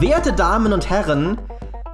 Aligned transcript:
Werte 0.00 0.32
Damen 0.32 0.72
und 0.72 0.88
Herren, 0.88 1.38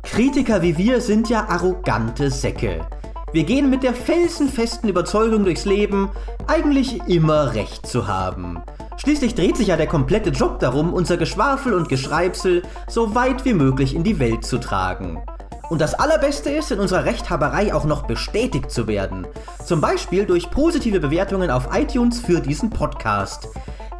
Kritiker 0.02 0.60
wie 0.60 0.76
wir 0.76 1.00
sind 1.00 1.30
ja 1.30 1.49
arrogante 1.49 2.30
Säcke. 2.30 2.86
Wir 3.33 3.44
gehen 3.44 3.70
mit 3.70 3.83
der 3.83 3.94
felsenfesten 3.94 4.90
Überzeugung 4.90 5.44
durchs 5.44 5.65
Leben, 5.65 6.10
eigentlich 6.46 7.00
immer 7.08 7.54
recht 7.54 7.86
zu 7.86 8.06
haben. 8.06 8.62
Schließlich 8.98 9.34
dreht 9.34 9.56
sich 9.56 9.68
ja 9.68 9.79
der 9.79 9.86
komplette 9.86 10.29
Job 10.29 10.58
darum, 10.58 10.93
unser 10.93 11.16
Geschwafel 11.16 11.72
und 11.72 11.88
Geschreibsel 11.88 12.62
so 12.88 13.14
weit 13.14 13.46
wie 13.46 13.54
möglich 13.54 13.94
in 13.94 14.04
die 14.04 14.18
Welt 14.18 14.44
zu 14.44 14.58
tragen. 14.58 15.22
Und 15.71 15.80
das 15.80 15.94
Allerbeste 15.94 16.50
ist, 16.50 16.71
in 16.72 16.80
unserer 16.80 17.07
Rechthaberei 17.07 17.72
auch 17.72 17.86
noch 17.86 18.02
bestätigt 18.02 18.71
zu 18.71 18.86
werden. 18.86 19.26
Zum 19.64 19.80
Beispiel 19.80 20.26
durch 20.26 20.50
positive 20.50 21.00
Bewertungen 21.00 21.50
auf 21.50 21.75
iTunes 21.75 22.21
für 22.21 22.40
diesen 22.40 22.68
Podcast. 22.68 23.48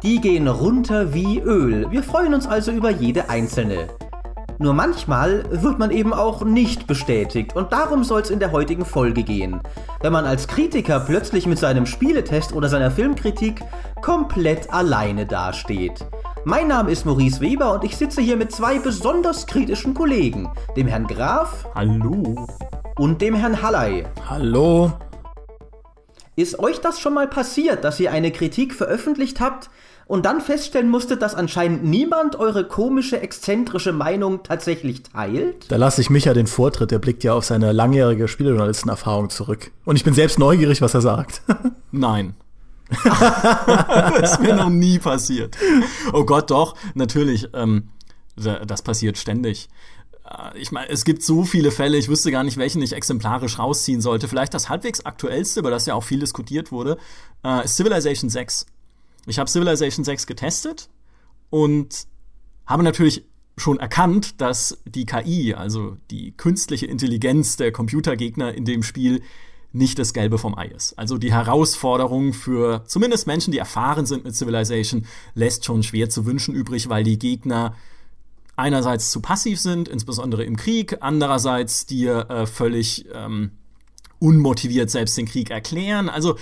Die 0.05 0.21
gehen 0.21 0.47
runter 0.47 1.15
wie 1.15 1.39
Öl. 1.39 1.89
Wir 1.89 2.03
freuen 2.03 2.35
uns 2.35 2.45
also 2.45 2.69
über 2.69 2.91
jede 2.91 3.27
einzelne. 3.27 3.87
Nur 4.59 4.75
manchmal 4.75 5.45
wird 5.49 5.79
man 5.79 5.89
eben 5.89 6.13
auch 6.13 6.43
nicht 6.43 6.85
bestätigt 6.85 7.55
und 7.55 7.73
darum 7.73 8.03
soll 8.03 8.21
es 8.21 8.29
in 8.29 8.37
der 8.37 8.51
heutigen 8.51 8.85
Folge 8.85 9.23
gehen. 9.23 9.61
Wenn 10.01 10.13
man 10.13 10.25
als 10.25 10.47
Kritiker 10.47 10.99
plötzlich 10.99 11.47
mit 11.47 11.57
seinem 11.57 11.87
Spieletest 11.87 12.53
oder 12.53 12.69
seiner 12.69 12.91
Filmkritik 12.91 13.63
komplett 14.03 14.71
alleine 14.71 15.25
dasteht. 15.25 16.05
Mein 16.43 16.67
Name 16.67 16.91
ist 16.91 17.07
Maurice 17.07 17.41
Weber 17.41 17.73
und 17.73 17.83
ich 17.83 17.97
sitze 17.97 18.21
hier 18.21 18.37
mit 18.37 18.51
zwei 18.51 18.77
besonders 18.77 19.47
kritischen 19.47 19.95
Kollegen, 19.95 20.51
dem 20.77 20.85
Herrn 20.85 21.07
Graf. 21.07 21.67
Hallo. 21.73 22.47
Und 22.99 23.23
dem 23.23 23.33
Herrn 23.33 23.59
Halley. 23.59 24.05
Hallo. 24.29 24.91
Ist 26.37 26.59
euch 26.59 26.81
das 26.81 26.99
schon 26.99 27.13
mal 27.13 27.27
passiert, 27.27 27.85
dass 27.85 27.99
ihr 27.99 28.11
eine 28.11 28.29
Kritik 28.29 28.73
veröffentlicht 28.73 29.39
habt, 29.39 29.69
und 30.07 30.25
dann 30.25 30.41
feststellen 30.41 30.89
musstet, 30.89 31.21
dass 31.21 31.35
anscheinend 31.35 31.83
niemand 31.83 32.35
eure 32.35 32.67
komische, 32.67 33.19
exzentrische 33.19 33.91
Meinung 33.91 34.43
tatsächlich 34.43 35.03
teilt? 35.03 35.71
Da 35.71 35.77
lasse 35.77 36.01
ich 36.01 36.09
Micha 36.09 36.33
den 36.33 36.47
Vortritt, 36.47 36.91
der 36.91 36.99
blickt 36.99 37.23
ja 37.23 37.33
auf 37.33 37.45
seine 37.45 37.71
langjährige 37.71 38.27
Spielejournalistenerfahrung 38.27 39.29
zurück. 39.29 39.71
Und 39.83 39.95
ich 39.95 40.03
bin 40.03 40.13
selbst 40.13 40.37
neugierig, 40.37 40.81
was 40.81 40.93
er 40.93 41.01
sagt. 41.01 41.41
Nein. 41.91 42.35
das 43.03 44.31
ist 44.33 44.41
mir 44.41 44.55
noch 44.55 44.69
nie 44.69 44.99
passiert. 44.99 45.57
Oh 46.13 46.23
Gott, 46.23 46.51
doch, 46.51 46.75
natürlich. 46.93 47.49
Ähm, 47.53 47.89
das 48.35 48.83
passiert 48.83 49.17
ständig. 49.17 49.69
Äh, 50.29 50.57
ich 50.57 50.71
meine, 50.71 50.89
es 50.89 51.05
gibt 51.05 51.23
so 51.23 51.43
viele 51.43 51.71
Fälle, 51.71 51.97
ich 51.97 52.09
wüsste 52.09 52.31
gar 52.31 52.43
nicht, 52.43 52.57
welchen 52.57 52.81
ich 52.81 52.93
exemplarisch 52.93 53.59
rausziehen 53.59 54.01
sollte. 54.01 54.27
Vielleicht 54.27 54.53
das 54.53 54.69
halbwegs 54.69 55.05
aktuellste, 55.05 55.61
über 55.61 55.71
das 55.71 55.85
ja 55.85 55.95
auch 55.95 56.03
viel 56.03 56.19
diskutiert 56.19 56.71
wurde, 56.71 56.97
äh, 57.43 57.65
Civilization 57.67 58.29
6. 58.29 58.65
Ich 59.25 59.39
habe 59.39 59.49
Civilization 59.49 60.03
6 60.03 60.27
getestet 60.27 60.89
und 61.49 62.07
habe 62.65 62.83
natürlich 62.83 63.25
schon 63.57 63.79
erkannt, 63.79 64.41
dass 64.41 64.81
die 64.85 65.05
KI, 65.05 65.53
also 65.53 65.97
die 66.11 66.31
künstliche 66.31 66.85
Intelligenz 66.85 67.57
der 67.57 67.71
Computergegner 67.71 68.53
in 68.53 68.65
dem 68.65 68.83
Spiel, 68.83 69.21
nicht 69.71 69.99
das 69.99 70.13
Gelbe 70.13 70.37
vom 70.37 70.57
Ei 70.57 70.67
ist. 70.67 70.97
Also 70.97 71.17
die 71.17 71.33
Herausforderung 71.33 72.33
für 72.33 72.83
zumindest 72.85 73.27
Menschen, 73.27 73.51
die 73.51 73.57
erfahren 73.57 74.05
sind 74.05 74.23
mit 74.23 74.35
Civilization, 74.35 75.05
lässt 75.33 75.65
schon 75.65 75.83
schwer 75.83 76.09
zu 76.09 76.25
wünschen 76.25 76.55
übrig, 76.55 76.87
weil 76.87 77.03
die 77.03 77.19
Gegner 77.19 77.75
einerseits 78.55 79.11
zu 79.11 79.19
passiv 79.19 79.59
sind, 79.59 79.89
insbesondere 79.89 80.45
im 80.45 80.55
Krieg, 80.55 80.97
andererseits 81.01 81.85
dir 81.85 82.29
äh, 82.29 82.45
völlig 82.45 83.05
ähm, 83.13 83.51
unmotiviert 84.19 84.89
selbst 84.89 85.17
den 85.17 85.25
Krieg 85.25 85.49
erklären. 85.49 86.07
Also 86.07 86.37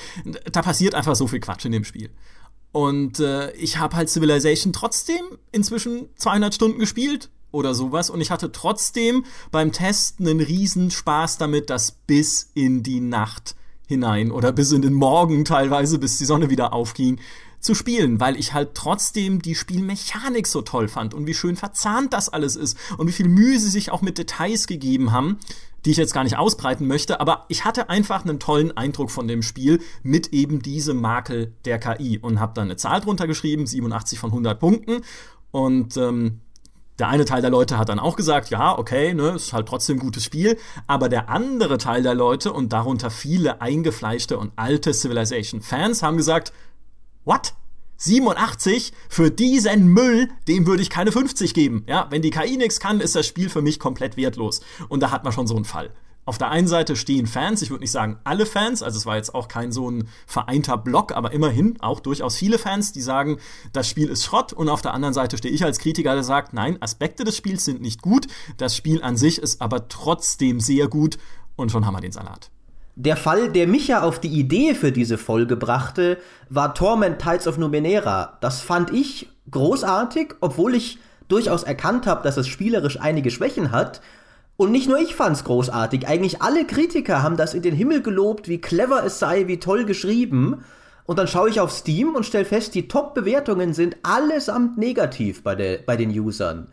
da 0.52 0.62
passiert 0.62 0.94
einfach 0.94 1.16
so 1.16 1.28
viel 1.28 1.40
Quatsch 1.40 1.66
in 1.66 1.72
dem 1.72 1.84
Spiel. 1.84 2.12
Und 2.74 3.20
äh, 3.20 3.52
ich 3.54 3.78
habe 3.78 3.96
halt 3.96 4.10
Civilization 4.10 4.74
trotzdem 4.74 5.22
inzwischen 5.52 6.10
200 6.18 6.56
Stunden 6.56 6.80
gespielt 6.80 7.30
oder 7.52 7.76
sowas. 7.76 8.10
Und 8.10 8.20
ich 8.20 8.32
hatte 8.32 8.52
trotzdem 8.52 9.26
beim 9.52 9.72
Testen 9.72 10.28
einen 10.28 10.42
riesen 10.42 10.92
Spaß 10.92 11.38
damit, 11.38 11.70
das 11.70 11.92
bis 11.92 12.50
in 12.56 12.82
die 12.84 13.00
Nacht 13.00 13.56
hinein 13.88 14.32
oder 14.32 14.52
bis 14.52 14.72
in 14.72 14.82
den 14.82 14.94
Morgen 14.94 15.46
teilweise, 15.46 16.00
bis 16.00 16.18
die 16.18 16.26
Sonne 16.26 16.50
wieder 16.50 16.74
aufging, 16.74 17.20
zu 17.60 17.76
spielen, 17.76 18.20
weil 18.20 18.38
ich 18.38 18.54
halt 18.54 18.74
trotzdem 18.74 19.42
die 19.42 19.56
Spielmechanik 19.56 20.48
so 20.48 20.64
toll 20.64 20.90
fand 20.90 21.14
und 21.14 21.28
wie 21.28 21.34
schön 21.34 21.56
verzahnt 21.56 22.12
das 22.12 22.28
alles 22.28 22.58
ist 22.58 22.78
und 22.98 23.08
wie 23.08 23.14
viel 23.14 23.30
Mühe 23.30 23.58
sie 23.58 23.70
sich 23.70 23.90
auch 23.92 24.02
mit 24.02 24.18
Details 24.18 24.68
gegeben 24.68 25.14
haben, 25.14 25.38
die 25.86 25.92
ich 25.92 25.98
jetzt 25.98 26.14
gar 26.14 26.24
nicht 26.24 26.38
ausbreiten 26.38 26.88
möchte, 26.88 27.20
aber 27.20 27.46
ich 27.50 27.66
hatte 27.66 27.90
einfach 27.90 28.24
einen 28.24 28.40
tollen 28.40 28.76
Eindruck 28.76 29.12
von 29.12 29.28
dem 29.28 29.42
Spiel 29.42 29.80
mit 30.02 30.28
eben 30.28 30.62
diesem 30.62 31.02
Makel 31.02 31.54
der 31.66 31.80
KI 31.80 32.20
und 32.20 32.40
habe 32.40 32.54
dann 32.54 32.66
eine 32.66 32.78
Zahl 32.78 33.02
drunter 33.02 33.28
geschrieben, 33.28 33.66
87 33.66 34.20
von 34.20 34.32
100 34.32 34.60
Punkten 34.60 35.02
und 35.52 35.98
ähm, 35.98 36.42
der 37.00 37.08
eine 37.08 37.26
Teil 37.26 37.42
der 37.42 37.50
Leute 37.50 37.78
hat 37.78 37.90
dann 37.90 38.00
auch 38.00 38.16
gesagt, 38.16 38.50
ja, 38.50 38.78
okay, 38.78 39.14
ne, 39.14 39.30
ist 39.32 39.52
halt 39.52 39.68
trotzdem 39.68 39.98
ein 39.98 40.00
gutes 40.00 40.24
Spiel. 40.24 40.58
Aber 40.86 41.10
der 41.10 41.28
andere 41.30 41.78
Teil 41.80 42.04
der 42.04 42.14
Leute 42.14 42.54
und 42.54 42.72
darunter 42.72 43.10
viele 43.10 43.62
eingefleischte 43.62 44.38
und 44.38 44.54
alte 44.58 44.94
Civilization-Fans 44.94 46.04
haben 46.04 46.18
gesagt, 46.18 46.54
what? 47.26 47.54
87 47.98 48.94
für 49.10 49.32
diesen 49.32 49.88
Müll, 49.88 50.30
dem 50.48 50.68
würde 50.68 50.82
ich 50.82 50.90
keine 50.90 51.12
50 51.12 51.54
geben. 51.54 51.86
Ja, 51.88 52.08
wenn 52.10 52.22
die 52.22 52.32
KI 52.32 52.58
nichts 52.58 52.80
kann, 52.80 53.00
ist 53.00 53.16
das 53.16 53.26
Spiel 53.26 53.50
für 53.50 53.62
mich 53.62 53.80
komplett 53.80 54.18
wertlos. 54.18 54.62
Und 54.90 55.02
da 55.02 55.12
hat 55.12 55.24
man 55.24 55.34
schon 55.34 55.48
so 55.48 55.56
einen 55.56 55.66
Fall. 55.66 55.92
Auf 56.26 56.38
der 56.38 56.50
einen 56.52 56.68
Seite 56.68 56.96
stehen 56.96 57.28
Fans, 57.28 57.62
ich 57.62 57.70
würde 57.70 57.82
nicht 57.82 57.92
sagen 57.92 58.18
alle 58.24 58.46
Fans, 58.46 58.82
also 58.82 58.98
es 58.98 59.06
war 59.06 59.18
jetzt 59.18 59.36
auch 59.36 59.50
kein 59.50 59.74
so 59.74 59.92
ein 59.92 60.08
vereinter 60.26 60.78
Block, 60.78 61.12
aber 61.12 61.34
immerhin 61.34 61.82
auch 61.82 62.00
durchaus 62.00 62.38
viele 62.38 62.58
Fans, 62.58 62.94
die 62.94 63.02
sagen, 63.02 63.40
das 63.74 63.90
Spiel 63.90 64.08
ist 64.08 64.24
Schrott. 64.24 64.54
Und 64.54 64.70
auf 64.70 64.82
der 64.82 64.94
anderen 64.94 65.14
Seite 65.14 65.38
stehe 65.38 65.54
ich 65.54 65.66
als 65.66 65.80
Kritiker, 65.80 66.14
der 66.14 66.24
sagt, 66.24 66.54
nein, 66.54 66.82
Aspekte 66.82 67.26
des 67.26 67.36
Spiels 67.36 67.66
sind 67.66 67.82
nicht 67.82 68.02
gut, 68.02 68.28
das 68.56 68.78
Spiel 68.78 69.04
an 69.04 69.18
sich 69.18 69.38
ist 69.38 69.62
aber 69.62 69.90
trotzdem 69.90 70.62
sehr 70.62 70.88
gut 70.88 71.18
und 71.58 71.72
schon 71.72 71.86
haben 71.86 71.96
wir 71.96 72.02
den 72.02 72.14
Salat. 72.14 72.53
Der 72.96 73.18
Fall, 73.18 73.50
der 73.50 73.68
mich 73.68 73.88
ja 73.88 74.04
auf 74.04 74.20
die 74.20 74.40
Idee 74.40 74.76
für 74.76 74.92
diese 74.92 75.18
Folge 75.18 75.56
brachte, 75.56 76.18
war 76.50 76.76
Torment 76.76 77.20
Tides 77.20 77.48
of 77.48 77.58
Numenera. 77.58 78.38
Das 78.40 78.62
fand 78.62 78.92
ich 78.92 79.30
großartig, 79.50 80.36
obwohl 80.42 80.76
ich 80.76 81.00
durchaus 81.28 81.64
erkannt 81.64 82.06
habe, 82.06 82.22
dass 82.22 82.38
es 82.38 82.48
spielerisch 82.48 83.00
einige 83.00 83.32
Schwächen 83.32 83.72
hat. 83.72 84.02
Und 84.58 84.72
nicht 84.72 84.88
nur 84.88 85.00
ich 85.00 85.16
fand's 85.16 85.44
großartig, 85.44 86.08
eigentlich 86.08 86.44
alle 86.44 86.66
Kritiker 86.66 87.24
haben 87.24 87.38
das 87.38 87.56
in 87.56 87.64
den 87.64 87.74
Himmel 87.74 88.04
gelobt, 88.04 88.48
wie 88.48 88.62
clever 88.62 89.04
es 89.04 89.18
sei, 89.18 89.48
wie 89.48 89.60
toll 89.60 89.86
geschrieben. 89.86 90.64
Und 91.06 91.18
dann 91.18 91.28
schaue 91.28 91.50
ich 91.50 91.60
auf 91.60 91.72
Steam 91.72 92.14
und 92.14 92.28
stelle 92.28 92.46
fest, 92.46 92.76
die 92.76 92.88
Top-Bewertungen 92.88 93.74
sind 93.74 93.98
allesamt 94.04 94.78
negativ 94.78 95.42
bei, 95.42 95.56
der, 95.56 95.80
bei 95.80 95.98
den 95.98 96.12
Usern. 96.12 96.68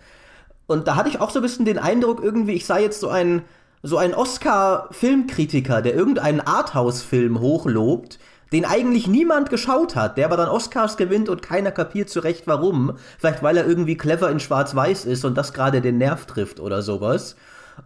Und 0.66 0.86
da 0.86 0.94
hatte 0.94 1.09
ich 1.09 1.20
auch 1.20 1.30
so 1.30 1.38
ein 1.38 1.42
bisschen 1.42 1.64
den 1.64 1.78
Eindruck, 1.78 2.22
irgendwie, 2.22 2.53
ich 2.53 2.66
sei 2.66 2.82
jetzt 2.82 3.00
so 3.00 3.09
ein 3.09 3.42
so 3.82 3.96
ein 3.96 4.14
Oscar-Filmkritiker, 4.14 5.82
der 5.82 5.94
irgendeinen 5.94 6.41
Arthouse-Film 6.41 7.41
hochlobt, 7.41 8.18
den 8.52 8.64
eigentlich 8.64 9.06
niemand 9.06 9.48
geschaut 9.48 9.94
hat, 9.96 10.18
der 10.18 10.26
aber 10.26 10.36
dann 10.36 10.48
Oscars 10.48 10.96
gewinnt 10.96 11.28
und 11.28 11.42
keiner 11.42 11.70
kapiert 11.70 12.10
zurecht 12.10 12.46
warum. 12.46 12.96
Vielleicht 13.18 13.42
weil 13.42 13.56
er 13.56 13.66
irgendwie 13.66 13.96
clever 13.96 14.30
in 14.30 14.41
Schwarz-Weiß 14.41 15.04
ist 15.06 15.24
und 15.24 15.38
das 15.38 15.52
gerade 15.52 15.80
den 15.80 15.98
Nerv 15.98 16.26
trifft 16.26 16.60
oder 16.60 16.82
sowas. 16.82 17.36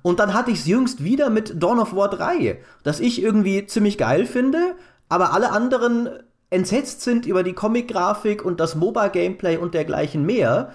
Und 0.03 0.21
dann 0.21 0.35
hatte 0.35 0.51
ich 0.51 0.61
es 0.61 0.67
jüngst 0.67 1.05
wieder 1.05 1.31
mit 1.31 1.63
Dawn 1.63 1.79
of 1.79 1.95
War 1.95 2.09
3, 2.09 2.61
das 2.83 3.01
ich 3.01 3.23
irgendwie 3.23 3.67
ziemlich 3.67 3.99
geil 3.99 4.27
finde, 4.27 4.75
aber 5.09 5.33
alle 5.33 5.53
anderen 5.53 6.09
entsetzt 6.51 7.03
sind 7.03 7.27
über 7.27 7.43
die 7.43 7.53
Comic-Grafik 7.53 8.45
und 8.45 8.61
das 8.61 8.75
MOBA-Gameplay 8.75 9.57
und 9.57 9.75
dergleichen 9.75 10.25
mehr. 10.25 10.73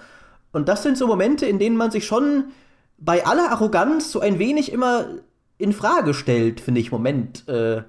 Und 0.52 0.68
das 0.68 0.82
sind 0.82 0.96
so 0.96 1.06
Momente, 1.06 1.46
in 1.46 1.58
denen 1.58 1.76
man 1.76 1.90
sich 1.90 2.06
schon 2.06 2.44
bei 3.00 3.26
aller 3.26 3.50
Arroganz 3.50 4.12
so 4.12 4.20
ein 4.20 4.38
wenig 4.38 4.70
immer 4.70 5.06
in 5.58 5.72
Frage 5.72 6.14
stellt, 6.14 6.60
finde 6.60 6.80
ich. 6.80 6.92
Moment, 6.92 7.48
äh, 7.48 7.82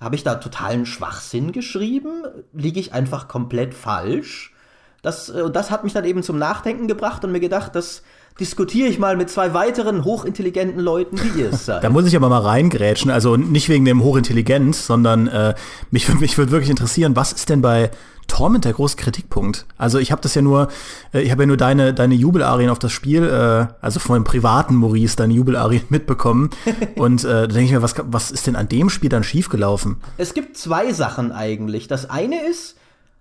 habe 0.00 0.14
ich 0.14 0.22
da 0.22 0.36
totalen 0.36 0.86
Schwachsinn 0.86 1.52
geschrieben? 1.52 2.24
Liege 2.52 2.80
ich 2.80 2.94
einfach 2.94 3.28
komplett 3.28 3.74
falsch? 3.74 4.54
Das, 5.02 5.28
äh, 5.28 5.50
das 5.50 5.70
hat 5.70 5.84
mich 5.84 5.92
dann 5.92 6.04
eben 6.04 6.22
zum 6.22 6.38
Nachdenken 6.38 6.88
gebracht 6.88 7.24
und 7.24 7.32
mir 7.32 7.40
gedacht, 7.40 7.74
das 7.74 8.02
diskutiere 8.38 8.88
ich 8.88 8.98
mal 8.98 9.16
mit 9.16 9.30
zwei 9.30 9.52
weiteren 9.54 10.04
hochintelligenten 10.04 10.80
Leuten, 10.80 11.18
wie 11.22 11.40
ihr 11.40 11.52
es 11.52 11.64
seid. 11.66 11.84
Da 11.84 11.90
muss 11.90 12.06
ich 12.06 12.16
aber 12.16 12.28
mal 12.28 12.40
reingrätschen, 12.40 13.10
also 13.10 13.36
nicht 13.36 13.68
wegen 13.68 13.84
dem 13.84 14.02
Hochintelligenz, 14.02 14.86
sondern 14.86 15.26
äh, 15.28 15.54
mich, 15.90 16.08
mich 16.20 16.38
würde 16.38 16.52
wirklich 16.52 16.70
interessieren, 16.70 17.16
was 17.16 17.32
ist 17.32 17.48
denn 17.48 17.62
bei 17.62 17.90
Torment 18.30 18.64
der 18.64 18.72
große 18.72 18.96
Kritikpunkt. 18.96 19.66
Also 19.76 19.98
ich 19.98 20.12
habe 20.12 20.22
das 20.22 20.34
ja 20.34 20.42
nur, 20.42 20.68
äh, 21.12 21.20
ich 21.20 21.30
habe 21.30 21.42
ja 21.42 21.46
nur 21.46 21.56
deine, 21.56 21.92
deine 21.92 22.14
Jubelarien 22.14 22.70
auf 22.70 22.78
das 22.78 22.92
Spiel, 22.92 23.24
äh, 23.24 23.66
also 23.80 24.00
von 24.00 24.14
dem 24.14 24.24
privaten 24.24 24.76
Maurice, 24.76 25.16
deine 25.16 25.34
Jubelarien 25.34 25.82
mitbekommen. 25.88 26.50
Und 26.96 27.24
äh, 27.24 27.28
da 27.28 27.46
denke 27.48 27.64
ich 27.64 27.72
mir, 27.72 27.82
was, 27.82 27.94
was 27.98 28.30
ist 28.30 28.46
denn 28.46 28.56
an 28.56 28.68
dem 28.68 28.88
Spiel 28.88 29.10
dann 29.10 29.24
schiefgelaufen? 29.24 29.96
Es 30.16 30.32
gibt 30.32 30.56
zwei 30.56 30.92
Sachen 30.92 31.32
eigentlich. 31.32 31.88
Das 31.88 32.08
eine 32.08 32.42
ist, 32.46 32.76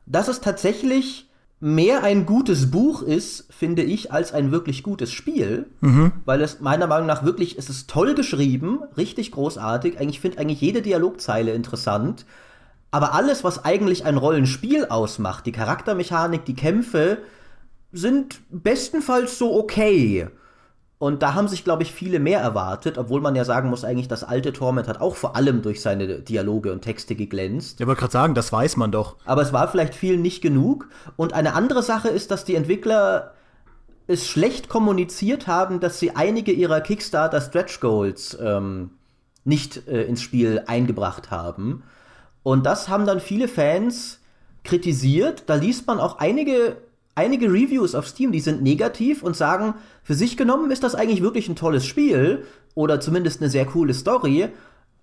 dass 0.06 0.28
es 0.28 0.42
tatsächlich 0.42 1.29
mehr 1.60 2.04
ein 2.04 2.26
gutes 2.26 2.72
Buch 2.72 3.02
ist, 3.02 3.46
finde 3.54 3.84
ich, 3.84 4.12
als 4.12 4.34
ein 4.34 4.52
wirklich 4.52 4.84
gutes 4.84 5.12
Spiel. 5.12 5.68
Mhm. 5.82 6.14
Weil 6.26 6.42
es 6.42 6.62
meiner 6.62 6.88
Meinung 6.88 7.08
nach 7.08 7.24
wirklich, 7.24 7.58
es 7.58 7.70
ist 7.70 7.90
toll 7.90 8.16
geschrieben, 8.16 8.80
richtig 8.98 9.32
großartig. 9.32 10.00
Eigentlich 10.00 10.22
finde 10.22 10.40
eigentlich 10.40 10.62
jede 10.62 10.82
Dialogzeile 10.82 11.54
interessant. 11.54 12.26
Aber 12.92 13.14
alles, 13.14 13.44
was 13.44 13.66
eigentlich 13.66 14.06
ein 14.06 14.18
Rollenspiel 14.18 14.86
ausmacht, 14.86 15.46
die 15.46 15.52
Charaktermechanik, 15.52 16.46
die 16.46 16.56
Kämpfe, 16.56 17.20
sind 17.92 18.42
bestenfalls 18.50 19.38
so 19.38 19.56
okay. 19.56 20.28
Und 21.00 21.24
da 21.24 21.34
haben 21.34 21.48
sich, 21.48 21.64
glaube 21.64 21.84
ich, 21.84 21.94
viele 21.94 22.20
mehr 22.20 22.42
erwartet, 22.42 22.98
obwohl 22.98 23.22
man 23.22 23.34
ja 23.34 23.46
sagen 23.46 23.70
muss, 23.70 23.86
eigentlich 23.86 24.10
das 24.10 24.26
alte 24.26 24.52
Torment 24.52 24.90
hat 24.90 25.00
auch 25.00 25.16
vor 25.16 25.38
allem 25.38 25.62
durch 25.62 25.82
seine 25.82 26.20
Dialoge 26.20 26.74
und 26.74 26.82
Texte 26.82 27.16
geglänzt. 27.16 27.80
Ja, 27.80 27.88
wollte 27.88 28.02
gerade 28.02 28.12
sagen, 28.12 28.36
das 28.36 28.52
weiß 28.52 28.76
man 28.76 28.92
doch. 28.92 29.16
Aber 29.24 29.42
es 29.42 29.54
war 29.54 29.70
vielleicht 29.70 29.96
vielen 29.96 30.22
nicht 30.22 30.42
genug. 30.42 30.90
Und 31.16 31.32
eine 31.32 31.54
andere 31.54 31.84
Sache 31.84 32.10
ist, 32.10 32.32
dass 32.32 32.44
die 32.44 32.56
Entwickler 32.56 33.34
es 34.08 34.28
schlecht 34.28 34.68
kommuniziert 34.68 35.48
haben, 35.48 35.80
dass 35.80 36.00
sie 36.00 36.18
einige 36.18 36.52
ihrer 36.52 36.82
Kickstarter 36.82 37.40
Stretch 37.40 37.80
Goals 37.80 38.38
ähm, 38.42 38.90
nicht 39.46 39.88
äh, 39.88 40.04
ins 40.04 40.22
Spiel 40.22 40.64
eingebracht 40.68 41.32
haben. 41.32 41.84
Und 42.44 42.66
das 42.66 42.90
haben 42.90 43.06
dann 43.06 43.22
viele 43.22 43.48
Fans 43.48 44.20
kritisiert. 44.66 45.44
Da 45.46 45.56
liest 45.56 45.88
man 45.88 46.02
auch 46.02 46.20
einige 46.20 46.76
einige 47.20 47.48
Reviews 47.52 47.96
auf 47.96 48.08
Steam, 48.08 48.32
die 48.32 48.40
sind 48.40 48.62
negativ 48.62 49.24
und 49.24 49.36
sagen, 49.36 49.74
für 50.04 50.16
sich 50.16 50.38
genommen 50.38 50.72
ist 50.72 50.84
das 50.84 50.96
eigentlich 50.96 51.22
wirklich 51.22 51.50
ein 51.50 51.58
tolles 51.58 51.86
Spiel 51.86 52.46
oder 52.76 53.02
zumindest 53.02 53.42
eine 53.42 53.50
sehr 53.50 53.66
coole 53.66 53.94
Story, 53.94 54.48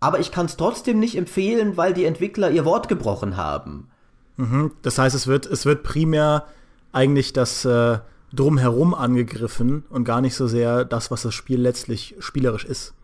aber 0.01 0.19
ich 0.19 0.33
kann 0.33 0.47
es 0.47 0.57
trotzdem 0.57 0.99
nicht 0.99 1.17
empfehlen, 1.17 1.77
weil 1.77 1.93
die 1.93 2.07
Entwickler 2.07 2.51
ihr 2.51 2.65
Wort 2.65 2.89
gebrochen 2.89 3.37
haben. 3.37 3.89
Mhm. 4.37 4.73
Das 4.81 4.99
heißt, 4.99 5.15
es 5.15 5.27
wird, 5.27 5.45
es 5.45 5.67
wird 5.67 5.83
primär 5.83 6.45
eigentlich 6.93 7.35
das 7.35 7.67
äh, 7.67 7.99
Drumherum 8.33 8.95
angegriffen 8.95 9.85
und 9.91 10.05
gar 10.05 10.23
nicht 10.23 10.35
so 10.35 10.47
sehr 10.47 10.87
das, 10.87 11.11
was 11.11 11.23
das 11.23 11.35
Spiel 11.35 11.61
letztlich 11.61 12.15
spielerisch 12.19 12.65
ist. 12.65 12.95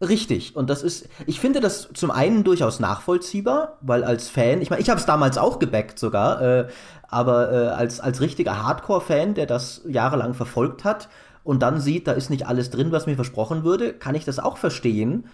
Richtig, 0.00 0.54
und 0.54 0.68
das 0.68 0.82
ist, 0.82 1.08
ich 1.26 1.40
finde 1.40 1.60
das 1.60 1.88
zum 1.94 2.10
einen 2.10 2.44
durchaus 2.44 2.80
nachvollziehbar, 2.80 3.78
weil 3.80 4.04
als 4.04 4.28
Fan, 4.28 4.60
ich 4.60 4.68
meine, 4.68 4.82
ich 4.82 4.90
habe 4.90 5.00
es 5.00 5.06
damals 5.06 5.38
auch 5.38 5.58
gebackt 5.58 5.98
sogar, 5.98 6.42
äh, 6.42 6.68
aber 7.08 7.50
äh, 7.50 7.68
als, 7.68 8.00
als 8.00 8.20
richtiger 8.20 8.62
Hardcore-Fan, 8.62 9.32
der 9.32 9.46
das 9.46 9.80
jahrelang 9.86 10.34
verfolgt 10.34 10.84
hat 10.84 11.08
und 11.44 11.62
dann 11.62 11.80
sieht, 11.80 12.08
da 12.08 12.12
ist 12.12 12.28
nicht 12.28 12.46
alles 12.46 12.68
drin, 12.68 12.92
was 12.92 13.06
mir 13.06 13.14
versprochen 13.14 13.64
würde, 13.64 13.94
kann 13.94 14.14
ich 14.14 14.26
das 14.26 14.38
auch 14.38 14.58
verstehen. 14.58 15.28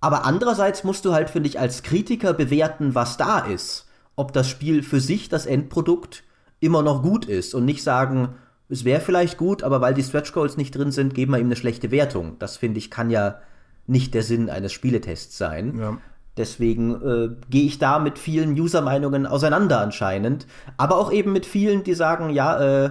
Aber 0.00 0.24
andererseits 0.24 0.82
musst 0.82 1.04
du 1.04 1.12
halt, 1.12 1.30
finde 1.30 1.48
ich, 1.48 1.60
als 1.60 1.84
Kritiker 1.84 2.32
bewerten, 2.32 2.96
was 2.96 3.16
da 3.16 3.38
ist. 3.38 3.86
Ob 4.16 4.32
das 4.32 4.48
Spiel 4.48 4.82
für 4.82 5.00
sich, 5.00 5.28
das 5.28 5.46
Endprodukt, 5.46 6.24
immer 6.58 6.82
noch 6.82 7.02
gut 7.02 7.26
ist 7.26 7.54
und 7.54 7.64
nicht 7.64 7.82
sagen, 7.82 8.34
es 8.68 8.84
wäre 8.84 9.00
vielleicht 9.00 9.38
gut, 9.38 9.62
aber 9.62 9.80
weil 9.80 9.94
die 9.94 10.02
Stretch 10.02 10.32
Goals 10.32 10.56
nicht 10.56 10.74
drin 10.74 10.90
sind, 10.90 11.14
geben 11.14 11.32
wir 11.32 11.38
ihm 11.38 11.46
eine 11.46 11.56
schlechte 11.56 11.90
Wertung. 11.90 12.38
Das 12.38 12.56
finde 12.56 12.78
ich 12.78 12.90
kann 12.90 13.10
ja 13.10 13.38
nicht 13.86 14.14
der 14.14 14.22
Sinn 14.22 14.50
eines 14.50 14.72
Spieletests 14.72 15.36
sein. 15.36 15.78
Ja. 15.78 15.98
Deswegen 16.36 16.94
äh, 16.94 17.28
gehe 17.48 17.64
ich 17.64 17.78
da 17.78 17.98
mit 17.98 18.18
vielen 18.18 18.58
User-Meinungen 18.58 19.26
auseinander 19.26 19.80
anscheinend. 19.80 20.46
Aber 20.76 20.96
auch 20.96 21.12
eben 21.12 21.32
mit 21.32 21.46
vielen, 21.46 21.84
die 21.84 21.94
sagen, 21.94 22.30
ja, 22.30 22.84
äh, 22.86 22.90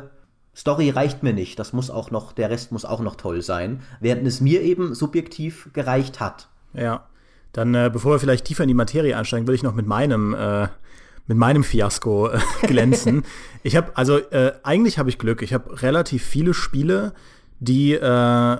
Story 0.56 0.90
reicht 0.92 1.24
mir 1.24 1.34
nicht. 1.34 1.60
Das 1.60 1.74
muss 1.74 1.90
auch 1.90 2.12
noch, 2.12 2.32
der 2.32 2.50
Rest 2.50 2.72
muss 2.72 2.86
auch 2.86 3.02
noch 3.02 3.16
toll 3.16 3.42
sein. 3.42 3.82
Während 4.00 4.26
es 4.28 4.40
mir 4.40 4.62
eben 4.62 4.96
subjektiv 4.96 5.70
gereicht 5.74 6.20
hat. 6.20 6.48
Ja. 6.74 7.06
Dann, 7.52 7.76
äh, 7.76 7.90
bevor 7.92 8.14
wir 8.14 8.20
vielleicht 8.20 8.46
tiefer 8.46 8.64
in 8.64 8.68
die 8.68 8.74
Materie 8.74 9.16
einsteigen, 9.18 9.46
würde 9.46 9.56
ich 9.56 9.64
noch 9.64 9.76
mit 9.76 9.86
meinem 9.86 10.34
äh, 10.34 10.68
mit 11.28 11.38
meinem 11.38 11.64
Fiasko 11.64 12.30
äh, 12.30 12.40
glänzen. 12.68 13.24
ich 13.62 13.76
habe 13.76 13.96
also 13.96 14.18
äh, 14.18 14.54
eigentlich 14.64 14.98
habe 15.00 15.10
ich 15.10 15.20
Glück. 15.20 15.42
Ich 15.42 15.54
habe 15.54 15.82
relativ 15.82 16.24
viele 16.24 16.54
Spiele, 16.54 17.14
die 17.60 17.94
äh, 17.94 18.58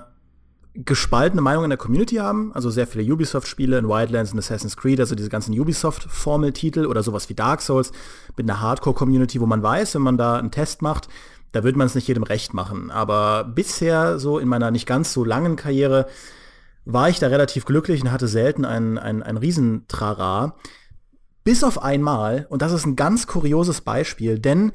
gespaltene 0.74 1.40
Meinung 1.40 1.64
in 1.64 1.70
der 1.70 1.78
Community 1.78 2.16
haben, 2.16 2.52
also 2.52 2.68
sehr 2.68 2.86
viele 2.86 3.12
Ubisoft-Spiele 3.12 3.78
in 3.78 3.88
Wildlands 3.88 4.32
und 4.32 4.38
Assassin's 4.38 4.76
Creed, 4.76 4.98
also 4.98 5.14
diese 5.14 5.28
ganzen 5.28 5.58
Ubisoft-Formeltitel 5.58 6.86
oder 6.86 7.02
sowas 7.02 7.28
wie 7.28 7.34
Dark 7.34 7.62
Souls 7.62 7.92
mit 8.36 8.50
einer 8.50 8.60
Hardcore-Community, 8.60 9.40
wo 9.40 9.46
man 9.46 9.62
weiß, 9.62 9.94
wenn 9.94 10.02
man 10.02 10.18
da 10.18 10.36
einen 10.36 10.50
Test 10.50 10.82
macht, 10.82 11.08
da 11.52 11.62
wird 11.62 11.76
man 11.76 11.86
es 11.86 11.94
nicht 11.94 12.08
jedem 12.08 12.24
recht 12.24 12.54
machen. 12.54 12.90
Aber 12.90 13.44
bisher 13.44 14.18
so 14.18 14.40
in 14.40 14.48
meiner 14.48 14.72
nicht 14.72 14.86
ganz 14.86 15.12
so 15.12 15.24
langen 15.24 15.54
Karriere 15.54 16.08
war 16.84 17.08
ich 17.08 17.20
da 17.20 17.28
relativ 17.28 17.64
glücklich 17.64 18.02
und 18.02 18.10
hatte 18.10 18.26
selten 18.26 18.64
ein, 18.64 18.98
ein, 18.98 19.22
ein 19.22 19.36
Riesentrara. 19.36 20.56
Bis 21.44 21.62
auf 21.62 21.80
einmal, 21.80 22.46
und 22.50 22.62
das 22.62 22.72
ist 22.72 22.84
ein 22.84 22.96
ganz 22.96 23.28
kurioses 23.28 23.82
Beispiel, 23.82 24.40
denn 24.40 24.72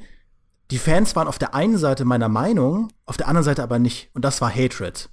die 0.70 0.78
Fans 0.78 1.14
waren 1.14 1.28
auf 1.28 1.38
der 1.38 1.54
einen 1.54 1.76
Seite 1.76 2.06
meiner 2.06 2.28
Meinung, 2.28 2.88
auf 3.04 3.18
der 3.18 3.28
anderen 3.28 3.44
Seite 3.44 3.62
aber 3.62 3.78
nicht. 3.78 4.10
Und 4.14 4.24
das 4.24 4.40
war 4.40 4.54
Hatred. 4.54 5.10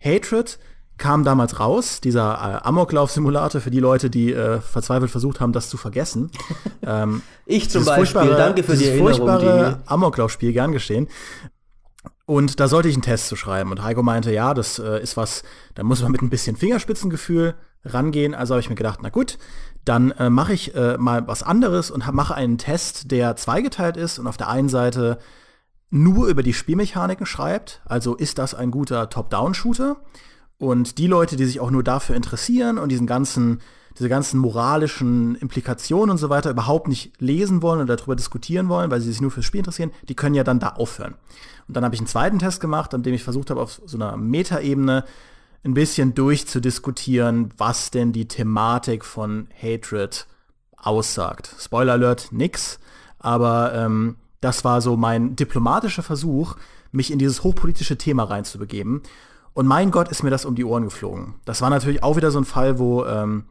Hatred 0.00 0.58
kam 0.98 1.24
damals 1.24 1.60
raus, 1.60 2.00
dieser 2.00 2.60
äh, 2.62 2.66
Amoklauf-Simulator 2.66 3.60
für 3.60 3.70
die 3.70 3.80
Leute, 3.80 4.10
die 4.10 4.32
äh, 4.32 4.60
verzweifelt 4.60 5.10
versucht 5.10 5.40
haben, 5.40 5.52
das 5.52 5.70
zu 5.70 5.76
vergessen. 5.76 6.30
ähm, 6.82 7.22
ich 7.46 7.70
zum 7.70 7.84
Beispiel, 7.84 8.34
danke 8.36 8.64
für 8.64 8.76
die 8.76 8.86
Erinnerung. 8.86 9.14
furchtbare 9.14 9.80
Amoklauf-Spiel, 9.86 10.52
gern 10.52 10.72
geschehen. 10.72 11.08
Und 12.26 12.60
da 12.60 12.68
sollte 12.68 12.88
ich 12.88 12.94
einen 12.94 13.02
Test 13.02 13.28
zu 13.28 13.36
schreiben. 13.36 13.70
Und 13.70 13.82
Heiko 13.82 14.02
meinte, 14.02 14.32
ja, 14.32 14.52
das 14.52 14.78
äh, 14.78 15.00
ist 15.00 15.16
was, 15.16 15.44
da 15.74 15.82
muss 15.82 16.02
man 16.02 16.12
mit 16.12 16.20
ein 16.20 16.28
bisschen 16.28 16.56
Fingerspitzengefühl 16.56 17.54
rangehen. 17.84 18.34
Also 18.34 18.54
habe 18.54 18.60
ich 18.60 18.68
mir 18.68 18.74
gedacht, 18.74 18.98
na 19.02 19.08
gut, 19.08 19.38
dann 19.84 20.10
äh, 20.10 20.28
mache 20.28 20.52
ich 20.52 20.74
äh, 20.74 20.98
mal 20.98 21.26
was 21.26 21.42
anderes 21.42 21.90
und 21.90 22.06
mache 22.12 22.34
einen 22.34 22.58
Test, 22.58 23.10
der 23.10 23.36
zweigeteilt 23.36 23.96
ist 23.96 24.18
und 24.18 24.26
auf 24.26 24.36
der 24.36 24.48
einen 24.48 24.68
Seite 24.68 25.18
nur 25.90 26.28
über 26.28 26.42
die 26.42 26.52
Spielmechaniken 26.52 27.26
schreibt. 27.26 27.80
Also 27.84 28.14
ist 28.14 28.38
das 28.38 28.54
ein 28.54 28.70
guter 28.70 29.08
Top-Down-Shooter? 29.08 29.96
Und 30.58 30.98
die 30.98 31.06
Leute, 31.06 31.36
die 31.36 31.44
sich 31.44 31.60
auch 31.60 31.70
nur 31.70 31.84
dafür 31.84 32.16
interessieren 32.16 32.78
und 32.78 32.90
diesen 32.90 33.06
ganzen, 33.06 33.60
diese 33.96 34.08
ganzen 34.08 34.38
moralischen 34.40 35.36
Implikationen 35.36 36.10
und 36.10 36.18
so 36.18 36.30
weiter 36.30 36.50
überhaupt 36.50 36.88
nicht 36.88 37.20
lesen 37.20 37.62
wollen 37.62 37.80
oder 37.80 37.96
darüber 37.96 38.16
diskutieren 38.16 38.68
wollen, 38.68 38.90
weil 38.90 39.00
sie 39.00 39.10
sich 39.10 39.20
nur 39.20 39.30
fürs 39.30 39.46
Spiel 39.46 39.60
interessieren, 39.60 39.92
die 40.08 40.16
können 40.16 40.34
ja 40.34 40.44
dann 40.44 40.58
da 40.58 40.70
aufhören. 40.70 41.14
Und 41.68 41.76
dann 41.76 41.84
habe 41.84 41.94
ich 41.94 42.00
einen 42.00 42.08
zweiten 42.08 42.38
Test 42.38 42.60
gemacht, 42.60 42.92
an 42.92 43.02
dem 43.02 43.14
ich 43.14 43.22
versucht 43.22 43.50
habe, 43.50 43.60
auf 43.60 43.80
so 43.86 43.96
einer 43.96 44.16
Metaebene 44.16 45.04
ein 45.64 45.74
bisschen 45.74 46.14
durchzudiskutieren, 46.14 47.50
was 47.56 47.90
denn 47.90 48.12
die 48.12 48.26
Thematik 48.26 49.04
von 49.04 49.48
Hatred 49.60 50.26
aussagt. 50.76 51.54
Spoiler 51.58 51.94
Alert, 51.94 52.28
nix. 52.30 52.78
Aber 53.18 53.74
ähm, 53.74 54.16
das 54.40 54.64
war 54.64 54.80
so 54.80 54.96
mein 54.96 55.36
diplomatischer 55.36 56.02
Versuch, 56.02 56.56
mich 56.92 57.10
in 57.10 57.18
dieses 57.18 57.42
hochpolitische 57.42 57.98
Thema 57.98 58.24
reinzubegeben. 58.24 59.02
Und 59.54 59.66
mein 59.66 59.90
Gott, 59.90 60.08
ist 60.08 60.22
mir 60.22 60.30
das 60.30 60.44
um 60.44 60.54
die 60.54 60.64
Ohren 60.64 60.84
geflogen. 60.84 61.34
Das 61.44 61.60
war 61.60 61.70
natürlich 61.70 62.02
auch 62.02 62.16
wieder 62.16 62.30
so 62.30 62.38
ein 62.38 62.44
Fall, 62.44 62.78
wo, 62.78 63.04
ähm, 63.04 63.44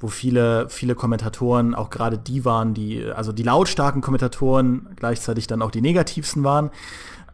wo 0.00 0.08
viele, 0.08 0.68
viele 0.68 0.94
Kommentatoren 0.94 1.74
auch 1.74 1.90
gerade 1.90 2.18
die 2.18 2.44
waren, 2.44 2.74
die, 2.74 3.04
also 3.04 3.32
die 3.32 3.42
lautstarken 3.42 4.00
Kommentatoren 4.00 4.88
gleichzeitig 4.96 5.46
dann 5.46 5.62
auch 5.62 5.70
die 5.70 5.82
negativsten 5.82 6.42
waren. 6.42 6.70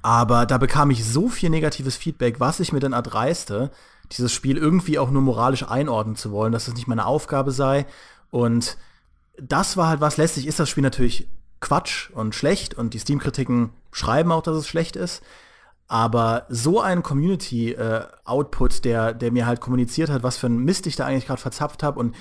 Aber 0.02 0.46
da 0.46 0.58
bekam 0.58 0.90
ich 0.90 1.04
so 1.04 1.28
viel 1.28 1.50
negatives 1.50 1.96
Feedback, 1.96 2.40
was 2.40 2.61
ich 2.61 2.72
mir 2.72 2.80
denn 2.80 2.92
erdreiste, 2.92 3.70
dieses 4.12 4.32
Spiel 4.32 4.56
irgendwie 4.56 4.99
auch 4.99 5.11
nur 5.11 5.22
moralisch 5.22 5.68
einordnen 5.68 6.16
zu 6.16 6.30
wollen, 6.32 6.52
dass 6.52 6.68
es 6.68 6.75
nicht 6.75 6.88
meine 6.88 7.06
Aufgabe 7.06 7.52
sei. 7.52 7.87
Und 8.30 8.76
das 9.40 9.76
war 9.76 9.88
halt 9.88 10.00
was, 10.00 10.16
letztlich 10.16 10.46
ist 10.46 10.58
das 10.58 10.68
Spiel 10.68 10.82
natürlich 10.82 11.28
Quatsch 11.60 12.10
und 12.10 12.34
schlecht 12.34 12.74
und 12.74 12.94
die 12.94 12.98
Steam-Kritiken 12.98 13.70
schreiben 13.92 14.32
auch, 14.32 14.42
dass 14.42 14.56
es 14.56 14.68
schlecht 14.68 14.96
ist. 14.96 15.22
Aber 15.88 16.44
so 16.50 16.80
ein 16.80 17.02
Community-Output, 17.02 18.76
äh, 18.76 18.80
der, 18.82 19.14
der 19.14 19.32
mir 19.32 19.46
halt 19.46 19.60
kommuniziert 19.60 20.10
hat, 20.10 20.22
was 20.22 20.36
für 20.36 20.46
ein 20.46 20.58
Mist 20.58 20.86
ich 20.86 20.96
da 20.96 21.06
eigentlich 21.06 21.26
gerade 21.26 21.40
verzapft 21.40 21.82
habe 21.82 21.98
und 21.98 22.14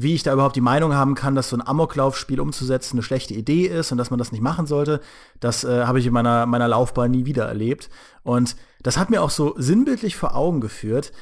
wie 0.00 0.14
ich 0.14 0.22
da 0.22 0.32
überhaupt 0.32 0.54
die 0.54 0.60
Meinung 0.60 0.94
haben 0.94 1.16
kann, 1.16 1.34
dass 1.34 1.48
so 1.48 1.56
ein 1.56 1.66
Amoklaufspiel 1.66 2.38
umzusetzen 2.38 2.96
eine 2.96 3.02
schlechte 3.02 3.34
Idee 3.34 3.66
ist 3.66 3.90
und 3.90 3.98
dass 3.98 4.10
man 4.10 4.18
das 4.18 4.30
nicht 4.30 4.40
machen 4.40 4.68
sollte, 4.68 5.00
das 5.40 5.64
äh, 5.64 5.84
habe 5.84 5.98
ich 5.98 6.06
in 6.06 6.12
meiner, 6.12 6.46
meiner 6.46 6.68
Laufbahn 6.68 7.10
nie 7.10 7.24
wieder 7.24 7.46
erlebt. 7.46 7.90
Und 8.22 8.54
das 8.80 8.96
hat 8.96 9.10
mir 9.10 9.20
auch 9.20 9.30
so 9.30 9.54
sinnbildlich 9.58 10.14
vor 10.14 10.36
Augen 10.36 10.60
geführt, 10.60 11.12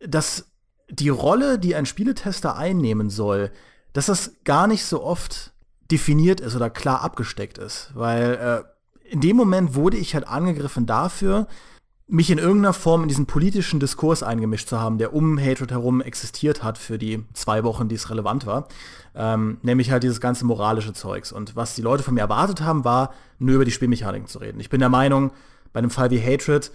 dass 0.00 0.50
die 0.90 1.10
Rolle, 1.10 1.60
die 1.60 1.76
ein 1.76 1.86
Spieletester 1.86 2.56
einnehmen 2.56 3.08
soll, 3.08 3.52
dass 3.92 4.06
das 4.06 4.32
gar 4.42 4.66
nicht 4.66 4.84
so 4.84 5.04
oft 5.04 5.53
definiert 5.90 6.40
ist 6.40 6.56
oder 6.56 6.70
klar 6.70 7.02
abgesteckt 7.02 7.58
ist. 7.58 7.90
Weil 7.94 8.64
äh, 9.04 9.10
in 9.10 9.20
dem 9.20 9.36
Moment 9.36 9.74
wurde 9.74 9.96
ich 9.96 10.14
halt 10.14 10.26
angegriffen 10.26 10.86
dafür, 10.86 11.46
mich 12.06 12.30
in 12.30 12.38
irgendeiner 12.38 12.74
Form 12.74 13.02
in 13.02 13.08
diesen 13.08 13.26
politischen 13.26 13.80
Diskurs 13.80 14.22
eingemischt 14.22 14.68
zu 14.68 14.78
haben, 14.78 14.98
der 14.98 15.14
um 15.14 15.38
Hatred 15.38 15.70
herum 15.70 16.02
existiert 16.02 16.62
hat 16.62 16.76
für 16.76 16.98
die 16.98 17.24
zwei 17.32 17.64
Wochen, 17.64 17.88
die 17.88 17.94
es 17.94 18.10
relevant 18.10 18.44
war. 18.44 18.68
Ähm, 19.14 19.58
nämlich 19.62 19.90
halt 19.90 20.02
dieses 20.02 20.20
ganze 20.20 20.44
moralische 20.44 20.92
Zeugs. 20.92 21.32
Und 21.32 21.56
was 21.56 21.74
die 21.74 21.82
Leute 21.82 22.02
von 22.02 22.14
mir 22.14 22.20
erwartet 22.20 22.60
haben, 22.60 22.84
war, 22.84 23.14
nur 23.38 23.56
über 23.56 23.64
die 23.64 23.70
Spielmechaniken 23.70 24.28
zu 24.28 24.38
reden. 24.38 24.60
Ich 24.60 24.68
bin 24.68 24.80
der 24.80 24.90
Meinung, 24.90 25.30
bei 25.72 25.78
einem 25.78 25.90
Fall 25.90 26.10
wie 26.10 26.20
Hatred 26.20 26.72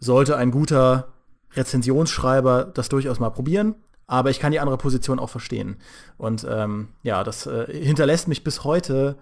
sollte 0.00 0.36
ein 0.36 0.50
guter 0.50 1.08
Rezensionsschreiber 1.54 2.64
das 2.64 2.88
durchaus 2.88 3.20
mal 3.20 3.30
probieren 3.30 3.76
aber 4.12 4.28
ich 4.28 4.40
kann 4.40 4.52
die 4.52 4.60
andere 4.60 4.76
Position 4.76 5.18
auch 5.18 5.30
verstehen. 5.30 5.76
Und 6.18 6.46
ähm, 6.46 6.88
ja, 7.02 7.24
das 7.24 7.46
äh, 7.46 7.72
hinterlässt 7.72 8.28
mich 8.28 8.44
bis 8.44 8.62
heute 8.62 9.16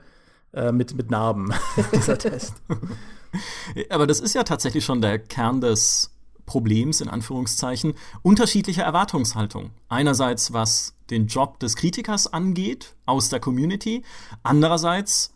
äh, 0.53 0.73
mit, 0.73 0.97
mit 0.97 1.13
Narben, 1.13 1.55
dieser 1.95 2.19
Test. 2.19 2.55
Aber 3.89 4.09
das 4.09 4.19
ist 4.19 4.35
ja 4.35 4.43
tatsächlich 4.43 4.85
schon 4.85 5.01
der 5.01 5.21
Kern 5.21 5.61
des 5.61 6.11
Problems, 6.45 7.01
in 7.01 7.09
Anführungszeichen, 7.09 7.95
unterschiedliche 8.23 8.83
Erwartungshaltung. 8.83 9.71
Einerseits, 9.89 10.53
was 10.53 10.97
den 11.09 11.29
Job 11.29 11.61
des 11.61 11.77
Kritikers 11.77 12.33
angeht, 12.33 12.97
aus 13.07 13.29
der 13.29 13.39
Community. 13.39 14.03
Andererseits, 14.43 15.33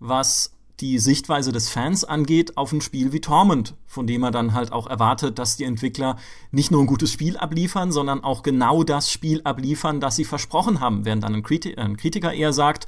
was 0.00 0.57
die 0.80 1.00
Sichtweise 1.00 1.50
des 1.50 1.68
Fans 1.68 2.04
angeht 2.04 2.56
auf 2.56 2.72
ein 2.72 2.80
Spiel 2.80 3.12
wie 3.12 3.20
Torment, 3.20 3.74
von 3.86 4.06
dem 4.06 4.22
er 4.22 4.30
dann 4.30 4.54
halt 4.54 4.70
auch 4.70 4.86
erwartet, 4.86 5.38
dass 5.38 5.56
die 5.56 5.64
Entwickler 5.64 6.16
nicht 6.52 6.70
nur 6.70 6.82
ein 6.82 6.86
gutes 6.86 7.12
Spiel 7.12 7.36
abliefern, 7.36 7.90
sondern 7.90 8.22
auch 8.22 8.42
genau 8.42 8.84
das 8.84 9.10
Spiel 9.10 9.40
abliefern, 9.42 10.00
das 10.00 10.14
sie 10.14 10.24
versprochen 10.24 10.78
haben. 10.78 11.04
Während 11.04 11.24
dann 11.24 11.34
ein, 11.34 11.42
Kriti 11.42 11.74
ein 11.76 11.96
Kritiker 11.96 12.32
eher 12.32 12.52
sagt, 12.52 12.86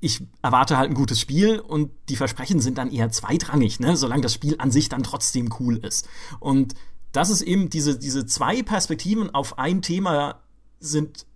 ich 0.00 0.22
erwarte 0.40 0.78
halt 0.78 0.90
ein 0.90 0.94
gutes 0.94 1.20
Spiel 1.20 1.60
und 1.60 1.90
die 2.08 2.16
Versprechen 2.16 2.60
sind 2.60 2.78
dann 2.78 2.90
eher 2.90 3.10
zweitrangig, 3.10 3.80
ne? 3.80 3.96
solange 3.96 4.22
das 4.22 4.32
Spiel 4.32 4.56
an 4.58 4.70
sich 4.70 4.88
dann 4.88 5.02
trotzdem 5.02 5.54
cool 5.60 5.76
ist. 5.76 6.08
Und 6.40 6.74
das 7.12 7.28
ist 7.28 7.42
eben 7.42 7.68
diese, 7.68 7.98
diese 7.98 8.24
zwei 8.24 8.62
Perspektiven 8.62 9.34
auf 9.34 9.58
ein 9.58 9.82
Thema 9.82 10.40
sind 10.80 11.26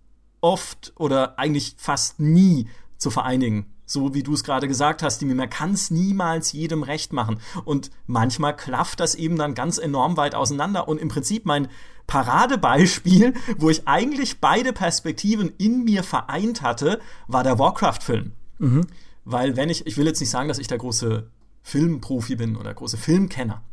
oft 0.41 0.93
oder 0.97 1.37
eigentlich 1.37 1.75
fast 1.77 2.19
nie 2.19 2.67
zu 2.97 3.11
vereinigen 3.11 3.72
so 3.85 4.13
wie 4.13 4.23
du 4.23 4.33
es 4.33 4.43
gerade 4.43 4.67
gesagt 4.67 5.03
hast, 5.03 5.19
die 5.19 5.25
man 5.25 5.49
kann 5.49 5.73
es 5.73 5.91
niemals 5.91 6.51
jedem 6.51 6.83
recht 6.83 7.13
machen. 7.13 7.39
Und 7.65 7.91
manchmal 8.07 8.55
klafft 8.55 8.99
das 8.99 9.15
eben 9.15 9.37
dann 9.37 9.55
ganz 9.55 9.77
enorm 9.77 10.17
weit 10.17 10.35
auseinander. 10.35 10.87
Und 10.87 10.99
im 10.99 11.09
Prinzip 11.09 11.45
mein 11.45 11.67
Paradebeispiel, 12.07 13.33
wo 13.57 13.69
ich 13.69 13.87
eigentlich 13.87 14.39
beide 14.39 14.73
Perspektiven 14.73 15.53
in 15.57 15.83
mir 15.83 16.03
vereint 16.03 16.61
hatte, 16.61 16.99
war 17.27 17.43
der 17.43 17.59
Warcraft-Film. 17.59 18.31
Mhm. 18.59 18.87
Weil 19.25 19.55
wenn 19.55 19.69
ich, 19.69 19.85
ich 19.85 19.97
will 19.97 20.05
jetzt 20.05 20.19
nicht 20.19 20.29
sagen, 20.29 20.47
dass 20.47 20.59
ich 20.59 20.67
der 20.67 20.77
große 20.77 21.29
Filmprofi 21.61 22.35
bin 22.35 22.55
oder 22.55 22.73
große 22.73 22.97
Filmkenner. 22.97 23.63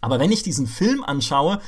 Aber 0.00 0.20
wenn 0.20 0.30
ich 0.30 0.42
diesen 0.42 0.66
Film 0.66 1.02
anschaue, 1.02 1.60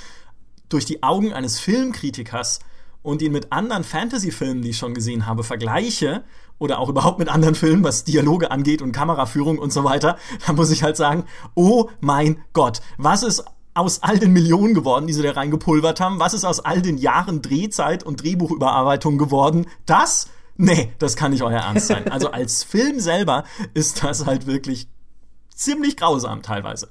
durch 0.69 0.85
die 0.85 1.03
Augen 1.03 1.33
eines 1.33 1.59
Filmkritikers 1.59 2.61
und 3.03 3.23
ihn 3.23 3.33
mit 3.33 3.53
anderen 3.53 3.85
Fantasy-Filmen, 3.85 4.63
die 4.63 4.71
ich 4.71 4.79
schon 4.79 4.95
gesehen 4.95 5.27
habe, 5.27 5.45
vergleiche 5.45 6.25
oder 6.59 6.79
auch 6.79 6.89
überhaupt 6.89 7.19
mit 7.19 7.29
anderen 7.29 7.55
Filmen, 7.55 7.85
was 7.85 8.05
Dialoge 8.05 8.51
angeht 8.51 8.83
und 8.83 8.93
Kameraführung 8.93 9.59
und 9.59 9.73
so 9.73 9.85
weiter, 9.85 10.19
da 10.47 10.53
muss 10.53 10.71
ich 10.71 10.83
halt 10.83 10.97
sagen, 10.97 11.25
oh 11.55 11.91
mein 12.01 12.41
Gott, 12.53 12.81
was 12.97 13.23
ist 13.23 13.45
aus 13.75 14.03
all 14.03 14.19
den 14.19 14.33
Millionen 14.33 14.75
geworden, 14.75 15.07
die 15.07 15.13
sie 15.13 15.23
da 15.23 15.31
reingepulvert 15.33 16.01
haben? 16.01 16.19
Was 16.19 16.35
ist 16.35 16.45
aus 16.45 16.59
all 16.61 16.83
den 16.83 16.99
Jahren 16.99 17.43
Drehzeit 17.43 18.03
und 18.03 18.23
Drehbuchüberarbeitung 18.23 19.19
geworden? 19.19 19.67
Das? 19.87 20.29
Nee, 20.57 20.93
das 20.99 21.15
kann 21.15 21.31
nicht 21.31 21.43
euer 21.43 21.61
Ernst 21.61 21.87
sein. 21.87 22.11
Also 22.11 22.33
als 22.33 22.65
Film 22.65 22.99
selber 22.99 23.45
ist 23.75 24.03
das 24.03 24.27
halt 24.27 24.47
wirklich 24.47 24.89
ziemlich 25.55 25.97
grausam 25.97 26.43
teilweise. 26.43 26.91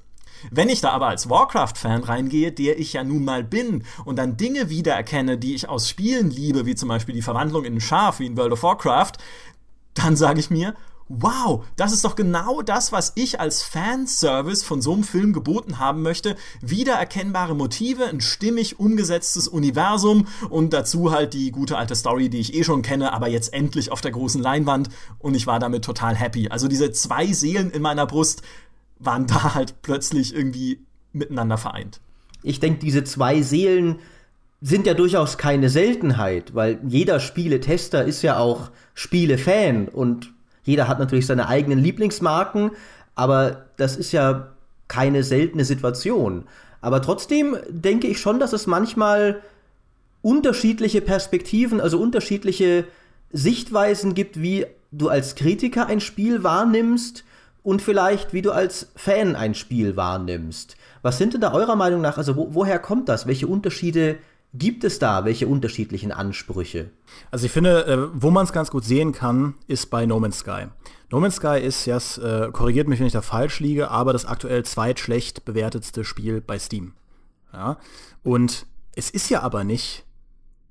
Wenn 0.51 0.69
ich 0.69 0.81
da 0.81 0.91
aber 0.91 1.07
als 1.07 1.29
Warcraft-Fan 1.29 2.03
reingehe, 2.03 2.51
der 2.51 2.79
ich 2.79 2.93
ja 2.93 3.03
nun 3.03 3.25
mal 3.25 3.43
bin, 3.43 3.83
und 4.05 4.17
dann 4.17 4.38
Dinge 4.38 4.69
wiedererkenne, 4.69 5.38
die 5.38 5.55
ich 5.55 5.67
aus 5.67 5.89
Spielen 5.89 6.29
liebe, 6.29 6.65
wie 6.65 6.75
zum 6.75 6.89
Beispiel 6.89 7.15
die 7.15 7.21
Verwandlung 7.21 7.65
in 7.65 7.75
ein 7.75 7.81
Schaf, 7.81 8.19
wie 8.19 8.27
in 8.27 8.38
World 8.38 8.53
of 8.53 8.63
Warcraft, 8.63 9.13
dann 9.98 10.16
sage 10.16 10.39
ich 10.39 10.50
mir, 10.50 10.75
wow, 11.10 11.63
das 11.75 11.94
ist 11.94 12.04
doch 12.04 12.16
genau 12.16 12.62
das, 12.62 12.92
was 12.92 13.13
ich 13.16 13.39
als 13.39 13.63
Fanservice 13.63 14.63
von 14.63 14.82
so 14.82 14.94
einem 14.94 15.04
Film 15.04 15.34
geboten 15.34 15.80
haben 15.80 16.01
möchte. 16.01 16.36
Wiedererkennbare 16.62 17.56
Motive, 17.56 18.06
ein 18.06 18.22
stimmig 18.22 18.80
umgesetztes 18.80 19.48
Universum 19.48 20.27
und 20.50 20.74
dazu 20.74 21.12
halt 21.12 21.34
die 21.34 21.51
gute 21.51 21.77
alte 21.77 21.96
Story, 21.96 22.30
die 22.30 22.39
ich 22.39 22.54
eh 22.54 22.63
schon 22.63 22.82
kenne, 22.82 23.13
aber 23.13 23.30
jetzt 23.30 23.54
endlich 23.54 23.92
auf 23.92 24.01
der 24.01 24.12
großen 24.12 24.42
Leinwand 24.42 24.89
und 25.20 25.36
ich 25.36 25.48
war 25.48 25.60
damit 25.60 25.86
total 25.86 26.16
happy. 26.16 26.50
Also 26.50 26.68
diese 26.68 26.92
zwei 26.92 27.32
Seelen 27.32 27.72
in 27.72 27.82
meiner 27.82 28.06
Brust 28.06 28.42
waren 29.00 29.27
da 29.27 29.54
halt 29.54 29.82
plötzlich 29.82 30.36
irgendwie 30.36 30.82
miteinander 31.13 31.58
vereint. 31.58 32.01
Ich 32.44 32.60
denke, 32.60 32.80
diese 32.80 33.04
zwei 33.04 33.42
Seelen 33.42 34.00
sind 34.61 34.87
ja 34.87 34.93
durchaus 34.93 35.37
keine 35.37 35.69
Seltenheit, 35.69 36.55
weil 36.55 36.79
jeder 36.87 37.19
Spieletester 37.19 38.03
ist 38.03 38.21
ja 38.23 38.39
auch 38.39 38.71
Spielefan 38.95 39.87
und 39.87 40.31
jeder 40.63 40.87
hat 40.87 40.99
natürlich 40.99 41.27
seine 41.27 41.47
eigenen 41.47 41.79
Lieblingsmarken, 41.79 42.71
aber 43.15 43.65
das 43.77 43.95
ist 43.95 44.11
ja 44.11 44.51
keine 44.87 45.23
seltene 45.23 45.63
Situation. 45.63 46.45
Aber 46.81 47.01
trotzdem 47.01 47.57
denke 47.69 48.07
ich 48.07 48.19
schon, 48.19 48.39
dass 48.39 48.53
es 48.53 48.67
manchmal 48.67 49.41
unterschiedliche 50.21 51.01
Perspektiven, 51.01 51.79
also 51.79 51.99
unterschiedliche 51.99 52.85
Sichtweisen 53.31 54.13
gibt, 54.13 54.41
wie 54.41 54.65
du 54.91 55.09
als 55.09 55.35
Kritiker 55.35 55.87
ein 55.87 55.99
Spiel 55.99 56.43
wahrnimmst 56.43 57.23
und 57.63 57.81
vielleicht 57.81 58.33
wie 58.33 58.41
du 58.41 58.51
als 58.51 58.91
Fan 58.95 59.35
ein 59.35 59.53
Spiel 59.53 59.95
wahrnimmst. 59.95 60.77
Was 61.01 61.17
sind 61.17 61.33
denn 61.33 61.41
da 61.41 61.53
eurer 61.53 61.75
Meinung 61.75 62.01
nach, 62.01 62.17
also 62.17 62.35
wo, 62.35 62.49
woher 62.51 62.79
kommt 62.79 63.09
das? 63.09 63.27
Welche 63.27 63.47
Unterschiede 63.47 64.17
Gibt 64.54 64.84
es 64.84 64.98
da 65.00 65.25
welche 65.25 65.48
unterschiedlichen 65.48 66.12
Ansprüche? 66.12 66.89
Also 67.32 67.46
ich 67.46 67.51
finde, 67.51 67.86
äh, 67.86 68.10
wo 68.13 68.32
man 68.32 68.46
es 68.46 68.54
ganz 68.54 68.72
gut 68.72 68.86
sehen 68.86 69.12
kann, 69.12 69.56
ist 69.68 69.89
bei 69.89 70.06
No 70.06 70.20
Man's 70.20 70.39
Sky. 70.39 70.68
No 71.12 71.20
Man's 71.20 71.36
Sky 71.36 71.60
ist, 71.62 71.86
ja, 71.86 71.98
äh, 71.98 72.51
korrigiert 72.51 72.88
mich, 72.88 73.00
wenn 73.00 73.08
ich 73.08 73.13
da 73.13 73.22
falsch 73.22 73.60
liege, 73.60 73.92
aber 73.92 74.13
das 74.13 74.25
aktuell 74.25 74.63
zweitschlecht 74.63 75.46
bewertetste 75.46 76.04
Spiel 76.04 76.42
bei 76.42 76.60
Steam. 76.60 76.94
Ja? 77.54 77.77
Und 78.24 78.66
es 78.96 79.10
ist 79.10 79.30
ja 79.30 79.42
aber 79.42 79.63
nicht 79.63 80.06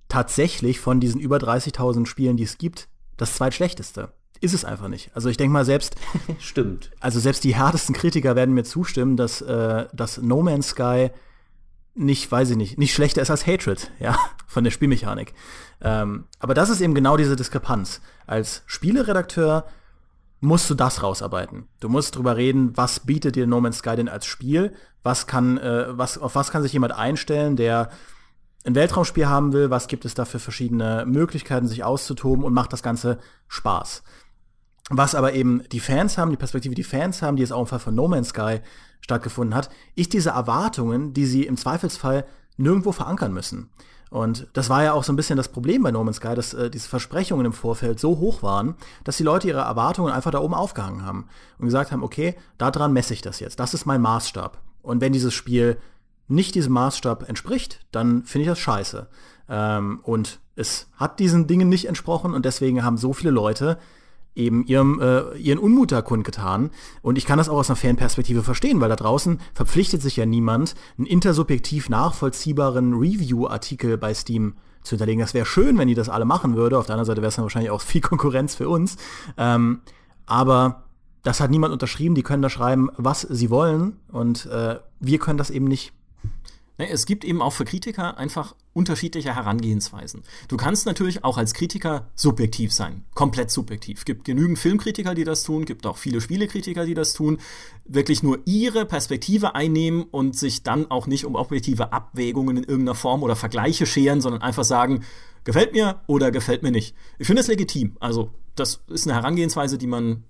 tatsächlich 0.09 0.81
von 0.81 1.01
diesen 1.01 1.21
über 1.21 1.37
30.000 1.37 2.07
Spielen, 2.07 2.37
die 2.37 2.45
es 2.45 2.59
gibt, 2.59 2.89
das 3.17 3.35
zweitschlechteste. 3.35 4.13
Ist 4.41 4.53
es 4.53 4.65
einfach 4.65 4.89
nicht. 4.89 5.11
Also 5.15 5.29
ich 5.29 5.37
denke 5.37 5.53
mal 5.53 5.65
selbst. 5.65 5.97
Stimmt. 6.39 6.91
Also 7.01 7.21
selbst 7.21 7.45
die 7.45 7.55
härtesten 7.55 7.95
Kritiker 7.95 8.37
werden 8.37 8.55
mir 8.55 8.65
zustimmen, 8.65 9.17
dass, 9.17 9.41
äh, 9.41 9.87
dass 9.93 10.19
No 10.19 10.43
Man's 10.43 10.69
Sky 10.69 11.11
nicht, 11.97 12.31
weiß 12.31 12.51
ich 12.51 12.57
nicht, 12.57 12.79
nicht 12.79 12.95
schlechter 12.95 13.23
ist 13.23 13.31
als 13.31 13.47
Hatred, 13.47 13.91
ja, 13.99 14.17
von 14.47 14.65
der 14.65 14.71
Spielmechanik. 14.71 15.35
Ähm, 15.81 16.25
aber 16.39 16.55
das 16.55 16.71
ist 16.71 16.81
eben 16.81 16.95
genau 16.95 17.17
diese 17.17 17.37
Diskrepanz. 17.37 18.01
Als 18.27 18.63
Spieleredakteur 18.67 19.67
musst 20.41 20.69
du 20.69 20.75
das 20.75 21.03
rausarbeiten. 21.03 21.67
Du 21.81 21.89
musst 21.89 22.17
drüber 22.17 22.37
reden, 22.37 22.77
was 22.77 23.01
bietet 23.01 23.37
dir 23.37 23.47
No 23.47 23.61
Man's 23.61 23.79
Sky 23.79 23.97
denn 23.97 24.09
als 24.09 24.27
Spiel? 24.27 24.75
Was 25.03 25.27
kann, 25.27 25.59
äh, 25.59 25.87
was, 25.89 26.19
auf 26.19 26.35
was 26.35 26.51
kann 26.51 26.63
sich 26.63 26.73
jemand 26.73 26.93
einstellen, 26.93 27.57
der 27.57 27.91
ein 28.65 28.75
Weltraumspiel 28.75 29.29
haben 29.29 29.53
will? 29.53 29.71
Was 29.71 29.89
gibt 29.89 30.05
es 30.05 30.15
da 30.15 30.25
für 30.25 30.39
verschiedene 30.39 31.05
Möglichkeiten, 31.07 31.69
sich 31.69 31.85
auszutoben 31.85 32.45
und 32.45 32.53
macht 32.53 32.73
das 32.73 32.83
Ganze 32.83 33.19
Spaß? 33.49 34.03
Was 34.91 35.15
aber 35.15 35.33
eben 35.33 35.63
die 35.73 35.81
Fans 35.81 36.19
haben, 36.19 36.31
die 36.31 36.37
Perspektive, 36.37 36.75
die 36.75 36.85
Fans 36.85 37.23
haben, 37.23 37.37
die 37.37 37.43
es 37.43 37.53
auch 37.53 37.61
im 37.61 37.67
Fall 37.67 37.81
von 37.81 37.95
No 37.95 38.07
Man's 38.07 38.29
Sky 38.29 38.61
stattgefunden 39.01 39.55
hat, 39.55 39.71
ist 39.95 40.13
diese 40.13 40.31
Erwartungen, 40.31 41.13
die 41.13 41.27
sie 41.27 41.45
im 41.45 41.57
Zweifelsfall 41.57 42.25
nirgendwo 42.57 42.93
verankern 42.93 43.33
müssen. 43.33 43.71
Und 44.11 44.47
das 44.53 44.71
war 44.71 44.85
ja 44.85 44.93
auch 44.93 45.05
so 45.05 45.13
ein 45.13 45.17
bisschen 45.17 45.37
das 45.37 45.49
Problem 45.49 45.83
bei 45.83 45.91
No 45.91 46.03
Man's 46.05 46.19
Sky, 46.19 46.35
dass 46.35 46.55
äh, 46.55 46.71
diese 46.71 46.89
Versprechungen 46.89 47.45
im 47.45 47.53
Vorfeld 47.53 47.99
so 47.99 48.19
hoch 48.19 48.43
waren, 48.43 48.75
dass 49.05 49.17
die 49.17 49.25
Leute 49.25 49.49
ihre 49.49 49.61
Erwartungen 49.61 50.13
einfach 50.13 50.31
da 50.31 50.41
oben 50.41 50.55
aufgehangen 50.55 51.05
haben 51.05 51.27
und 51.59 51.67
gesagt 51.67 51.93
haben, 51.93 52.05
okay, 52.05 52.37
daran 52.57 52.93
messe 52.93 53.15
ich 53.15 53.21
das 53.21 53.41
jetzt. 53.41 53.59
Das 53.59 53.75
ist 53.75 53.85
mein 53.85 54.01
Maßstab. 54.01 54.59
Und 54.83 55.01
wenn 55.01 55.13
dieses 55.13 55.35
Spiel 55.35 55.77
nicht 56.29 56.55
diesem 56.55 56.73
Maßstab 56.73 57.29
entspricht, 57.29 57.85
dann 57.91 58.25
finde 58.25 58.45
ich 58.45 58.49
das 58.49 58.59
scheiße. 58.59 59.09
Ähm, 59.49 60.01
und 60.03 60.41
es 60.55 60.89
hat 60.97 61.19
diesen 61.19 61.47
Dingen 61.47 61.69
nicht 61.69 61.87
entsprochen 61.87 62.33
und 62.33 62.45
deswegen 62.45 62.85
haben 62.85 62.97
so 62.97 63.13
viele 63.13 63.31
Leute 63.33 63.79
eben 64.37 64.65
ihrem, 64.67 65.01
äh, 65.01 65.37
ihren 65.39 65.59
Unmut 65.59 65.91
da 65.91 66.03
kundgetan. 66.03 66.71
Und 67.03 67.19
ich 67.19 67.27
kann 67.27 67.39
das 67.39 67.49
auch 67.49 67.57
aus 67.57 67.71
einer 67.71 67.77
Fanperspektive 67.77 68.43
verstehen, 68.43 68.81
weil 68.81 68.89
da 68.89 68.97
draußen 68.97 69.41
verpflichtet 69.55 70.03
sich 70.03 70.17
ja 70.17 70.27
niemand, 70.27 70.75
einen 70.99 71.07
intersubjektiv 71.07 71.89
nachvollziehbaren 71.89 72.95
Review-Artikel 72.95 73.97
bei 73.99 74.15
Steam 74.15 74.55
zu 74.83 74.91
hinterlegen. 74.91 75.21
Das 75.21 75.35
wäre 75.35 75.47
schön, 75.47 75.79
wenn 75.79 75.89
die 75.89 75.95
das 75.95 76.09
alle 76.09 76.25
machen 76.25 76.55
würde. 76.55 76.79
Auf 76.79 76.87
der 76.87 76.95
anderen 76.95 77.07
Seite 77.07 77.23
wäre 77.23 77.29
es 77.29 77.37
dann 77.37 77.45
wahrscheinlich 77.45 77.71
auch 77.71 77.81
viel 77.81 78.01
Konkurrenz 78.03 78.55
für 78.55 78.69
uns. 78.69 78.97
Ähm, 79.37 79.81
aber 80.27 80.85
das 81.23 81.41
hat 81.41 81.51
niemand 81.51 81.73
unterschrieben. 81.73 82.15
Die 82.15 82.23
können 82.23 82.43
da 82.43 82.51
schreiben, 82.51 82.91
was 82.97 83.23
sie 83.23 83.51
wollen. 83.51 83.97
Und 84.13 84.47
äh, 84.47 84.79
wir 85.01 85.19
können 85.19 85.39
das 85.39 85.51
eben 85.51 85.67
nicht. 85.67 85.93
Ne, 86.79 86.91
es 86.91 87.07
gibt 87.07 87.25
eben 87.25 87.41
auch 87.41 87.55
für 87.55 87.65
Kritiker 87.65 88.19
einfach 88.19 88.55
unterschiedliche 88.75 89.35
Herangehensweisen. 89.35 90.23
Du 90.49 90.59
kannst 90.59 90.85
natürlich 90.85 91.25
auch 91.25 91.39
als 91.39 91.55
Kritiker 91.55 92.11
subjektiv 92.15 92.73
sein, 92.73 93.05
komplett 93.15 93.51
subjektiv. 93.51 93.99
Es 93.99 94.05
gibt 94.05 94.25
genügend 94.25 94.59
Filmkritiker, 94.59 95.15
die 95.15 95.25
das 95.25 95.43
tun, 95.43 95.65
gibt 95.65 95.87
auch 95.87 95.97
viele 95.97 96.21
Spielekritiker, 96.21 96.85
die 96.85 96.93
das 96.93 97.15
tun, 97.15 97.39
wirklich 97.87 98.23
nur 98.23 98.41
ihre 98.45 98.85
Perspektive 98.85 99.55
einnehmen 99.55 100.03
und 100.03 100.37
sich 100.37 100.63
dann 100.63 100.91
auch 100.91 101.07
nicht 101.07 101.25
um 101.25 101.35
objektive 101.35 101.95
Abwägungen 101.95 102.59
in 102.59 102.65
irgendeiner 102.65 102.95
Form 102.95 103.23
oder 103.23 103.37
Vergleiche 103.37 103.87
scheren, 103.87 104.21
sondern 104.21 104.43
einfach 104.43 104.65
sagen, 104.65 105.03
gefällt 105.45 105.73
mir 105.73 106.03
oder 106.07 106.31
gefällt 106.31 106.63
mir 106.63 106.73
nicht. 106.73 106.95
Ich 107.19 107.27
finde 107.27 107.41
es 107.41 107.49
legitim. 107.49 107.97
Also, 108.01 108.33
das 108.55 108.83
ist 108.89 109.07
eine 109.07 109.15
Herangehensweise, 109.15 109.79
die 109.79 109.87
man 109.87 110.25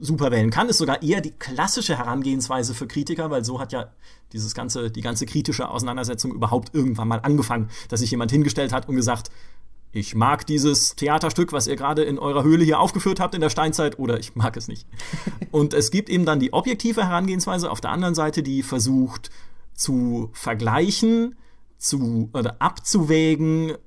super 0.00 0.30
wählen 0.30 0.50
kann, 0.50 0.68
ist 0.68 0.78
sogar 0.78 1.02
eher 1.02 1.20
die 1.20 1.32
klassische 1.32 1.96
Herangehensweise 1.96 2.74
für 2.74 2.86
Kritiker, 2.86 3.30
weil 3.30 3.44
so 3.44 3.60
hat 3.60 3.72
ja 3.72 3.92
dieses 4.32 4.54
ganze, 4.54 4.90
die 4.90 5.00
ganze 5.00 5.26
kritische 5.26 5.68
Auseinandersetzung 5.68 6.32
überhaupt 6.32 6.74
irgendwann 6.74 7.08
mal 7.08 7.20
angefangen, 7.20 7.68
dass 7.88 8.00
sich 8.00 8.10
jemand 8.10 8.30
hingestellt 8.30 8.72
hat 8.72 8.88
und 8.88 8.96
gesagt, 8.96 9.30
ich 9.90 10.14
mag 10.14 10.46
dieses 10.46 10.96
Theaterstück, 10.96 11.52
was 11.52 11.66
ihr 11.66 11.76
gerade 11.76 12.02
in 12.04 12.18
eurer 12.18 12.44
Höhle 12.44 12.62
hier 12.64 12.78
aufgeführt 12.78 13.20
habt 13.20 13.34
in 13.34 13.40
der 13.40 13.48
Steinzeit, 13.48 13.98
oder 13.98 14.18
ich 14.18 14.36
mag 14.36 14.56
es 14.56 14.68
nicht. 14.68 14.86
Und 15.50 15.72
es 15.72 15.90
gibt 15.90 16.10
eben 16.10 16.26
dann 16.26 16.40
die 16.40 16.52
objektive 16.52 17.04
Herangehensweise 17.04 17.70
auf 17.70 17.80
der 17.80 17.90
anderen 17.90 18.14
Seite, 18.14 18.42
die 18.42 18.62
versucht 18.62 19.30
zu 19.72 20.28
vergleichen, 20.34 21.36
zu 21.78 22.28
oder 22.34 22.60
abzuwägen, 22.60 23.78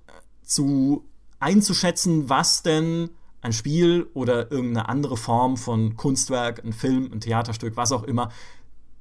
zu 0.43 1.05
einzuschätzen, 1.39 2.29
was 2.29 2.63
denn 2.63 3.11
ein 3.41 3.53
Spiel 3.53 4.07
oder 4.13 4.51
irgendeine 4.51 4.87
andere 4.87 5.17
Form 5.17 5.57
von 5.57 5.97
Kunstwerk, 5.97 6.63
ein 6.63 6.73
Film, 6.73 7.09
ein 7.11 7.21
Theaterstück, 7.21 7.75
was 7.75 7.91
auch 7.91 8.03
immer, 8.03 8.29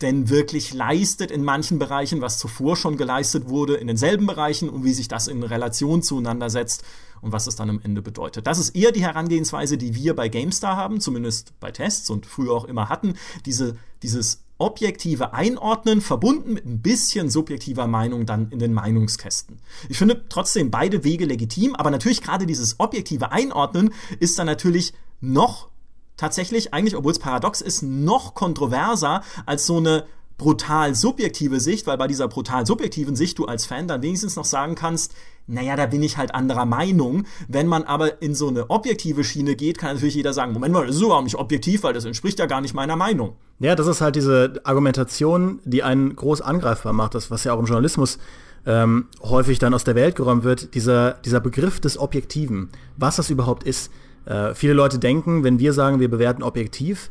denn 0.00 0.30
wirklich 0.30 0.72
leistet 0.72 1.30
in 1.30 1.44
manchen 1.44 1.78
Bereichen, 1.78 2.22
was 2.22 2.38
zuvor 2.38 2.76
schon 2.76 2.96
geleistet 2.96 3.48
wurde, 3.48 3.74
in 3.74 3.86
denselben 3.86 4.26
Bereichen 4.26 4.70
und 4.70 4.82
wie 4.84 4.94
sich 4.94 5.08
das 5.08 5.28
in 5.28 5.42
Relation 5.42 6.02
zueinander 6.02 6.48
setzt 6.48 6.84
und 7.20 7.32
was 7.32 7.46
es 7.46 7.56
dann 7.56 7.68
am 7.68 7.80
Ende 7.82 8.00
bedeutet. 8.00 8.46
Das 8.46 8.58
ist 8.58 8.70
eher 8.70 8.92
die 8.92 9.02
Herangehensweise, 9.02 9.76
die 9.76 9.94
wir 9.94 10.16
bei 10.16 10.28
GameStar 10.28 10.76
haben, 10.76 11.00
zumindest 11.00 11.52
bei 11.60 11.70
Tests 11.70 12.08
und 12.08 12.24
früher 12.24 12.52
auch 12.52 12.64
immer 12.64 12.88
hatten. 12.88 13.14
Diese, 13.44 13.76
dieses 14.02 14.42
objektive 14.60 15.32
Einordnen 15.32 16.00
verbunden 16.00 16.52
mit 16.52 16.66
ein 16.66 16.82
bisschen 16.82 17.30
subjektiver 17.30 17.86
Meinung 17.86 18.26
dann 18.26 18.50
in 18.50 18.58
den 18.58 18.72
Meinungskästen. 18.72 19.58
Ich 19.88 19.98
finde 19.98 20.24
trotzdem 20.28 20.70
beide 20.70 21.02
Wege 21.02 21.24
legitim, 21.24 21.74
aber 21.74 21.90
natürlich 21.90 22.22
gerade 22.22 22.46
dieses 22.46 22.78
objektive 22.78 23.32
Einordnen 23.32 23.92
ist 24.18 24.38
dann 24.38 24.46
natürlich 24.46 24.92
noch 25.20 25.68
tatsächlich 26.16 26.74
eigentlich, 26.74 26.96
obwohl 26.96 27.12
es 27.12 27.18
paradox 27.18 27.60
ist, 27.62 27.82
noch 27.82 28.34
kontroverser 28.34 29.22
als 29.46 29.66
so 29.66 29.78
eine 29.78 30.04
brutal 30.40 30.94
subjektive 30.94 31.60
Sicht, 31.60 31.86
weil 31.86 31.98
bei 31.98 32.06
dieser 32.06 32.26
brutal 32.26 32.64
subjektiven 32.64 33.14
Sicht 33.14 33.38
du 33.38 33.44
als 33.44 33.66
Fan 33.66 33.86
dann 33.86 34.00
wenigstens 34.00 34.36
noch 34.36 34.46
sagen 34.46 34.74
kannst, 34.74 35.12
naja, 35.46 35.76
da 35.76 35.84
bin 35.84 36.02
ich 36.02 36.16
halt 36.16 36.34
anderer 36.34 36.64
Meinung. 36.64 37.26
Wenn 37.46 37.66
man 37.66 37.82
aber 37.82 38.22
in 38.22 38.34
so 38.34 38.48
eine 38.48 38.70
objektive 38.70 39.22
Schiene 39.22 39.54
geht, 39.54 39.76
kann 39.76 39.94
natürlich 39.94 40.14
jeder 40.14 40.32
sagen, 40.32 40.54
Moment 40.54 40.72
mal, 40.72 40.86
das 40.86 40.96
ist 40.96 41.02
überhaupt 41.02 41.24
nicht 41.24 41.36
objektiv, 41.36 41.82
weil 41.82 41.92
das 41.92 42.06
entspricht 42.06 42.38
ja 42.38 42.46
gar 42.46 42.62
nicht 42.62 42.72
meiner 42.72 42.96
Meinung. 42.96 43.36
Ja, 43.58 43.74
das 43.74 43.86
ist 43.86 44.00
halt 44.00 44.16
diese 44.16 44.62
Argumentation, 44.64 45.60
die 45.64 45.82
einen 45.82 46.16
groß 46.16 46.40
angreifbar 46.40 46.94
macht, 46.94 47.14
das, 47.14 47.30
was 47.30 47.44
ja 47.44 47.52
auch 47.52 47.58
im 47.58 47.66
Journalismus 47.66 48.18
ähm, 48.64 49.08
häufig 49.22 49.58
dann 49.58 49.74
aus 49.74 49.84
der 49.84 49.94
Welt 49.94 50.16
geräumt 50.16 50.44
wird, 50.44 50.74
dieser, 50.74 51.18
dieser 51.22 51.40
Begriff 51.40 51.80
des 51.80 51.98
Objektiven, 51.98 52.70
was 52.96 53.16
das 53.16 53.28
überhaupt 53.28 53.64
ist. 53.64 53.92
Äh, 54.24 54.54
viele 54.54 54.72
Leute 54.72 54.98
denken, 54.98 55.44
wenn 55.44 55.58
wir 55.58 55.74
sagen, 55.74 56.00
wir 56.00 56.10
bewerten 56.10 56.42
objektiv, 56.42 57.10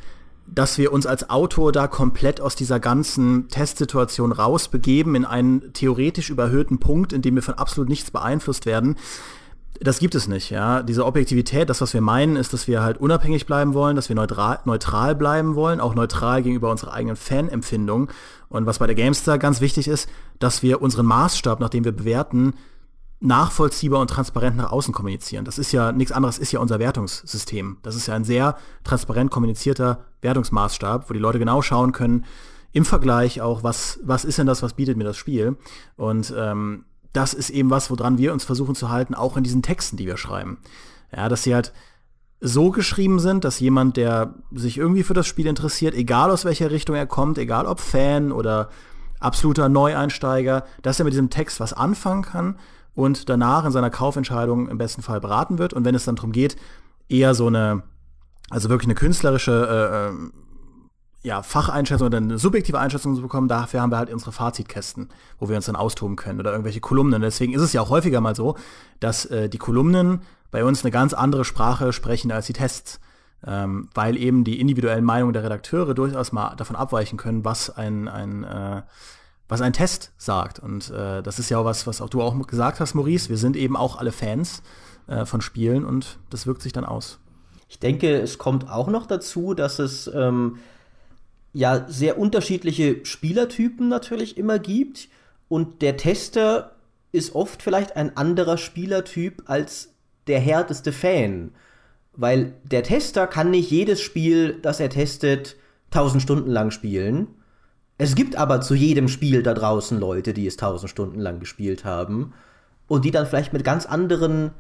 dass 0.53 0.77
wir 0.77 0.91
uns 0.91 1.05
als 1.05 1.29
Autor 1.29 1.71
da 1.71 1.87
komplett 1.87 2.41
aus 2.41 2.55
dieser 2.55 2.79
ganzen 2.79 3.47
Testsituation 3.49 4.31
rausbegeben 4.31 5.15
in 5.15 5.25
einen 5.25 5.73
theoretisch 5.73 6.29
überhöhten 6.29 6.79
Punkt, 6.79 7.13
in 7.13 7.21
dem 7.21 7.35
wir 7.35 7.43
von 7.43 7.55
absolut 7.55 7.89
nichts 7.89 8.11
beeinflusst 8.11 8.65
werden. 8.65 8.95
Das 9.81 9.99
gibt 9.99 10.15
es 10.15 10.27
nicht, 10.27 10.49
ja. 10.49 10.83
Diese 10.83 11.05
Objektivität, 11.05 11.69
das, 11.69 11.79
was 11.79 11.93
wir 11.93 12.01
meinen, 12.01 12.35
ist, 12.35 12.51
dass 12.51 12.67
wir 12.67 12.81
halt 12.81 12.97
unabhängig 12.97 13.45
bleiben 13.45 13.73
wollen, 13.73 13.95
dass 13.95 14.09
wir 14.09 14.15
neutral, 14.15 14.59
neutral 14.65 15.15
bleiben 15.15 15.55
wollen, 15.55 15.79
auch 15.79 15.95
neutral 15.95 16.43
gegenüber 16.43 16.69
unserer 16.69 16.93
eigenen 16.93 17.15
Fanempfindung. 17.15 18.09
Und 18.49 18.65
was 18.65 18.79
bei 18.79 18.87
der 18.87 18.95
Gamestar 18.95 19.37
ganz 19.37 19.61
wichtig 19.61 19.87
ist, 19.87 20.09
dass 20.39 20.63
wir 20.63 20.81
unseren 20.81 21.05
Maßstab, 21.05 21.61
nach 21.61 21.69
dem 21.69 21.85
wir 21.85 21.93
bewerten, 21.93 22.55
nachvollziehbar 23.21 23.99
und 23.99 24.09
transparent 24.09 24.55
nach 24.55 24.71
außen 24.71 24.93
kommunizieren. 24.93 25.43
Das 25.43 25.57
ist 25.57 25.71
ja 25.71 25.91
nichts 25.91 26.11
anderes, 26.11 26.39
ist 26.39 26.51
ja 26.51 26.59
unser 26.59 26.79
Wertungssystem. 26.79 27.77
Das 27.83 27.95
ist 27.95 28.07
ja 28.07 28.15
ein 28.15 28.23
sehr 28.23 28.55
transparent 28.83 29.29
kommunizierter 29.29 30.05
Wertungsmaßstab, 30.21 31.09
wo 31.09 31.13
die 31.13 31.19
Leute 31.19 31.39
genau 31.39 31.61
schauen 31.61 31.91
können, 31.91 32.25
im 32.71 32.85
Vergleich 32.85 33.41
auch, 33.41 33.63
was, 33.63 33.99
was 34.03 34.23
ist 34.23 34.37
denn 34.37 34.47
das, 34.47 34.61
was 34.61 34.73
bietet 34.73 34.95
mir 34.95 35.03
das 35.03 35.17
Spiel? 35.17 35.57
Und 35.97 36.33
ähm, 36.37 36.85
das 37.13 37.33
ist 37.33 37.49
eben 37.49 37.69
was, 37.71 37.89
woran 37.89 38.17
wir 38.17 38.31
uns 38.31 38.43
versuchen 38.43 38.75
zu 38.75 38.89
halten, 38.89 39.15
auch 39.15 39.35
in 39.35 39.43
diesen 39.43 39.63
Texten, 39.63 39.97
die 39.97 40.05
wir 40.05 40.17
schreiben. 40.17 40.59
Ja, 41.15 41.27
dass 41.27 41.43
sie 41.43 41.55
halt 41.55 41.73
so 42.39 42.69
geschrieben 42.71 43.19
sind, 43.19 43.43
dass 43.43 43.59
jemand, 43.59 43.97
der 43.97 44.35
sich 44.53 44.77
irgendwie 44.77 45.03
für 45.03 45.15
das 45.15 45.27
Spiel 45.27 45.47
interessiert, 45.47 45.93
egal 45.93 46.31
aus 46.31 46.45
welcher 46.45 46.71
Richtung 46.71 46.95
er 46.95 47.07
kommt, 47.07 47.37
egal 47.37 47.65
ob 47.65 47.81
Fan 47.81 48.31
oder 48.31 48.69
absoluter 49.19 49.67
Neueinsteiger, 49.67 50.63
dass 50.81 50.99
er 50.99 51.05
mit 51.05 51.13
diesem 51.13 51.29
Text 51.29 51.59
was 51.59 51.73
anfangen 51.73 52.21
kann 52.21 52.55
und 52.99 53.29
danach 53.29 53.63
in 53.63 53.71
seiner 53.71 53.89
Kaufentscheidung 53.89 54.67
im 54.67 54.77
besten 54.77 55.01
Fall 55.01 55.21
beraten 55.21 55.57
wird. 55.57 55.71
Und 55.73 55.85
wenn 55.85 55.95
es 55.95 56.03
dann 56.03 56.17
darum 56.17 56.33
geht, 56.33 56.57
eher 57.07 57.33
so 57.33 57.47
eine, 57.47 57.83
also 58.49 58.69
wirklich 58.69 58.87
eine 58.87 58.95
künstlerische 58.95 59.51
äh, 59.53 60.09
äh, 60.09 60.29
ja, 61.21 61.41
Facheinschätzung 61.41 62.07
oder 62.07 62.17
eine 62.17 62.37
subjektive 62.37 62.77
Einschätzung 62.77 63.15
zu 63.15 63.21
bekommen, 63.21 63.47
dafür 63.47 63.79
haben 63.79 63.89
wir 63.89 63.97
halt 63.97 64.11
unsere 64.11 64.33
Fazitkästen, 64.33 65.07
wo 65.39 65.47
wir 65.47 65.55
uns 65.55 65.67
dann 65.67 65.77
austoben 65.77 66.17
können 66.17 66.41
oder 66.41 66.51
irgendwelche 66.51 66.81
Kolumnen. 66.81 67.21
Deswegen 67.21 67.53
ist 67.53 67.61
es 67.61 67.71
ja 67.71 67.79
auch 67.79 67.89
häufiger 67.89 68.19
mal 68.19 68.35
so, 68.35 68.57
dass 68.99 69.25
äh, 69.27 69.47
die 69.47 69.59
Kolumnen 69.59 70.21
bei 70.51 70.65
uns 70.65 70.83
eine 70.83 70.91
ganz 70.91 71.13
andere 71.13 71.45
Sprache 71.45 71.93
sprechen 71.93 72.33
als 72.33 72.47
die 72.47 72.53
Tests. 72.53 72.99
Ähm, 73.47 73.87
weil 73.93 74.17
eben 74.17 74.43
die 74.43 74.59
individuellen 74.59 75.05
Meinungen 75.05 75.31
der 75.31 75.45
Redakteure 75.45 75.93
durchaus 75.93 76.33
mal 76.33 76.57
davon 76.57 76.75
abweichen 76.75 77.17
können, 77.17 77.45
was 77.45 77.69
ein, 77.69 78.09
ein 78.09 78.43
äh, 78.43 78.81
was 79.49 79.61
ein 79.61 79.73
Test 79.73 80.13
sagt. 80.17 80.59
Und 80.59 80.91
äh, 80.91 81.21
das 81.21 81.39
ist 81.39 81.49
ja 81.49 81.57
auch 81.57 81.65
was, 81.65 81.85
was 81.87 82.01
auch 82.01 82.09
du 82.09 82.21
auch 82.21 82.47
gesagt 82.47 82.79
hast, 82.79 82.93
Maurice. 82.93 83.29
Wir 83.29 83.37
sind 83.37 83.57
eben 83.57 83.75
auch 83.75 83.97
alle 83.97 84.13
Fans 84.13 84.61
äh, 85.07 85.25
von 85.25 85.41
Spielen 85.41 85.83
und 85.83 86.19
das 86.29 86.47
wirkt 86.47 86.61
sich 86.61 86.71
dann 86.71 86.85
aus. 86.85 87.19
Ich 87.67 87.79
denke, 87.79 88.15
es 88.15 88.37
kommt 88.37 88.69
auch 88.69 88.87
noch 88.87 89.05
dazu, 89.05 89.53
dass 89.53 89.79
es 89.79 90.09
ähm, 90.13 90.59
ja 91.51 91.85
sehr 91.89 92.17
unterschiedliche 92.17 93.03
Spielertypen 93.05 93.89
natürlich 93.89 94.37
immer 94.37 94.59
gibt. 94.59 95.09
Und 95.49 95.81
der 95.81 95.97
Tester 95.97 96.75
ist 97.11 97.33
oft 97.33 97.63
vielleicht 97.63 97.95
ein 97.95 98.15
anderer 98.17 98.57
Spielertyp 98.57 99.43
als 99.47 99.89
der 100.27 100.39
härteste 100.39 100.91
Fan. 100.91 101.51
Weil 102.13 102.53
der 102.63 102.83
Tester 102.83 103.25
kann 103.25 103.49
nicht 103.49 103.71
jedes 103.71 103.99
Spiel, 103.99 104.59
das 104.61 104.79
er 104.79 104.91
testet, 104.91 105.55
tausend 105.89 106.21
Stunden 106.21 106.51
lang 106.51 106.69
spielen 106.69 107.29
es 107.99 108.15
gibt 108.15 108.37
aber 108.37 108.61
zu 108.61 108.75
jedem 108.75 109.09
Spiel 109.09 109.43
da 109.43 109.53
draußen 109.53 109.99
Leute, 109.99 110.33
die 110.33 110.47
es 110.47 110.55
tausend 110.55 110.89
Stunden 110.89 111.19
lang 111.19 111.41
gespielt 111.41 111.83
haben 111.83 112.33
und 112.87 113.03
die 113.03 113.11
dann 113.11 113.27
vielleicht 113.27 113.51
mit 113.51 113.65
ganz 113.65 113.85
anderen, 113.85 114.51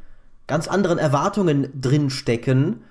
ganz 0.45 0.67
anderen 0.67 0.97
Erwartungen 0.97 1.69
drinstecken, 1.79 2.81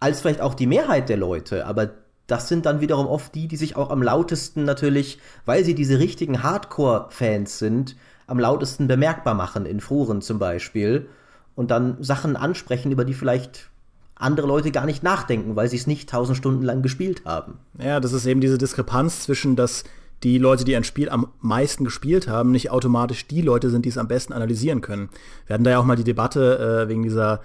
als 0.00 0.22
vielleicht 0.22 0.40
auch 0.40 0.54
die 0.54 0.66
Mehrheit 0.66 1.10
der 1.10 1.18
Leute. 1.18 1.66
Aber 1.66 1.90
das 2.26 2.48
sind 2.48 2.64
dann 2.64 2.80
wiederum 2.80 3.06
oft 3.06 3.34
die, 3.34 3.46
die 3.46 3.58
sich 3.58 3.76
auch 3.76 3.90
am 3.90 4.02
lautesten 4.02 4.64
natürlich, 4.64 5.18
weil 5.44 5.64
sie 5.64 5.74
diese 5.74 5.98
richtigen 5.98 6.42
Hardcore-Fans 6.42 7.58
sind, 7.58 7.94
am 8.26 8.38
lautesten 8.38 8.88
bemerkbar 8.88 9.34
machen, 9.34 9.66
in 9.66 9.80
Foren 9.80 10.22
zum 10.22 10.38
Beispiel, 10.38 11.10
und 11.54 11.70
dann 11.70 12.02
Sachen 12.02 12.36
ansprechen, 12.36 12.90
über 12.90 13.04
die 13.04 13.14
vielleicht 13.14 13.68
andere 14.18 14.46
Leute 14.46 14.70
gar 14.70 14.86
nicht 14.86 15.02
nachdenken, 15.02 15.56
weil 15.56 15.68
sie 15.68 15.76
es 15.76 15.86
nicht 15.86 16.08
tausend 16.08 16.36
Stunden 16.36 16.62
lang 16.62 16.82
gespielt 16.82 17.22
haben. 17.24 17.58
Ja, 17.82 18.00
das 18.00 18.12
ist 18.12 18.26
eben 18.26 18.40
diese 18.40 18.58
Diskrepanz 18.58 19.22
zwischen, 19.22 19.56
dass 19.56 19.84
die 20.22 20.38
Leute, 20.38 20.64
die 20.64 20.76
ein 20.76 20.84
Spiel 20.84 21.08
am 21.08 21.28
meisten 21.40 21.84
gespielt 21.84 22.28
haben, 22.28 22.50
nicht 22.50 22.70
automatisch 22.70 23.26
die 23.28 23.40
Leute 23.40 23.70
sind, 23.70 23.84
die 23.84 23.90
es 23.90 23.98
am 23.98 24.08
besten 24.08 24.32
analysieren 24.32 24.80
können. 24.80 25.10
Wir 25.46 25.54
hatten 25.54 25.64
da 25.64 25.70
ja 25.70 25.78
auch 25.78 25.84
mal 25.84 25.96
die 25.96 26.04
Debatte 26.04 26.84
äh, 26.84 26.88
wegen 26.88 27.02
dieser 27.02 27.40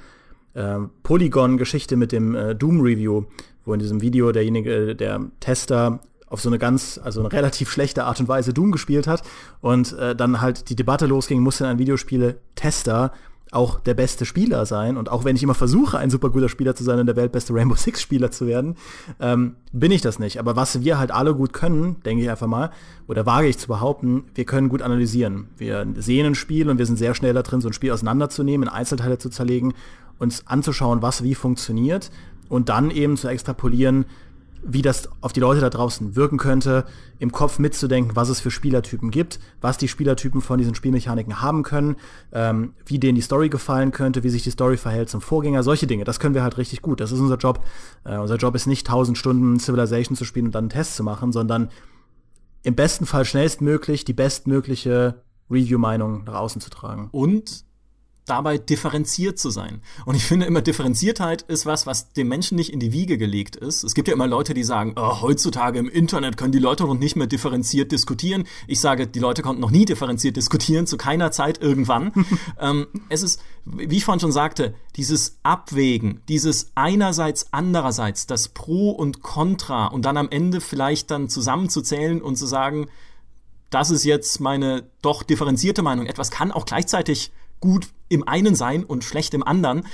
äh, 0.54 0.80
Polygon-Geschichte 1.04 1.96
mit 1.96 2.12
dem 2.12 2.36
äh, 2.36 2.56
Doom-Review, 2.56 3.26
wo 3.66 3.74
in 3.74 3.80
diesem 3.80 4.02
Video 4.02 4.32
derjenige, 4.32 4.92
äh, 4.92 4.96
der 4.96 5.22
Tester 5.40 6.00
auf 6.28 6.42
so 6.42 6.50
eine 6.50 6.58
ganz, 6.58 7.00
also 7.04 7.20
eine 7.20 7.32
relativ 7.32 7.70
schlechte 7.70 8.06
Art 8.06 8.20
und 8.20 8.28
Weise 8.28 8.54
Doom 8.54 8.72
gespielt 8.72 9.06
hat 9.06 9.22
und 9.62 9.94
äh, 9.94 10.16
dann 10.16 10.42
halt 10.42 10.70
die 10.70 10.76
Debatte 10.76 11.06
losging, 11.06 11.42
musste 11.42 11.68
ein 11.68 11.78
Videospiele-Tester 11.78 13.12
auch 13.56 13.80
der 13.80 13.94
beste 13.94 14.26
Spieler 14.26 14.66
sein. 14.66 14.98
Und 14.98 15.10
auch 15.10 15.26
wenn 15.26 15.36
ich 15.36 15.44
immer 15.44 15.54
versuche, 15.54 15.98
ein 15.98 16.10
super 16.10 16.30
guter 16.30 16.50
Spieler 16.50 16.76
zu 16.76 16.84
sein 16.84 17.00
und 17.00 17.06
der 17.06 17.16
weltbeste 17.16 17.54
Rainbow 17.54 17.76
Six 17.76 18.02
Spieler 18.02 18.32
zu 18.32 18.48
werden, 18.48 18.76
ähm, 19.20 19.56
bin 19.72 19.92
ich 19.92 20.02
das 20.02 20.20
nicht. 20.20 20.40
Aber 20.40 20.56
was 20.56 20.82
wir 20.82 21.00
halt 21.00 21.12
alle 21.12 21.36
gut 21.36 21.54
können, 21.54 21.98
denke 22.04 22.24
ich 22.24 22.30
einfach 22.30 22.48
mal, 22.48 22.72
oder 23.08 23.26
wage 23.26 23.48
ich 23.48 23.58
zu 23.58 23.68
behaupten, 23.68 24.26
wir 24.36 24.46
können 24.46 24.70
gut 24.70 24.82
analysieren. 24.82 25.48
Wir 25.58 25.86
sehen 25.96 26.26
ein 26.26 26.36
Spiel 26.36 26.70
und 26.70 26.78
wir 26.78 26.86
sind 26.86 26.98
sehr 26.98 27.16
schnell 27.16 27.34
da 27.34 27.42
drin, 27.42 27.62
so 27.62 27.70
ein 27.70 27.74
Spiel 27.74 27.92
auseinanderzunehmen, 27.92 28.68
in 28.68 28.74
Einzelteile 28.74 29.18
zu 29.18 29.30
zerlegen, 29.30 29.74
uns 30.20 30.48
anzuschauen, 30.48 31.02
was 31.02 31.24
wie 31.24 31.36
funktioniert 31.36 32.12
und 32.50 32.70
dann 32.70 32.92
eben 32.92 33.18
zu 33.18 33.28
extrapolieren, 33.28 34.06
wie 34.66 34.82
das 34.82 35.10
auf 35.22 35.34
die 35.34 35.40
Leute 35.40 35.62
da 35.62 35.70
draußen 35.70 36.16
wirken 36.16 36.38
könnte, 36.38 36.86
im 37.20 37.32
Kopf 37.32 37.60
mitzudenken, 37.60 38.16
was 38.16 38.30
es 38.30 38.40
für 38.40 38.52
Spielertypen 38.52 39.12
gibt, 39.12 39.40
was 39.62 39.78
die 39.78 39.88
Spielertypen 39.88 40.42
von 40.42 40.58
diesen 40.58 40.76
Spielmechaniken 40.76 41.42
haben 41.42 41.64
können, 41.64 41.96
ähm, 42.32 42.74
wie 42.86 43.00
denen 43.00 43.16
die 43.16 43.22
Story 43.22 43.50
gefallen 43.50 43.92
könnte, 43.92 44.24
wie 44.24 44.30
sich 44.30 44.44
die 44.44 44.52
Story 44.52 44.78
verhält 44.78 45.10
zum 45.10 45.22
Vorgänger, 45.22 45.64
solche 45.64 45.88
Dinge. 45.88 46.04
Das 46.04 46.20
können 46.20 46.36
wir 46.36 46.44
halt 46.44 46.58
richtig 46.58 46.82
gut. 46.82 47.00
Das 47.00 47.12
ist 47.12 47.20
unser 47.20 47.38
Job. 47.38 47.64
Äh, 48.04 48.18
unser 48.18 48.38
Job 48.38 48.56
ist 48.56 48.68
nicht 48.68 48.88
1000 48.88 49.18
Stunden 49.18 49.60
Civilization 49.60 50.16
zu 50.16 50.26
spielen 50.26 50.48
und 50.48 50.56
dann 50.56 50.66
einen 50.66 50.70
Test 50.70 50.96
zu 50.96 51.04
machen, 51.04 51.32
sondern 51.32 51.70
im 52.64 52.76
besten 52.76 53.06
Fall 53.06 53.26
schnellstmöglich 53.26 54.06
die 54.06 54.14
bestmögliche 54.14 55.22
Review-Meinung 55.50 56.24
nach 56.24 56.36
außen 56.36 56.62
zu 56.62 56.70
tragen. 56.70 57.10
Und 57.12 57.66
dabei 58.26 58.58
differenziert 58.58 59.38
zu 59.38 59.50
sein. 59.50 59.82
Und 60.06 60.16
ich 60.16 60.24
finde 60.24 60.46
immer, 60.46 60.62
Differenziertheit 60.62 61.42
ist 61.44 61.66
was, 61.66 61.86
was 61.86 62.14
dem 62.14 62.28
Menschen 62.28 62.56
nicht 62.56 62.72
in 62.72 62.80
die 62.80 62.94
Wiege 62.94 63.18
gelegt 63.18 63.56
ist. 63.56 63.84
Es 63.84 63.94
gibt 63.94 64.08
ja 64.08 64.14
immer 64.14 64.28
Leute, 64.28 64.54
die 64.54 64.64
sagen, 64.64 64.94
oh, 64.96 65.22
heutzutage 65.22 65.80
im 65.80 65.90
Internet 65.90 66.38
können 66.38 66.52
die 66.52 66.60
Leute 66.60 66.84
noch 66.84 66.94
nicht 66.94 67.16
mehr 67.16 67.28
differenziert 67.28 67.92
diskutieren. 67.92 68.46
Ich 68.68 68.80
sage, 68.80 69.08
die 69.08 69.20
Leute 69.20 69.42
konnten 69.42 69.62
noch 69.62 69.72
nie 69.72 69.86
differenziert 69.86 70.38
diskutieren, 70.38 70.88
zu 70.88 70.98
keiner 70.98 71.32
Zeit 71.32 71.62
irgendwann. 71.62 72.12
ähm, 72.60 72.88
es 73.10 73.24
ist, 73.24 73.42
wie 73.66 73.98
ich 73.98 74.06
vorhin 74.06 74.22
schon 74.22 74.32
sagte, 74.32 74.74
dieses 74.96 75.38
Abwägen, 75.44 76.22
dieses 76.30 76.72
einerseits, 76.76 77.48
andererseits, 77.52 78.28
das 78.28 78.50
Pro 78.50 78.92
und 78.92 79.22
Contra 79.22 79.88
und 79.88 80.06
dann 80.06 80.18
am 80.18 80.30
Ende 80.30 80.62
vielleicht 80.62 81.12
dann 81.12 81.30
zusammenzuzählen 81.30 82.22
und 82.22 82.38
zu 82.38 82.46
sagen, 82.46 82.88
das 83.74 83.90
ist 83.90 84.04
jetzt 84.04 84.40
meine 84.40 84.84
doch 85.02 85.24
differenzierte 85.24 85.82
Meinung. 85.82 86.06
Etwas 86.06 86.30
kann 86.30 86.52
auch 86.52 86.66
gleichzeitig 86.66 87.32
gut 87.64 87.88
im 88.10 88.28
einen 88.28 88.56
sein 88.56 88.84
und 88.84 89.06
schlecht 89.06 89.34
im 89.34 89.42
anderen. 89.42 89.88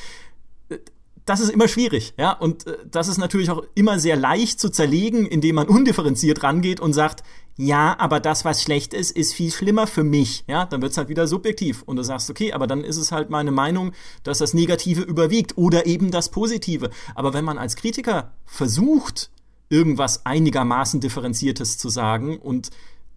das 1.25 1.39
ist 1.39 1.51
immer 1.51 1.67
schwierig, 1.67 2.15
ja. 2.17 2.31
Und 2.31 2.65
äh, 2.65 2.77
das 2.89 3.07
ist 3.07 3.19
natürlich 3.19 3.51
auch 3.51 3.63
immer 3.75 3.99
sehr 3.99 4.15
leicht 4.15 4.59
zu 4.59 4.69
zerlegen, 4.69 5.27
indem 5.27 5.55
man 5.55 5.67
undifferenziert 5.77 6.41
rangeht 6.41 6.79
und 6.79 6.93
sagt, 6.93 7.23
ja, 7.57 7.95
aber 7.99 8.19
das, 8.19 8.43
was 8.43 8.63
schlecht 8.63 8.95
ist, 8.95 9.11
ist 9.11 9.35
viel 9.35 9.51
schlimmer 9.51 9.85
für 9.85 10.03
mich. 10.03 10.43
Ja, 10.47 10.65
dann 10.65 10.81
wird's 10.81 10.97
halt 10.97 11.09
wieder 11.09 11.27
subjektiv. 11.27 11.83
Und 11.83 11.97
du 11.97 12.03
sagst, 12.03 12.31
okay, 12.31 12.53
aber 12.53 12.65
dann 12.65 12.83
ist 12.83 12.97
es 12.97 13.11
halt 13.11 13.29
meine 13.29 13.51
Meinung, 13.51 13.91
dass 14.23 14.39
das 14.39 14.55
Negative 14.55 15.01
überwiegt 15.01 15.55
oder 15.57 15.85
eben 15.85 16.09
das 16.09 16.31
Positive. 16.31 16.89
Aber 17.13 17.33
wenn 17.33 17.45
man 17.45 17.59
als 17.59 17.75
Kritiker 17.75 18.31
versucht, 18.45 19.29
irgendwas 19.69 20.25
einigermaßen 20.25 20.99
Differenziertes 20.99 21.77
zu 21.77 21.89
sagen 21.89 22.39
und 22.39 22.71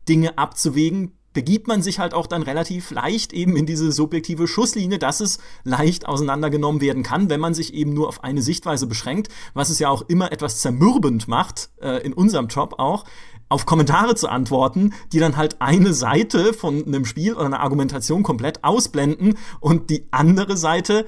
Dinge 0.07 0.37
abzuwägen, 0.37 1.13
begibt 1.33 1.69
man 1.69 1.83
sich 1.83 1.99
halt 1.99 2.15
auch 2.15 2.27
dann 2.27 2.43
relativ 2.43 2.91
leicht 2.91 3.33
eben 3.33 3.57
in 3.57 3.67
diese 3.67 3.93
subjektive 3.93 4.47
Schusslinie, 4.47 4.99
dass 4.99 5.21
es 5.21 5.39
leicht 5.65 6.07
auseinandergenommen 6.07 6.81
werden 6.81 7.03
kann, 7.03 7.31
wenn 7.31 7.41
man 7.41 7.55
sich 7.55 7.75
eben 7.75 7.95
nur 7.95 8.09
auf 8.09 8.25
eine 8.25 8.43
Sichtweise 8.43 8.87
beschränkt, 8.87 9.29
was 9.55 9.71
es 9.71 9.79
ja 9.79 9.89
auch 9.89 10.03
immer 10.09 10.33
etwas 10.33 10.61
zermürbend 10.61 11.29
macht, 11.29 11.71
äh, 11.81 12.05
in 12.05 12.13
unserem 12.13 12.49
Job 12.49 12.75
auch, 12.79 13.05
auf 13.49 13.67
Kommentare 13.67 14.15
zu 14.15 14.29
antworten, 14.29 14.95
die 15.13 15.19
dann 15.19 15.37
halt 15.37 15.61
eine 15.61 15.93
Seite 15.93 16.55
von 16.55 16.87
einem 16.87 17.05
Spiel 17.05 17.35
oder 17.35 17.47
einer 17.47 17.61
Argumentation 17.61 18.23
komplett 18.23 18.65
ausblenden 18.65 19.37
und 19.61 19.91
die 19.91 20.09
andere 20.11 20.57
Seite 20.57 21.05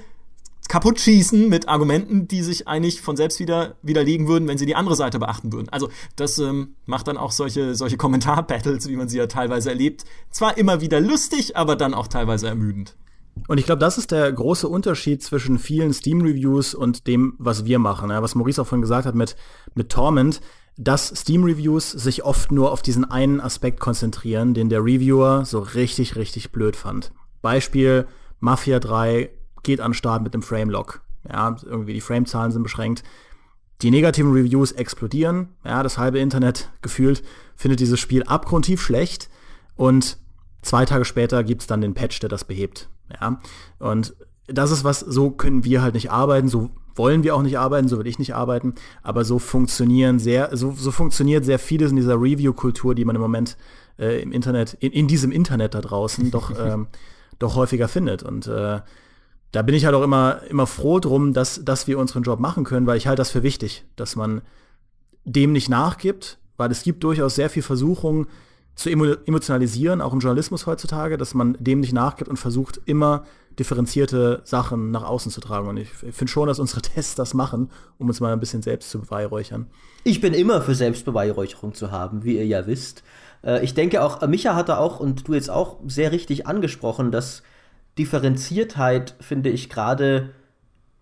kaputt 0.69 0.99
schießen 0.99 1.49
mit 1.49 1.69
Argumenten, 1.69 2.27
die 2.27 2.43
sich 2.43 2.67
eigentlich 2.67 3.01
von 3.01 3.17
selbst 3.17 3.39
wieder 3.39 3.77
widerlegen 3.83 4.29
würden, 4.29 4.49
wenn 4.49 4.59
sie 4.59 4.67
die 4.67 4.75
andere 4.75 4.97
Seite 4.97 5.19
beachten 5.19 5.53
würden. 5.53 5.69
Also 5.69 5.89
das 6.17 6.39
ähm, 6.39 6.77
macht 6.87 7.09
dann 7.09 7.17
auch 7.17 7.33
solche, 7.33 7.75
solche 7.75 7.97
Kommentar-Battles, 7.97 8.89
wie 8.89 8.97
man 8.97 9.09
sie 9.09 9.19
ja 9.19 9.27
teilweise 9.27 9.71
erlebt, 9.71 10.05
zwar 10.31 10.57
immer 10.57 10.81
wieder 10.81 11.01
lustig, 11.01 11.57
aber 11.57 11.77
dann 11.77 11.95
auch 11.95 12.09
teilweise 12.09 12.49
ermüdend. 12.49 12.97
Und 13.49 13.59
ich 13.59 13.67
glaube, 13.67 13.81
das 13.81 13.99
ist 13.99 14.11
der 14.11 14.33
große 14.33 14.69
Unterschied 14.69 15.23
zwischen 15.23 15.59
vielen 15.59 15.93
Steam-Reviews 15.93 16.75
und 16.75 17.07
dem, 17.07 17.35
was 17.39 17.65
wir 17.65 17.79
machen. 17.79 18.11
Ja, 18.11 18.23
was 18.23 18.35
Maurice 18.35 18.63
auch 18.63 18.67
vorhin 18.67 18.83
gesagt 18.83 19.07
hat 19.07 19.15
mit, 19.15 19.37
mit 19.75 19.91
Torment, 19.91 20.41
dass 20.77 21.09
Steam-Reviews 21.09 21.91
sich 21.91 22.25
oft 22.25 22.53
nur 22.53 22.73
auf 22.73 22.83
diesen 22.83 23.05
einen 23.05 23.41
Aspekt 23.41 23.81
konzentrieren, 23.81 24.55
den 24.55 24.69
der 24.69 24.81
Reviewer 24.81 25.45
so 25.45 25.59
richtig, 25.59 26.17
richtig 26.17 26.53
blöd 26.53 26.77
fand. 26.77 27.13
Beispiel 27.43 28.07
Mafia 28.41 28.81
3 28.81 29.31
geht 29.65 29.81
an 29.81 29.95
Start 29.95 30.23
mit 30.23 30.35
dem 30.35 30.43
Frame-Lock. 30.43 31.01
Ja, 31.29 31.57
irgendwie 31.65 31.95
die 31.95 32.01
Frame-Zahlen 32.01 32.53
sind 32.53 32.63
beschränkt. 32.63 33.03
Die 33.83 33.91
negativen 33.91 34.33
Reviews 34.33 34.73
explodieren. 34.73 35.49
Ja, 35.65 35.83
das 35.83 35.99
halbe 35.99 36.19
Internet 36.19 36.71
gefühlt 36.83 37.23
findet 37.57 37.81
dieses 37.81 37.99
Spiel 37.99 38.23
abgrundtief 38.23 38.81
schlecht. 38.81 39.29
Und 39.75 40.19
zwei 40.63 40.85
Tage 40.85 41.05
später 41.05 41.43
gibt's 41.43 41.67
dann 41.67 41.81
den 41.81 41.95
Patch, 41.95 42.21
der 42.21 42.29
das 42.29 42.45
behebt. 42.45 42.89
Ja, 43.21 43.41
und 43.79 44.15
das 44.47 44.71
ist 44.71 44.85
was, 44.85 45.01
so 45.01 45.31
können 45.31 45.65
wir 45.65 45.83
halt 45.83 45.95
nicht 45.95 46.11
arbeiten, 46.11 46.49
so 46.49 46.71
wollen 46.95 47.25
wir 47.25 47.35
auch 47.35 47.43
nicht 47.43 47.59
arbeiten, 47.59 47.89
so 47.89 47.99
will 47.99 48.07
ich 48.07 48.19
nicht 48.19 48.35
arbeiten, 48.35 48.75
aber 49.03 49.25
so 49.25 49.39
funktionieren 49.39 50.19
sehr, 50.19 50.57
so, 50.57 50.73
so 50.73 50.91
funktioniert 50.91 51.45
sehr 51.45 51.59
vieles 51.59 51.91
in 51.91 51.97
dieser 51.97 52.21
Review-Kultur, 52.21 52.95
die 52.95 53.05
man 53.05 53.17
im 53.17 53.23
Moment 53.23 53.57
äh, 53.99 54.23
im 54.23 54.33
Internet, 54.33 54.75
in, 54.75 54.93
in 54.93 55.09
diesem 55.09 55.33
Internet 55.33 55.75
da 55.75 55.81
draußen 55.81 56.31
doch, 56.31 56.53
ähm, 56.59 56.87
doch 57.39 57.57
häufiger 57.57 57.89
findet. 57.89 58.23
Und 58.23 58.47
äh, 58.47 58.81
da 59.55 59.63
bin 59.63 59.77
ich 59.77 59.85
halt 59.85 59.95
auch 59.95 60.03
immer, 60.03 60.41
immer 60.49 60.67
froh 60.67 60.99
drum, 60.99 61.33
dass, 61.33 61.65
dass 61.65 61.87
wir 61.87 61.99
unseren 61.99 62.25
Job 62.25 62.41
machen 62.41 62.65
können, 62.65 62.87
weil 62.87 62.97
ich 62.97 63.07
halte 63.07 63.21
das 63.21 63.31
für 63.31 63.45
wichtig, 63.45 63.85
dass 63.95 64.17
man 64.17 64.43
dem 65.25 65.53
nicht 65.53 65.69
nachgibt, 65.69 66.39
weil 66.57 66.73
es 66.73 66.83
gibt 66.83 67.05
durchaus 67.05 67.37
sehr 67.37 67.49
viel 67.49 67.63
Versuchung 67.63 68.27
zu 68.75 68.91
emotionalisieren, 68.91 70.01
auch 70.01 70.13
im 70.13 70.19
Journalismus 70.19 70.67
heutzutage, 70.67 71.17
dass 71.17 71.35
man 71.35 71.57
dem 71.61 71.79
nicht 71.79 71.93
nachgibt 71.93 72.29
und 72.29 72.37
versucht, 72.37 72.81
immer 72.85 73.23
differenzierte 73.57 74.41
Sachen 74.43 74.91
nach 74.91 75.05
außen 75.05 75.31
zu 75.31 75.41
tragen. 75.41 75.69
Und 75.69 75.77
ich 75.77 75.89
finde 75.91 76.33
schon, 76.33 76.49
dass 76.49 76.59
unsere 76.59 76.83
Tests 76.83 77.15
das 77.15 77.33
machen, 77.33 77.71
um 77.99 78.09
uns 78.09 78.19
mal 78.19 78.33
ein 78.33 78.41
bisschen 78.41 78.63
selbst 78.63 78.91
zu 78.91 79.03
beweihräuchern. 79.03 79.69
Ich 80.03 80.21
bin 80.21 80.35
immer 80.35 80.63
für 80.63 80.75
Selbstbeweihräucherung 80.75 81.75
zu 81.75 81.93
haben, 81.93 82.25
wie 82.25 82.37
ihr 82.37 82.47
ja 82.47 82.67
wisst. 82.67 83.05
Äh, 83.45 83.65
ich 83.65 83.75
denke 83.75 84.03
auch, 84.03 84.27
Micha 84.27 84.57
hatte 84.57 84.79
auch 84.79 84.99
und 84.99 85.29
du 85.29 85.35
jetzt 85.35 85.51
auch 85.51 85.79
sehr 85.87 86.11
richtig 86.11 86.49
angesprochen, 86.49 87.13
dass 87.13 87.45
Differenziertheit, 87.99 89.15
finde 89.21 89.51
ich, 89.51 89.69
gerade 89.69 90.31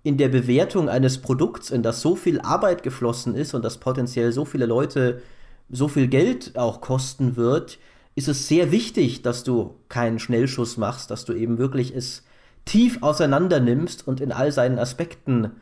in 0.03 0.17
der 0.17 0.29
Bewertung 0.29 0.89
eines 0.89 1.19
Produkts, 1.19 1.71
in 1.71 1.83
das 1.83 2.01
so 2.01 2.17
viel 2.17 2.41
Arbeit 2.41 2.83
geflossen 2.83 3.35
ist 3.35 3.55
und 3.55 3.65
das 3.65 3.79
potenziell 3.79 4.33
so 4.33 4.45
viele 4.45 4.67
Leute 4.67 5.23
so 5.71 5.89
viel 5.89 6.09
Geld 6.09 6.57
auch 6.57 6.81
kosten 6.81 7.37
wird, 7.37 7.79
ist 8.15 8.29
es 8.29 8.47
sehr 8.47 8.73
wichtig, 8.73 9.23
dass 9.23 9.43
du 9.43 9.77
keinen 9.89 10.19
Schnellschuss 10.19 10.77
machst, 10.77 11.11
dass 11.11 11.25
du 11.25 11.33
eben 11.33 11.59
wirklich 11.59 11.95
es 11.95 12.25
tief 12.65 13.03
auseinander 13.03 13.59
nimmst 13.59 14.07
und 14.07 14.21
in 14.21 14.33
all 14.33 14.53
seinen 14.53 14.79
Aspekten 14.79 15.53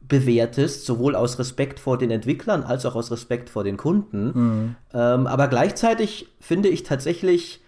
bewertest, 0.00 0.86
sowohl 0.86 1.14
aus 1.14 1.38
Respekt 1.38 1.80
vor 1.80 1.98
den 1.98 2.10
Entwicklern 2.10 2.62
als 2.62 2.86
auch 2.86 2.94
aus 2.94 3.10
Respekt 3.10 3.50
vor 3.50 3.64
den 3.64 3.76
Kunden. 3.76 4.26
Mhm. 4.26 4.76
Ähm, 4.92 5.26
aber 5.26 5.48
gleichzeitig 5.48 6.28
finde 6.40 6.68
ich 6.68 6.82
tatsächlich, 6.82 7.60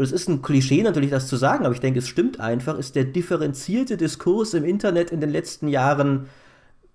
und 0.00 0.06
es 0.06 0.12
ist 0.12 0.30
ein 0.30 0.40
Klischee 0.40 0.82
natürlich, 0.82 1.10
das 1.10 1.28
zu 1.28 1.36
sagen, 1.36 1.66
aber 1.66 1.74
ich 1.74 1.82
denke, 1.82 1.98
es 1.98 2.08
stimmt 2.08 2.40
einfach, 2.40 2.78
ist 2.78 2.96
der 2.96 3.04
differenzierte 3.04 3.98
Diskurs 3.98 4.54
im 4.54 4.64
Internet 4.64 5.10
in 5.10 5.20
den 5.20 5.28
letzten 5.28 5.68
Jahren 5.68 6.30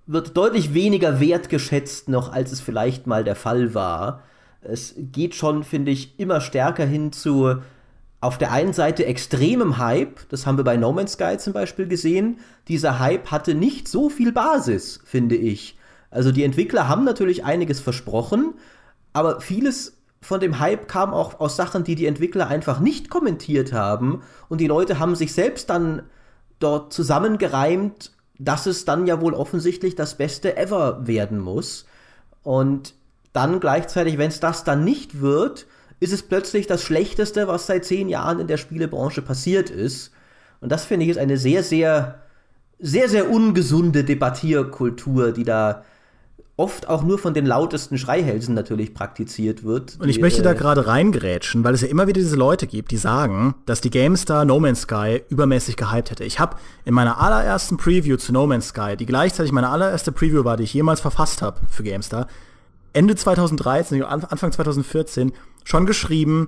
wird 0.08 0.36
deutlich 0.36 0.74
weniger 0.74 1.20
wertgeschätzt 1.20 2.10
noch, 2.10 2.34
als 2.34 2.52
es 2.52 2.62
vielleicht 2.62 3.06
mal 3.06 3.24
der 3.24 3.36
Fall 3.36 3.76
war. 3.76 4.24
Es 4.64 4.96
geht 4.98 5.36
schon, 5.36 5.64
finde 5.64 5.92
ich, 5.92 6.20
immer 6.20 6.42
stärker 6.42 6.84
hin 6.84 7.12
zu 7.12 7.58
auf 8.22 8.40
der 8.40 8.52
einen 8.52 8.74
Seite 8.74 9.06
extremem 9.06 9.78
Hype, 9.78 10.28
das 10.30 10.48
haben 10.48 10.58
wir 10.58 10.64
bei 10.64 10.76
No 10.76 10.92
Man's 10.92 11.12
Sky 11.12 11.38
zum 11.38 11.54
Beispiel 11.54 11.88
gesehen. 11.88 12.40
Dieser 12.70 12.98
Hype 12.98 13.30
hatte 13.30 13.54
nicht 13.54 13.88
so 13.88 14.10
viel 14.10 14.32
Basis, 14.32 15.00
finde 15.06 15.36
ich. 15.36 15.78
Also 16.10 16.32
die 16.32 16.44
Entwickler 16.44 16.88
haben 16.88 17.04
natürlich 17.04 17.44
einiges 17.44 17.80
versprochen, 17.80 18.56
aber 19.14 19.42
vieles 19.42 19.96
von 20.26 20.40
dem 20.40 20.60
Hype 20.60 20.88
kam 20.88 21.14
auch 21.14 21.40
aus 21.40 21.56
Sachen, 21.56 21.84
die 21.84 21.96
die 21.96 22.08
Entwickler 22.08 22.48
einfach 22.48 22.80
nicht 22.80 23.10
kommentiert 23.10 23.74
haben. 23.74 24.24
Und 24.50 24.60
die 24.60 24.68
Leute 24.68 24.98
haben 24.98 25.16
sich 25.16 25.34
selbst 25.34 25.70
dann 25.70 26.04
dort 26.60 26.92
zusammengereimt, 26.92 28.12
dass 28.40 28.66
es 28.66 28.86
dann 28.86 29.06
ja 29.06 29.22
wohl 29.22 29.34
offensichtlich 29.34 29.96
das 29.96 30.16
Beste 30.16 30.58
ever 30.58 31.08
werden 31.08 31.40
muss. 31.40 31.86
Und 32.42 32.96
dann 33.34 33.60
gleichzeitig, 33.60 34.18
wenn 34.18 34.30
es 34.30 34.40
das 34.40 34.64
dann 34.64 34.84
nicht 34.84 35.22
wird, 35.22 35.68
ist 36.00 36.12
es 36.12 36.24
plötzlich 36.24 36.68
das 36.68 36.82
Schlechteste, 36.82 37.48
was 37.48 37.68
seit 37.68 37.86
zehn 37.86 38.10
Jahren 38.10 38.40
in 38.40 38.48
der 38.48 38.58
Spielebranche 38.58 39.22
passiert 39.22 39.70
ist. 39.70 40.12
Und 40.60 40.72
das 40.72 40.86
finde 40.86 41.06
ich 41.06 41.12
ist 41.12 41.18
eine 41.18 41.38
sehr, 41.38 41.64
sehr, 41.64 42.20
sehr, 42.80 43.10
sehr 43.10 43.30
ungesunde 43.30 44.04
Debattierkultur, 44.04 45.32
die 45.32 45.44
da 45.44 45.84
oft 46.58 46.88
auch 46.88 47.04
nur 47.04 47.20
von 47.20 47.34
den 47.34 47.46
lautesten 47.46 47.98
Schreihälsen 47.98 48.56
natürlich 48.56 48.94
praktiziert 48.94 49.64
wird. 49.64 49.98
Und 50.00 50.08
ich 50.08 50.22
möchte 50.22 50.42
da 50.42 50.54
äh, 50.54 50.56
gerade 50.56 50.88
reingrätschen, 50.88 51.64
weil 51.66 51.74
es 51.74 51.82
ja 51.82 51.90
immer 51.90 52.08
wieder 52.08 52.22
diese 52.22 52.38
Leute 52.38 52.66
gibt, 52.66 52.92
die 52.92 52.98
sagen, 52.98 53.56
dass 53.66 53.82
die 53.82 53.90
GameStar 53.90 54.46
No 54.46 54.60
Man's 54.60 54.82
Sky 54.82 55.22
übermäßig 55.30 55.76
gehypt 55.76 56.12
hätte. 56.12 56.24
Ich 56.24 56.40
habe 56.40 56.56
in 56.86 56.94
meiner 56.94 57.20
allerersten 57.20 57.76
Preview 57.76 58.16
zu 58.16 58.32
No 58.32 58.48
Man's 58.48 58.70
Sky, 58.70 58.96
die 58.98 59.06
gleichzeitig 59.06 59.52
meine 59.52 59.70
allererste 59.70 60.14
Preview 60.14 60.46
war, 60.46 60.56
die 60.56 60.64
ich 60.64 60.74
jemals 60.74 61.02
verfasst 61.02 61.42
habe 61.42 61.60
für 61.70 61.84
GameStar, 61.84 62.28
Ende 62.94 63.16
2013, 63.16 64.02
Anfang 64.04 64.54
2014 64.54 65.34
schon 65.66 65.86
geschrieben, 65.86 66.48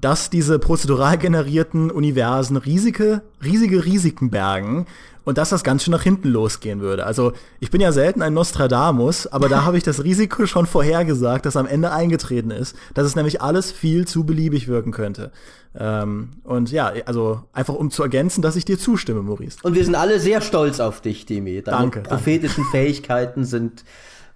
dass 0.00 0.30
diese 0.30 0.58
prozedural 0.58 1.18
generierten 1.18 1.90
Universen 1.90 2.56
riesige, 2.56 3.22
riesige 3.42 3.84
Risiken 3.84 4.30
bergen 4.30 4.86
und 5.24 5.38
dass 5.38 5.50
das 5.50 5.62
ganz 5.62 5.84
schön 5.84 5.92
nach 5.92 6.02
hinten 6.02 6.28
losgehen 6.28 6.80
würde. 6.80 7.04
Also 7.04 7.32
ich 7.60 7.70
bin 7.70 7.80
ja 7.80 7.92
selten 7.92 8.22
ein 8.22 8.32
Nostradamus, 8.32 9.26
aber 9.26 9.48
da 9.48 9.64
habe 9.66 9.76
ich 9.76 9.82
das 9.82 10.02
Risiko 10.02 10.46
schon 10.46 10.66
vorhergesagt, 10.66 11.46
das 11.46 11.56
am 11.56 11.66
Ende 11.66 11.92
eingetreten 11.92 12.50
ist, 12.50 12.74
dass 12.94 13.06
es 13.06 13.16
nämlich 13.16 13.42
alles 13.42 13.70
viel 13.70 14.06
zu 14.06 14.24
beliebig 14.24 14.68
wirken 14.68 14.92
könnte. 14.92 15.32
Ähm, 15.78 16.30
und 16.42 16.72
ja, 16.72 16.92
also 17.06 17.42
einfach 17.52 17.74
um 17.74 17.90
zu 17.90 18.02
ergänzen, 18.02 18.42
dass 18.42 18.56
ich 18.56 18.64
dir 18.64 18.78
zustimme, 18.78 19.22
Maurice. 19.22 19.58
Und 19.62 19.74
wir 19.74 19.84
sind 19.84 19.94
alle 19.94 20.18
sehr 20.18 20.40
stolz 20.40 20.80
auf 20.80 21.00
dich, 21.00 21.26
Demi. 21.26 21.62
Deine 21.62 21.78
danke, 21.78 22.00
prophetischen 22.00 22.64
danke. 22.64 22.78
Fähigkeiten 22.78 23.44
sind 23.44 23.84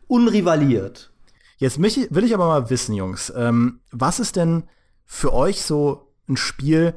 unrivaliert. 0.07 1.11
Jetzt 1.57 1.81
will 1.81 2.25
ich 2.25 2.35
aber 2.35 2.47
mal 2.47 2.71
wissen, 2.71 2.95
Jungs, 2.95 3.33
ähm, 3.35 3.81
was 3.91 4.21
ist 4.21 4.37
denn 4.37 4.65
für 5.05 5.33
euch 5.33 5.63
so 5.63 6.13
ein 6.29 6.37
Spiel, 6.37 6.95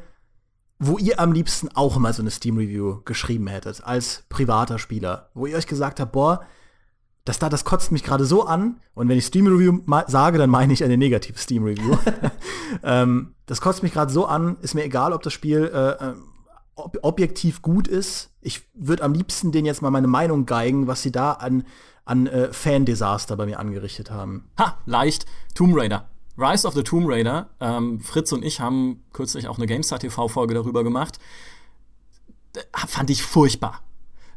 wo 0.80 0.98
ihr 0.98 1.20
am 1.20 1.32
liebsten 1.32 1.70
auch 1.74 1.98
mal 1.98 2.14
so 2.14 2.22
eine 2.22 2.32
Steam-Review 2.32 3.02
geschrieben 3.04 3.48
hättet, 3.48 3.84
als 3.84 4.24
privater 4.30 4.80
Spieler, 4.80 5.30
wo 5.34 5.46
ihr 5.46 5.58
euch 5.58 5.68
gesagt 5.68 6.00
habt, 6.00 6.12
boah, 6.12 6.46
das 7.26 7.40
da, 7.40 7.50
das 7.50 7.66
kotzt 7.66 7.92
mich 7.92 8.04
gerade 8.04 8.26
so 8.26 8.46
an. 8.46 8.80
Und 8.94 9.10
wenn 9.10 9.18
ich 9.18 9.26
Steam-Review 9.26 9.82
sage, 10.08 10.38
dann 10.38 10.50
meine 10.50 10.72
ich 10.72 10.84
eine 10.84 10.98
negative 10.98 11.38
Steam-Review. 11.38 11.98
ähm, 12.84 13.36
das 13.48 13.60
kotzt 13.60 13.84
mich 13.84 13.92
gerade 13.92 14.12
so 14.12 14.26
an, 14.26 14.58
ist 14.62 14.76
mir 14.76 14.86
egal, 14.86 15.12
ob 15.12 15.24
das 15.24 15.34
Spiel 15.34 15.70
äh, 15.74 16.12
äh, 16.12 16.14
ob 16.78 17.00
objektiv 17.02 17.62
gut 17.62 17.88
ist. 17.88 18.30
Ich 18.40 18.62
würde 18.74 19.04
am 19.04 19.14
liebsten 19.14 19.52
denen 19.52 19.66
jetzt 19.66 19.82
mal 19.82 19.90
meine 19.90 20.08
Meinung 20.08 20.46
geigen, 20.46 20.88
was 20.88 21.02
sie 21.02 21.12
da 21.12 21.34
an, 21.34 21.66
an 22.06 22.28
äh, 22.28 22.54
Fan-Desaster 22.54 23.36
bei 23.36 23.46
mir 23.46 23.60
angerichtet 23.60 24.12
haben. 24.12 24.50
Ha, 24.60 24.78
leicht. 24.86 25.26
Tomb 25.56 25.76
Raider. 25.76 26.08
Rise 26.38 26.68
of 26.68 26.74
the 26.74 26.84
Tomb 26.84 27.06
Raider. 27.08 27.50
Ähm, 27.60 28.00
Fritz 28.00 28.32
und 28.32 28.44
ich 28.44 28.60
haben 28.60 29.04
kürzlich 29.14 29.48
auch 29.48 29.58
eine 29.58 29.68
GameStar 29.68 30.00
TV-Folge 30.00 30.54
darüber 30.54 30.84
gemacht. 30.84 31.18
Fand 32.88 33.10
ich 33.10 33.24
furchtbar. 33.24 33.82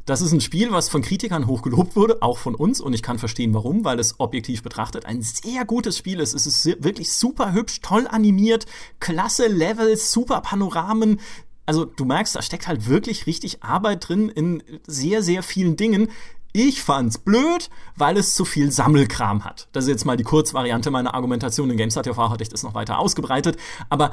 Das 0.05 0.21
ist 0.21 0.31
ein 0.31 0.41
Spiel, 0.41 0.71
was 0.71 0.89
von 0.89 1.03
Kritikern 1.03 1.45
hochgelobt 1.45 1.95
wurde, 1.95 2.21
auch 2.23 2.39
von 2.39 2.55
uns, 2.55 2.81
und 2.81 2.93
ich 2.93 3.03
kann 3.03 3.19
verstehen, 3.19 3.53
warum, 3.53 3.85
weil 3.85 3.99
es 3.99 4.19
objektiv 4.19 4.63
betrachtet 4.63 5.05
ein 5.05 5.21
sehr 5.21 5.63
gutes 5.63 5.97
Spiel 5.97 6.19
ist. 6.19 6.33
Es 6.33 6.47
ist 6.47 6.65
wirklich 6.83 7.11
super 7.13 7.53
hübsch, 7.53 7.81
toll 7.81 8.07
animiert, 8.07 8.65
klasse 8.99 9.47
Levels, 9.47 10.11
super 10.11 10.41
Panoramen. 10.41 11.19
Also 11.67 11.85
du 11.85 12.05
merkst, 12.05 12.35
da 12.35 12.41
steckt 12.41 12.67
halt 12.67 12.89
wirklich 12.89 13.27
richtig 13.27 13.63
Arbeit 13.63 14.09
drin 14.09 14.29
in 14.29 14.63
sehr, 14.87 15.21
sehr 15.21 15.43
vielen 15.43 15.77
Dingen. 15.77 16.09
Ich 16.53 16.81
fand's 16.81 17.17
blöd, 17.17 17.69
weil 17.95 18.17
es 18.17 18.33
zu 18.33 18.43
viel 18.43 18.71
Sammelkram 18.71 19.45
hat. 19.45 19.69
Das 19.71 19.85
ist 19.85 19.89
jetzt 19.89 20.05
mal 20.05 20.17
die 20.17 20.23
Kurzvariante 20.23 20.91
meiner 20.91 21.13
Argumentation. 21.13 21.69
In 21.69 21.77
GameStar 21.77 22.03
TV 22.03 22.29
hatte 22.29 22.43
ich 22.43 22.49
das 22.49 22.63
noch 22.63 22.73
weiter 22.73 22.99
ausgebreitet. 22.99 23.57
Aber 23.89 24.11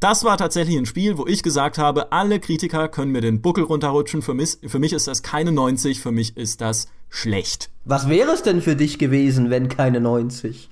das 0.00 0.24
war 0.24 0.36
tatsächlich 0.36 0.76
ein 0.76 0.86
Spiel, 0.86 1.16
wo 1.16 1.26
ich 1.26 1.42
gesagt 1.42 1.78
habe, 1.78 2.12
alle 2.12 2.40
Kritiker 2.40 2.88
können 2.88 3.12
mir 3.12 3.20
den 3.20 3.40
Buckel 3.40 3.64
runterrutschen. 3.64 4.20
Für 4.20 4.34
mich, 4.34 4.58
für 4.66 4.78
mich 4.78 4.92
ist 4.92 5.06
das 5.06 5.22
keine 5.22 5.52
90, 5.52 6.00
für 6.00 6.12
mich 6.12 6.36
ist 6.36 6.60
das 6.60 6.88
schlecht. 7.08 7.70
Was 7.84 8.08
wäre 8.08 8.32
es 8.32 8.42
denn 8.42 8.62
für 8.62 8.76
dich 8.76 8.98
gewesen, 8.98 9.48
wenn 9.50 9.68
keine 9.68 10.00
90? 10.00 10.68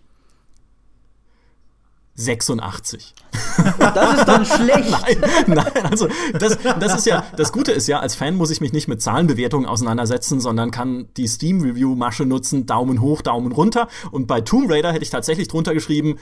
86. 2.16 3.14
Das 3.78 4.18
ist 4.18 4.28
dann 4.28 4.44
schlecht. 4.44 4.90
nein, 5.46 5.56
nein, 5.74 5.86
also 5.90 6.08
das, 6.38 6.58
das 6.58 6.94
ist 6.96 7.06
ja, 7.06 7.24
das 7.36 7.52
Gute 7.52 7.72
ist 7.72 7.88
ja, 7.88 8.00
als 8.00 8.14
Fan 8.14 8.36
muss 8.36 8.50
ich 8.50 8.60
mich 8.60 8.72
nicht 8.72 8.86
mit 8.86 9.02
Zahlenbewertungen 9.02 9.66
auseinandersetzen, 9.66 10.40
sondern 10.40 10.70
kann 10.70 11.08
die 11.16 11.26
Steam-Review-Masche 11.26 12.24
nutzen, 12.24 12.66
Daumen 12.66 13.00
hoch, 13.00 13.22
Daumen 13.22 13.52
runter. 13.52 13.88
Und 14.12 14.26
bei 14.26 14.40
Tomb 14.40 14.70
Raider 14.70 14.92
hätte 14.92 15.02
ich 15.02 15.10
tatsächlich 15.10 15.48
drunter 15.48 15.74
geschrieben, 15.74 16.18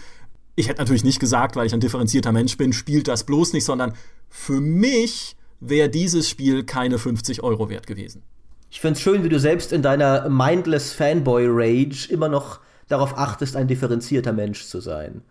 ich 0.55 0.69
hätte 0.69 0.81
natürlich 0.81 1.05
nicht 1.05 1.21
gesagt, 1.21 1.57
weil 1.57 1.67
ich 1.67 1.75
ein 1.75 1.81
differenzierter 1.81 2.33
Mensch 2.33 2.57
bin, 2.57 2.73
spielt 2.73 3.09
das 3.09 3.25
bloß 3.25 3.53
nicht, 3.53 3.65
sondern 3.65 3.95
für 4.29 4.61
mich 4.61 5.37
wäre 5.61 5.89
dieses 5.89 6.29
Spiel 6.29 6.65
keine 6.65 6.99
50 6.99 7.43
Euro 7.43 7.69
wert 7.69 7.87
gewesen. 7.87 8.23
Ich 8.71 8.81
finde 8.81 8.97
es 8.97 9.03
schön, 9.03 9.23
wie 9.23 9.29
du 9.29 9.39
selbst 9.39 9.73
in 9.73 9.83
deiner 9.83 10.29
mindless 10.29 10.93
Fanboy-Rage 10.93 12.09
immer 12.11 12.29
noch 12.29 12.61
darauf 12.89 13.17
achtest, 13.17 13.57
ein 13.57 13.69
differenzierter 13.69 14.33
Mensch 14.33 14.67
zu 14.67 14.81
sein. 14.81 15.23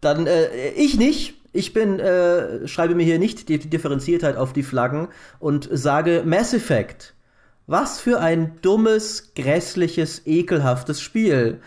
Dann 0.00 0.26
äh, 0.26 0.70
ich 0.70 0.96
nicht. 0.98 1.34
Ich 1.52 1.72
bin, 1.72 1.98
äh, 2.00 2.68
schreibe 2.68 2.94
mir 2.94 3.04
hier 3.04 3.18
nicht 3.18 3.48
die, 3.48 3.58
Differenziertheit 3.58 4.36
auf 4.36 4.52
die 4.52 4.62
Flaggen 4.62 5.08
und 5.38 5.68
sage 5.72 6.22
Mass 6.26 6.52
Effect. 6.52 7.14
Was 7.66 7.98
für 7.98 8.20
ein 8.20 8.58
dummes, 8.62 9.32
grässliches, 9.34 10.22
ekelhaftes 10.26 11.00
Spiel. 11.00 11.60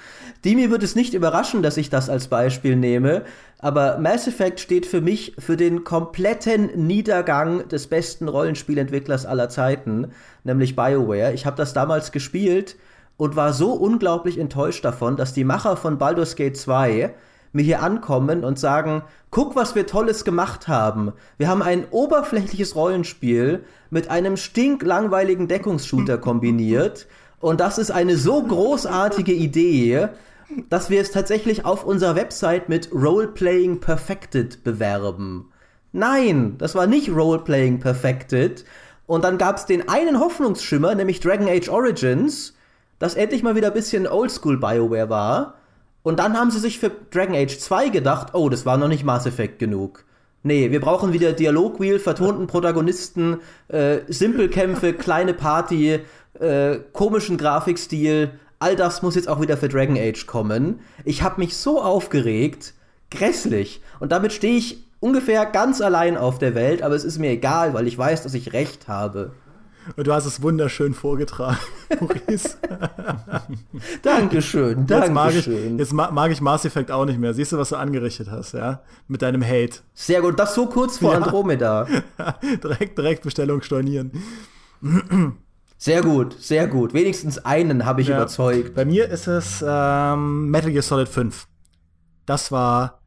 Dimi 0.45 0.69
wird 0.69 0.83
es 0.83 0.95
nicht 0.95 1.13
überraschen, 1.13 1.61
dass 1.61 1.75
ich 1.75 1.89
das 1.89 2.09
als 2.09 2.29
Beispiel 2.29 2.77
nehme, 2.77 3.25
aber 3.57 3.97
Mass 3.97 4.25
Effect 4.25 4.61
steht 4.61 4.85
für 4.85 5.01
mich 5.01 5.35
für 5.37 5.57
den 5.57 5.83
kompletten 5.83 6.87
Niedergang 6.87 7.67
des 7.67 7.87
besten 7.87 8.29
Rollenspielentwicklers 8.29 9.25
aller 9.25 9.49
Zeiten, 9.49 10.13
nämlich 10.45 10.77
BioWare. 10.77 11.33
Ich 11.33 11.45
habe 11.45 11.57
das 11.57 11.73
damals 11.73 12.13
gespielt 12.13 12.77
und 13.17 13.35
war 13.35 13.51
so 13.51 13.73
unglaublich 13.73 14.37
enttäuscht 14.37 14.85
davon, 14.85 15.17
dass 15.17 15.33
die 15.33 15.43
Macher 15.43 15.75
von 15.75 15.97
Baldur's 15.97 16.37
Gate 16.37 16.55
2 16.55 17.13
mir 17.51 17.63
hier 17.63 17.81
ankommen 17.81 18.43
und 18.43 18.59
sagen, 18.59 19.03
guck, 19.31 19.55
was 19.55 19.75
wir 19.75 19.87
Tolles 19.87 20.23
gemacht 20.25 20.67
haben. 20.67 21.13
Wir 21.37 21.47
haben 21.47 21.61
ein 21.61 21.85
oberflächliches 21.89 22.75
Rollenspiel 22.75 23.63
mit 23.89 24.09
einem 24.09 24.37
stinklangweiligen 24.37 25.47
Deckungsshooter 25.47 26.17
kombiniert. 26.19 27.07
Und 27.39 27.59
das 27.59 27.77
ist 27.77 27.91
eine 27.91 28.17
so 28.17 28.43
großartige 28.43 29.33
Idee, 29.33 30.09
dass 30.69 30.89
wir 30.89 31.01
es 31.01 31.11
tatsächlich 31.11 31.65
auf 31.65 31.85
unserer 31.85 32.15
Website 32.15 32.69
mit 32.69 32.91
Roleplaying 32.91 33.79
Perfected 33.79 34.63
bewerben. 34.63 35.51
Nein, 35.91 36.55
das 36.57 36.75
war 36.75 36.87
nicht 36.87 37.09
Roleplaying 37.09 37.79
Perfected. 37.79 38.65
Und 39.07 39.23
dann 39.23 39.37
gab 39.37 39.57
es 39.57 39.65
den 39.65 39.89
einen 39.89 40.19
Hoffnungsschimmer, 40.19 40.93
nämlich 40.93 41.19
Dragon 41.19 41.47
Age 41.47 41.69
Origins, 41.69 42.53
das 42.99 43.15
endlich 43.15 43.41
mal 43.41 43.55
wieder 43.55 43.67
ein 43.67 43.73
bisschen 43.73 44.07
Oldschool 44.07 44.57
BioWare 44.57 45.09
war. 45.09 45.58
Und 46.03 46.19
dann 46.19 46.37
haben 46.37 46.51
sie 46.51 46.59
sich 46.59 46.79
für 46.79 46.91
Dragon 47.11 47.35
Age 47.35 47.57
2 47.57 47.89
gedacht, 47.89 48.33
oh, 48.33 48.49
das 48.49 48.65
war 48.65 48.77
noch 48.77 48.87
nicht 48.87 49.03
Mass 49.03 49.25
Effect 49.25 49.59
genug. 49.59 50.05
Nee, 50.41 50.71
wir 50.71 50.79
brauchen 50.79 51.11
wieder 51.11 51.33
Dialogwheel, 51.33 51.99
vertonten 51.99 52.47
Protagonisten, 52.47 53.41
äh, 53.67 53.99
Simpelkämpfe, 54.07 54.93
kleine 54.93 55.33
Party, 55.33 55.99
äh, 56.39 56.79
komischen 56.93 57.37
Grafikstil. 57.37 58.31
All 58.59 58.75
das 58.75 59.01
muss 59.01 59.15
jetzt 59.15 59.27
auch 59.27 59.41
wieder 59.41 59.57
für 59.57 59.67
Dragon 59.67 59.97
Age 59.97 60.25
kommen. 60.25 60.79
Ich 61.03 61.23
habe 61.23 61.41
mich 61.41 61.57
so 61.57 61.81
aufgeregt, 61.81 62.73
grässlich. 63.11 63.81
Und 63.99 64.11
damit 64.11 64.31
stehe 64.31 64.57
ich 64.57 64.85
ungefähr 65.01 65.45
ganz 65.45 65.81
allein 65.81 66.17
auf 66.17 66.39
der 66.39 66.55
Welt, 66.55 66.83
aber 66.83 66.95
es 66.95 67.03
ist 67.03 67.19
mir 67.19 67.31
egal, 67.31 67.73
weil 67.73 67.87
ich 67.87 67.97
weiß, 67.97 68.23
dass 68.23 68.33
ich 68.33 68.53
recht 68.53 68.87
habe. 68.87 69.31
Und 69.95 70.05
du 70.07 70.13
hast 70.13 70.25
es 70.25 70.41
wunderschön 70.41 70.93
vorgetragen, 70.93 71.57
Maurice. 71.99 72.57
Dankeschön, 74.03 74.85
Jetzt 74.87 75.11
mag, 75.11 75.33
ich, 75.33 75.45
Dankeschön. 75.45 75.77
jetzt 75.79 75.93
ma- 75.93 76.11
mag 76.11 76.31
ich 76.31 76.41
Mass 76.41 76.65
Effect 76.65 76.91
auch 76.91 77.05
nicht 77.05 77.19
mehr. 77.19 77.33
Siehst 77.33 77.51
du, 77.51 77.57
was 77.57 77.69
du 77.69 77.75
angerichtet 77.75 78.29
hast, 78.29 78.53
ja? 78.53 78.81
Mit 79.07 79.21
deinem 79.21 79.43
Hate. 79.43 79.79
Sehr 79.93 80.21
gut, 80.21 80.37
das 80.39 80.53
so 80.55 80.67
kurz 80.67 80.97
vor 80.99 81.11
Ja. 81.13 81.17
Andromeda. 81.17 81.87
direkt, 82.63 82.97
direkt 82.97 83.23
Bestellung 83.23 83.61
stornieren. 83.61 84.11
Sehr 85.81 86.01
gut, 86.01 86.35
sehr 86.41 86.67
gut. 86.67 86.93
Wenigstens 86.93 87.37
einen 87.45 87.85
habe 87.85 88.01
ich 88.01 88.09
Ja. 88.09 88.17
überzeugt. 88.17 88.75
Bei 88.75 88.83
mir 88.83 89.07
ist 89.07 89.27
es 89.27 89.63
ähm, 89.65 90.49
Metal 90.49 90.71
Gear 90.73 90.81
Solid 90.83 91.07
5. 91.07 91.47
Das 92.25 92.51
war, 92.51 92.99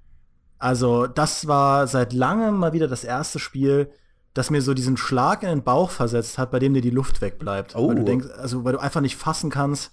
also, 0.59 1.07
das 1.07 1.47
war 1.47 1.87
seit 1.87 2.15
langem 2.15 2.57
mal 2.57 2.73
wieder 2.73 2.89
das 2.89 3.05
erste 3.05 3.39
Spiel, 3.39 3.91
das 4.35 4.51
mir 4.51 4.63
so 4.63 4.75
diesen 4.75 4.97
Schlag 4.97 5.43
in 5.43 5.49
den 5.49 5.63
Bauch 5.63 5.91
versetzt 5.91 6.39
hat, 6.39 6.51
bei 6.51 6.59
dem 6.59 6.75
dir 6.75 6.81
die 6.81 6.91
Luft 6.91 7.21
wegbleibt. 7.21 7.75
Oh. 7.77 7.89
Weil 7.89 7.97
du 7.97 8.05
denkst, 8.05 8.27
also, 8.39 8.65
weil 8.65 8.73
du 8.73 8.81
einfach 8.81 9.01
nicht 9.01 9.17
fassen 9.17 9.51
kannst, 9.51 9.93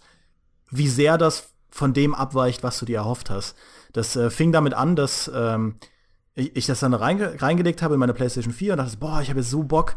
wie 0.72 0.88
sehr 0.88 1.18
das 1.18 1.54
von 1.70 1.94
dem 1.94 2.16
abweicht, 2.16 2.64
was 2.64 2.80
du 2.80 2.86
dir 2.86 2.98
erhofft 2.98 3.30
hast. 3.30 3.56
Das 3.94 4.16
äh, 4.16 4.30
fing 4.30 4.52
damit 4.52 4.74
an, 4.74 4.96
dass 4.96 5.30
ähm, 5.34 5.76
ich, 6.36 6.56
ich 6.56 6.66
das 6.66 6.80
dann 6.80 6.94
reinge 6.94 7.42
reingelegt 7.42 7.82
habe 7.82 7.96
in 7.96 8.00
meine 8.00 8.14
PlayStation 8.14 8.54
4 8.54 8.74
und 8.74 8.78
dachte, 8.78 8.98
boah, 8.98 9.22
ich 9.22 9.30
habe 9.30 9.40
jetzt 9.40 9.50
so 9.50 9.64
Bock. 9.64 9.96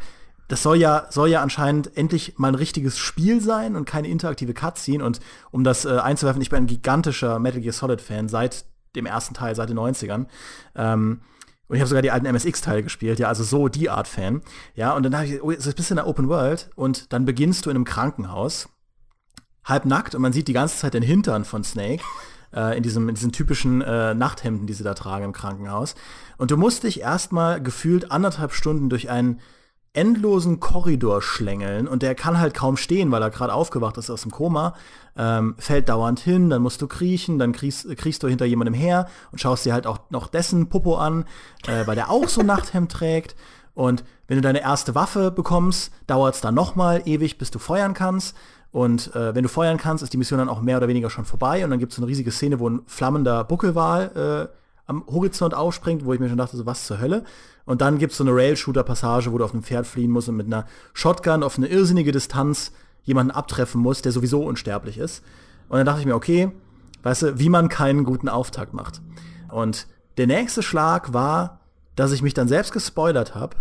Das 0.49 0.63
soll 0.63 0.77
ja, 0.77 1.07
soll 1.09 1.29
ja 1.29 1.41
anscheinend 1.41 1.97
endlich 1.97 2.39
mal 2.39 2.49
ein 2.49 2.55
richtiges 2.57 2.99
Spiel 2.99 3.41
sein 3.41 3.77
und 3.77 3.87
keine 3.87 4.09
interaktive 4.09 4.53
Cutscene. 4.53 5.05
Und 5.05 5.21
um 5.51 5.65
das 5.65 5.85
äh, 5.85 5.99
einzuwerfen, 5.99 6.43
ich 6.43 6.51
bin 6.51 6.65
ein 6.65 6.67
gigantischer 6.67 7.39
Metal 7.39 7.61
Gear 7.61 7.73
Solid-Fan 7.73 8.29
seit 8.29 8.65
dem 8.97 9.07
ersten 9.07 9.35
Teil, 9.35 9.55
seit 9.55 9.71
den 9.71 9.79
90ern. 9.79 10.27
Ähm, 10.75 11.23
und 11.73 11.77
ich 11.77 11.81
habe 11.81 11.89
sogar 11.89 12.03
die 12.03 12.11
alten 12.11 12.27
MSX-Teile 12.27 12.83
gespielt, 12.83 13.19
ja, 13.19 13.29
also 13.29 13.45
so 13.45 13.69
die 13.69 13.89
Art 13.89 14.07
Fan. 14.07 14.43
Ja, 14.75 14.93
und 14.93 15.05
dann 15.05 15.17
habe 15.17 15.27
ich, 15.27 15.43
oh, 15.43 15.51
jetzt 15.51 15.75
bist 15.75 15.89
du 15.89 15.95
in 15.95 15.97
der 15.97 16.07
Open 16.07 16.29
World 16.29 16.69
und 16.77 17.15
dann 17.15 17.25
beginnst 17.25 17.65
du 17.65 17.71
in 17.71 17.77
einem 17.77 17.87
Krankenhaus, 17.87 18.69
halb 19.65 19.87
nackt 19.87 20.15
und 20.15 20.21
man 20.21 20.35
sieht 20.35 20.49
die 20.49 20.53
ganze 20.53 20.77
Zeit 20.77 20.93
den 20.93 21.03
Hintern 21.03 21.47
von 21.47 21.65
Snake. 21.65 22.05
Äh, 22.55 22.77
in, 22.77 22.83
diesem, 22.83 23.09
in 23.09 23.15
diesen 23.15 23.33
typischen 23.33 23.81
äh, 23.81 24.13
Nachthemden, 24.13 24.67
die 24.67 24.75
sie 24.75 24.85
da 24.85 24.93
tragen 24.93 25.25
im 25.25 25.33
Krankenhaus. 25.33 25.95
Und 26.37 26.51
du 26.51 26.59
musst 26.59 26.83
dich 26.83 27.01
erstmal 27.01 27.63
gefühlt 27.63 28.11
anderthalb 28.11 28.53
Stunden 28.53 28.91
durch 28.91 29.09
einen 29.09 29.41
endlosen 29.95 30.59
Korridor 30.59 31.21
schlängeln 31.21 31.87
und 31.87 32.03
der 32.03 32.15
kann 32.15 32.39
halt 32.39 32.55
kaum 32.55 32.77
stehen, 32.77 33.11
weil 33.11 33.23
er 33.23 33.31
gerade 33.31 33.53
aufgewacht 33.53 33.99
ist 33.99 34.11
aus 34.11 34.23
dem 34.23 34.31
Koma, 34.31 34.75
ähm, 35.17 35.55
fällt 35.59 35.89
dauernd 35.91 36.21
hin, 36.21 36.49
dann 36.49 36.63
musst 36.63 36.81
du 36.81 36.87
kriechen, 36.87 37.39
dann 37.39 37.53
kriechst, 37.53 37.95
kriechst 37.99 38.23
du 38.23 38.29
hinter 38.29 38.47
jemandem 38.47 38.75
her 38.75 39.07
und 39.33 39.41
schaust 39.41 39.67
dir 39.67 39.75
halt 39.75 39.87
auch 39.87 39.99
noch 40.09 40.29
dessen 40.29 40.71
Popo 40.71 40.97
an, 40.97 41.27
äh, 41.67 41.87
weil 41.87 41.95
der 41.95 42.11
auch 42.11 42.29
so 42.29 42.43
Nachthemd 42.43 42.91
trägt. 42.91 43.37
Und 43.75 44.05
wenn 44.29 44.37
du 44.37 44.43
deine 44.43 44.63
erste 44.63 44.95
Waffe 44.95 45.31
bekommst, 45.31 45.93
dauert 46.07 46.35
es 46.37 46.41
dann 46.41 46.55
noch 46.55 46.75
mal 46.75 47.03
ewig, 47.05 47.37
bis 47.37 47.51
du 47.51 47.59
feuern 47.59 47.93
kannst. 47.93 48.37
Und 48.71 49.15
äh, 49.15 49.35
wenn 49.35 49.43
du 49.43 49.51
feuern 49.51 49.77
kannst, 49.77 50.03
ist 50.03 50.15
die 50.15 50.17
Mission 50.17 50.39
dann 50.39 50.49
auch 50.49 50.63
mehr 50.63 50.79
oder 50.79 50.89
weniger 50.89 51.11
schon 51.11 51.27
vorbei. 51.27 51.65
Und 51.65 51.71
dann 51.71 51.79
gibt 51.79 51.93
es 51.93 51.97
so 51.97 52.03
eine 52.03 52.09
riesige 52.09 52.31
Szene, 52.31 52.59
wo 52.59 52.69
ein 52.69 52.81
flammender 52.87 53.45
Buckelwal 53.45 54.49
äh, 54.51 54.62
am 54.87 55.07
Horizont 55.07 55.55
aufspringt, 55.55 56.05
wo 56.05 56.13
ich 56.13 56.21
mir 56.21 56.29
schon 56.29 56.39
dachte, 56.39 56.57
so 56.57 56.67
was 56.67 56.87
zur 56.87 57.01
Hölle. 57.01 57.25
Und 57.65 57.81
dann 57.81 57.99
gibt 57.99 58.13
es 58.13 58.19
so 58.19 58.25
eine 58.25 58.35
Rail-Shooter-Passage, 58.35 59.33
wo 59.33 59.39
du 59.39 59.45
auf 59.45 59.53
einem 59.53 59.63
Pferd 59.63 59.87
fliehen 59.87 60.11
musst 60.11 60.29
und 60.29 60.37
mit 60.37 60.47
einer 60.47 60.67
Shotgun 60.93 61.43
auf 61.43 61.57
eine 61.57 61.69
irrsinnige 61.69 62.13
Distanz 62.13 62.73
jemanden 63.05 63.33
abtreffen 63.33 63.81
musst, 63.81 64.05
der 64.05 64.13
sowieso 64.13 64.43
unsterblich 64.43 64.99
ist. 64.99 65.23
Und 65.69 65.79
dann 65.79 65.87
dachte 65.87 66.01
ich 66.01 66.07
mir, 66.07 66.15
okay, 66.15 66.51
weißt 67.03 67.23
du, 67.23 67.39
wie 67.39 67.49
man 67.49 67.69
keinen 67.69 68.05
guten 68.05 68.29
Auftakt 68.29 68.75
macht. 68.75 69.01
Und 69.51 69.87
der 70.17 70.27
nächste 70.27 70.63
Schlag 70.63 71.13
war, 71.13 71.61
dass 71.97 72.13
ich 72.13 72.23
mich 72.23 72.35
dann 72.35 72.49
selbst 72.49 72.73
gespoilert 72.73 73.35
habe 73.35 73.57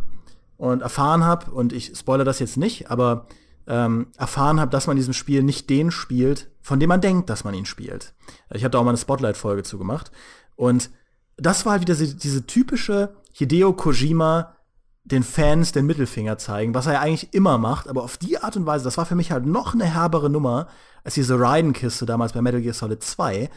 und 0.58 0.82
erfahren 0.82 1.24
habe, 1.24 1.52
und 1.52 1.74
ich 1.74 1.98
spoilere 1.98 2.26
das 2.26 2.40
jetzt 2.40 2.58
nicht, 2.58 2.92
aber 2.92 3.26
ähm, 3.68 4.08
erfahren 4.18 4.60
habe, 4.60 4.72
dass 4.72 4.88
man 4.88 4.96
in 4.96 5.02
diesem 5.02 5.14
Spiel 5.14 5.44
nicht 5.44 5.70
den 5.70 5.92
spielt, 5.92 6.50
von 6.62 6.80
dem 6.80 6.90
man 6.90 7.02
denkt, 7.02 7.30
dass 7.30 7.44
man 7.44 7.54
ihn 7.54 7.66
spielt. 7.66 8.14
Ich 8.52 8.64
habe 8.64 8.72
da 8.72 8.80
auch 8.80 8.84
mal 8.84 8.92
eine 8.92 8.98
Spotlight-Folge 8.98 9.64
zu 9.64 9.78
gemacht. 9.78 10.12
Und 10.56 10.92
das 11.38 11.66
war 11.66 11.74
halt 11.74 11.82
wieder 11.82 11.96
diese, 11.96 12.16
diese 12.16 12.46
typische 12.46 13.16
Hideo 13.34 13.74
Kojima 13.74 14.56
den 15.04 15.24
Fans 15.24 15.72
den 15.72 15.86
Mittelfinger 15.86 16.38
zeigen, 16.38 16.74
was 16.74 16.86
er 16.86 16.94
ja 16.94 17.00
eigentlich 17.02 17.34
immer 17.34 17.58
macht, 17.58 17.88
aber 17.88 18.04
auf 18.04 18.18
die 18.18 18.38
Art 18.38 18.56
und 18.56 18.66
Weise, 18.66 18.84
das 18.84 18.98
war 18.98 19.06
für 19.06 19.16
mich 19.16 19.32
halt 19.32 19.46
noch 19.46 19.74
eine 19.74 19.86
herbere 19.86 20.30
Nummer 20.30 20.68
als 21.04 21.16
diese 21.16 21.40
Raiden-Kiste 21.40 22.06
damals 22.06 22.34
bei 22.34 22.42
Metal 22.42 22.62
Gear 22.62 22.74
Solid 22.74 23.04
2. 23.04 23.50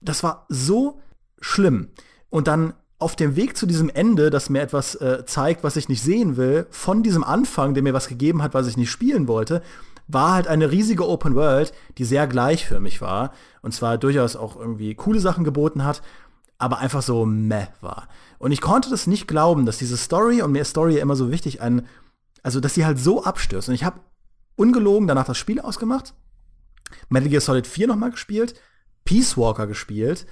Das 0.00 0.22
war 0.22 0.46
so 0.48 1.00
schlimm. 1.40 1.90
Und 2.30 2.48
dann 2.48 2.72
auf 2.98 3.16
dem 3.16 3.36
Weg 3.36 3.56
zu 3.56 3.66
diesem 3.66 3.90
Ende, 3.90 4.30
das 4.30 4.48
mir 4.48 4.62
etwas 4.62 4.94
äh, 4.94 5.26
zeigt, 5.26 5.62
was 5.62 5.76
ich 5.76 5.90
nicht 5.90 6.02
sehen 6.02 6.36
will, 6.38 6.66
von 6.70 7.02
diesem 7.02 7.22
Anfang, 7.22 7.74
der 7.74 7.82
mir 7.82 7.92
was 7.92 8.08
gegeben 8.08 8.42
hat, 8.42 8.54
was 8.54 8.66
ich 8.66 8.78
nicht 8.78 8.90
spielen 8.90 9.28
wollte, 9.28 9.62
war 10.06 10.34
halt 10.34 10.48
eine 10.48 10.70
riesige 10.70 11.08
Open 11.08 11.34
World, 11.34 11.72
die 11.98 12.04
sehr 12.04 12.26
gleichförmig 12.26 13.00
war 13.00 13.32
und 13.62 13.72
zwar 13.72 13.98
durchaus 13.98 14.36
auch 14.36 14.56
irgendwie 14.56 14.94
coole 14.94 15.20
Sachen 15.20 15.44
geboten 15.44 15.84
hat, 15.84 16.02
aber 16.58 16.78
einfach 16.78 17.02
so 17.02 17.26
meh 17.26 17.66
war. 17.80 18.08
Und 18.38 18.52
ich 18.52 18.60
konnte 18.60 18.90
das 18.90 19.06
nicht 19.06 19.26
glauben, 19.26 19.66
dass 19.66 19.78
diese 19.78 19.96
Story, 19.96 20.42
und 20.42 20.52
mir 20.52 20.62
ist 20.62 20.70
Story 20.70 20.98
immer 20.98 21.16
so 21.16 21.30
wichtig, 21.30 21.60
ein, 21.60 21.86
also 22.42 22.60
dass 22.60 22.74
sie 22.74 22.84
halt 22.84 22.98
so 22.98 23.24
abstürzt. 23.24 23.68
Und 23.68 23.74
ich 23.74 23.84
habe 23.84 24.00
ungelogen 24.56 25.08
danach 25.08 25.26
das 25.26 25.38
Spiel 25.38 25.60
ausgemacht, 25.60 26.14
Metal 27.08 27.28
Gear 27.28 27.40
Solid 27.40 27.66
4 27.66 27.88
nochmal 27.88 28.10
gespielt, 28.10 28.54
Peace 29.04 29.36
Walker 29.36 29.66
gespielt, 29.66 30.26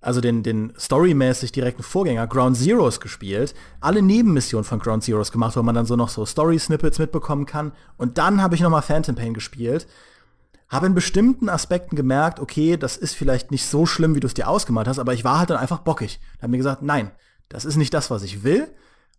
also 0.00 0.20
den, 0.20 0.42
den 0.42 0.72
storymäßig 0.78 1.50
direkten 1.50 1.82
Vorgänger, 1.82 2.26
Ground 2.26 2.56
Zeroes 2.56 3.00
gespielt, 3.00 3.54
alle 3.80 4.02
Nebenmissionen 4.02 4.64
von 4.64 4.78
Ground 4.78 5.02
Zeroes 5.02 5.32
gemacht, 5.32 5.56
wo 5.56 5.62
man 5.62 5.74
dann 5.74 5.86
so 5.86 5.96
noch 5.96 6.08
so 6.08 6.24
Story-Snippets 6.24 6.98
mitbekommen 6.98 7.46
kann. 7.46 7.72
Und 7.96 8.18
dann 8.18 8.40
habe 8.40 8.54
ich 8.54 8.60
noch 8.60 8.70
mal 8.70 8.82
Phantom 8.82 9.16
Pain 9.16 9.34
gespielt. 9.34 9.88
Habe 10.68 10.86
in 10.86 10.94
bestimmten 10.94 11.48
Aspekten 11.48 11.96
gemerkt, 11.96 12.40
okay, 12.40 12.76
das 12.76 12.96
ist 12.96 13.14
vielleicht 13.14 13.50
nicht 13.50 13.66
so 13.66 13.86
schlimm, 13.86 14.14
wie 14.14 14.20
du 14.20 14.26
es 14.26 14.34
dir 14.34 14.48
ausgemalt 14.48 14.86
hast, 14.86 14.98
aber 14.98 15.14
ich 15.14 15.24
war 15.24 15.38
halt 15.38 15.50
dann 15.50 15.56
einfach 15.56 15.78
bockig. 15.78 16.20
Da 16.36 16.42
habe 16.42 16.50
mir 16.50 16.58
gesagt, 16.58 16.82
nein, 16.82 17.10
das 17.48 17.64
ist 17.64 17.76
nicht 17.76 17.94
das, 17.94 18.10
was 18.10 18.22
ich 18.22 18.44
will. 18.44 18.68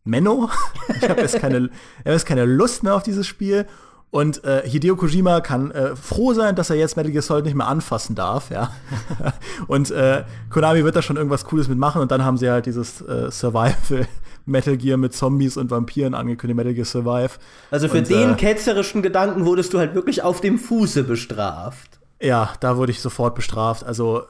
Menno, 0.03 0.49
ich 1.01 1.09
habe 1.09 1.21
jetzt, 1.21 1.39
keine, 1.39 1.69
hab 1.99 2.05
jetzt 2.05 2.25
keine 2.25 2.45
Lust 2.45 2.83
mehr 2.83 2.95
auf 2.95 3.03
dieses 3.03 3.25
Spiel. 3.25 3.65
Und 4.11 4.43
äh, 4.43 4.67
Hideo 4.67 4.95
Kojima 4.95 5.39
kann 5.41 5.69
äh, 5.69 5.95
froh 5.95 6.33
sein, 6.33 6.55
dass 6.55 6.71
er 6.71 6.75
jetzt 6.77 6.97
Metal 6.97 7.11
Gear 7.11 7.21
Solid 7.21 7.45
nicht 7.45 7.55
mehr 7.55 7.67
anfassen 7.67 8.15
darf, 8.15 8.49
ja. 8.49 8.71
und 9.67 9.91
äh, 9.91 10.23
Konami 10.49 10.83
wird 10.83 10.95
da 10.95 11.03
schon 11.03 11.15
irgendwas 11.15 11.45
Cooles 11.45 11.67
mitmachen 11.67 12.01
und 12.01 12.09
dann 12.09 12.23
haben 12.23 12.37
sie 12.37 12.49
halt 12.49 12.65
dieses 12.65 13.01
äh, 13.01 13.29
Survival 13.29 14.07
Metal 14.49 14.77
Gear 14.77 14.97
mit 14.97 15.13
Zombies 15.13 15.57
und 15.57 15.71
Vampiren 15.71 16.13
angekündigt, 16.13 16.57
Metal 16.57 16.73
Gear 16.73 16.85
Survive. 16.85 17.31
Also 17.71 17.87
für 17.87 17.99
und, 17.99 18.09
den 18.09 18.31
äh, 18.31 18.35
ketzerischen 18.35 19.01
Gedanken 19.01 19.45
wurdest 19.45 19.73
du 19.73 19.79
halt 19.79 19.95
wirklich 19.95 20.23
auf 20.23 20.41
dem 20.41 20.57
Fuße 20.57 21.03
bestraft. 21.03 21.99
Ja, 22.21 22.51
da 22.59 22.75
wurde 22.75 22.91
ich 22.91 22.99
sofort 22.99 23.33
bestraft. 23.35 23.85
Also, 23.85 24.23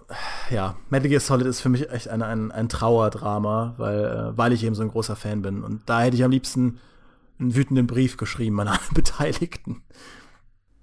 ja, 0.51 0.75
Metal 0.89 1.09
Gear 1.09 1.21
Solid 1.21 1.47
ist 1.47 1.61
für 1.61 1.69
mich 1.69 1.89
echt 1.89 2.07
ein, 2.07 2.21
ein, 2.21 2.51
ein 2.51 2.69
Trauerdrama, 2.69 3.73
weil, 3.77 4.05
äh, 4.05 4.37
weil 4.37 4.53
ich 4.53 4.63
eben 4.63 4.75
so 4.75 4.83
ein 4.83 4.89
großer 4.89 5.15
Fan 5.15 5.41
bin. 5.41 5.63
Und 5.63 5.81
da 5.87 6.01
hätte 6.01 6.15
ich 6.15 6.23
am 6.23 6.31
liebsten 6.31 6.79
einen 7.39 7.55
wütenden 7.55 7.87
Brief 7.87 8.17
geschrieben 8.17 8.59
an 8.59 8.67
alle 8.67 8.79
Beteiligten. 8.93 9.81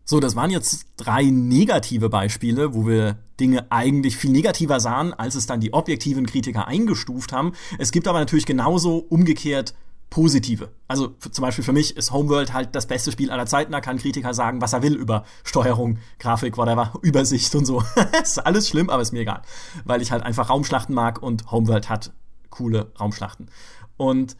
So, 0.08 0.20
das 0.20 0.36
waren 0.36 0.50
jetzt 0.50 0.86
drei 0.96 1.24
negative 1.24 2.08
Beispiele, 2.08 2.74
wo 2.74 2.86
wir 2.86 3.18
Dinge 3.40 3.66
eigentlich 3.72 4.16
viel 4.16 4.30
negativer 4.30 4.78
sahen, 4.78 5.12
als 5.12 5.34
es 5.34 5.46
dann 5.46 5.58
die 5.58 5.72
objektiven 5.72 6.26
Kritiker 6.26 6.68
eingestuft 6.68 7.32
haben. 7.32 7.54
Es 7.78 7.90
gibt 7.90 8.06
aber 8.06 8.20
natürlich 8.20 8.46
genauso 8.46 8.98
umgekehrt 8.98 9.74
positive. 10.08 10.70
Also 10.86 11.08
zum 11.08 11.42
Beispiel 11.42 11.64
für 11.64 11.72
mich 11.72 11.96
ist 11.96 12.12
Homeworld 12.12 12.52
halt 12.52 12.76
das 12.76 12.86
beste 12.86 13.10
Spiel 13.10 13.32
aller 13.32 13.46
Zeiten. 13.46 13.72
Da 13.72 13.80
kann 13.80 13.98
Kritiker 13.98 14.32
sagen, 14.32 14.60
was 14.60 14.72
er 14.72 14.84
will 14.84 14.94
über 14.94 15.24
Steuerung, 15.42 15.98
Grafik, 16.20 16.56
whatever, 16.56 16.92
Übersicht 17.02 17.52
und 17.56 17.66
so. 17.66 17.82
ist 18.22 18.38
alles 18.38 18.68
schlimm, 18.68 18.88
aber 18.90 19.02
ist 19.02 19.12
mir 19.12 19.22
egal. 19.22 19.42
Weil 19.84 20.02
ich 20.02 20.12
halt 20.12 20.22
einfach 20.22 20.50
Raumschlachten 20.50 20.94
mag 20.94 21.20
und 21.20 21.50
Homeworld 21.50 21.88
hat 21.88 22.12
coole 22.50 22.92
Raumschlachten. 23.00 23.50
Und 23.96 24.36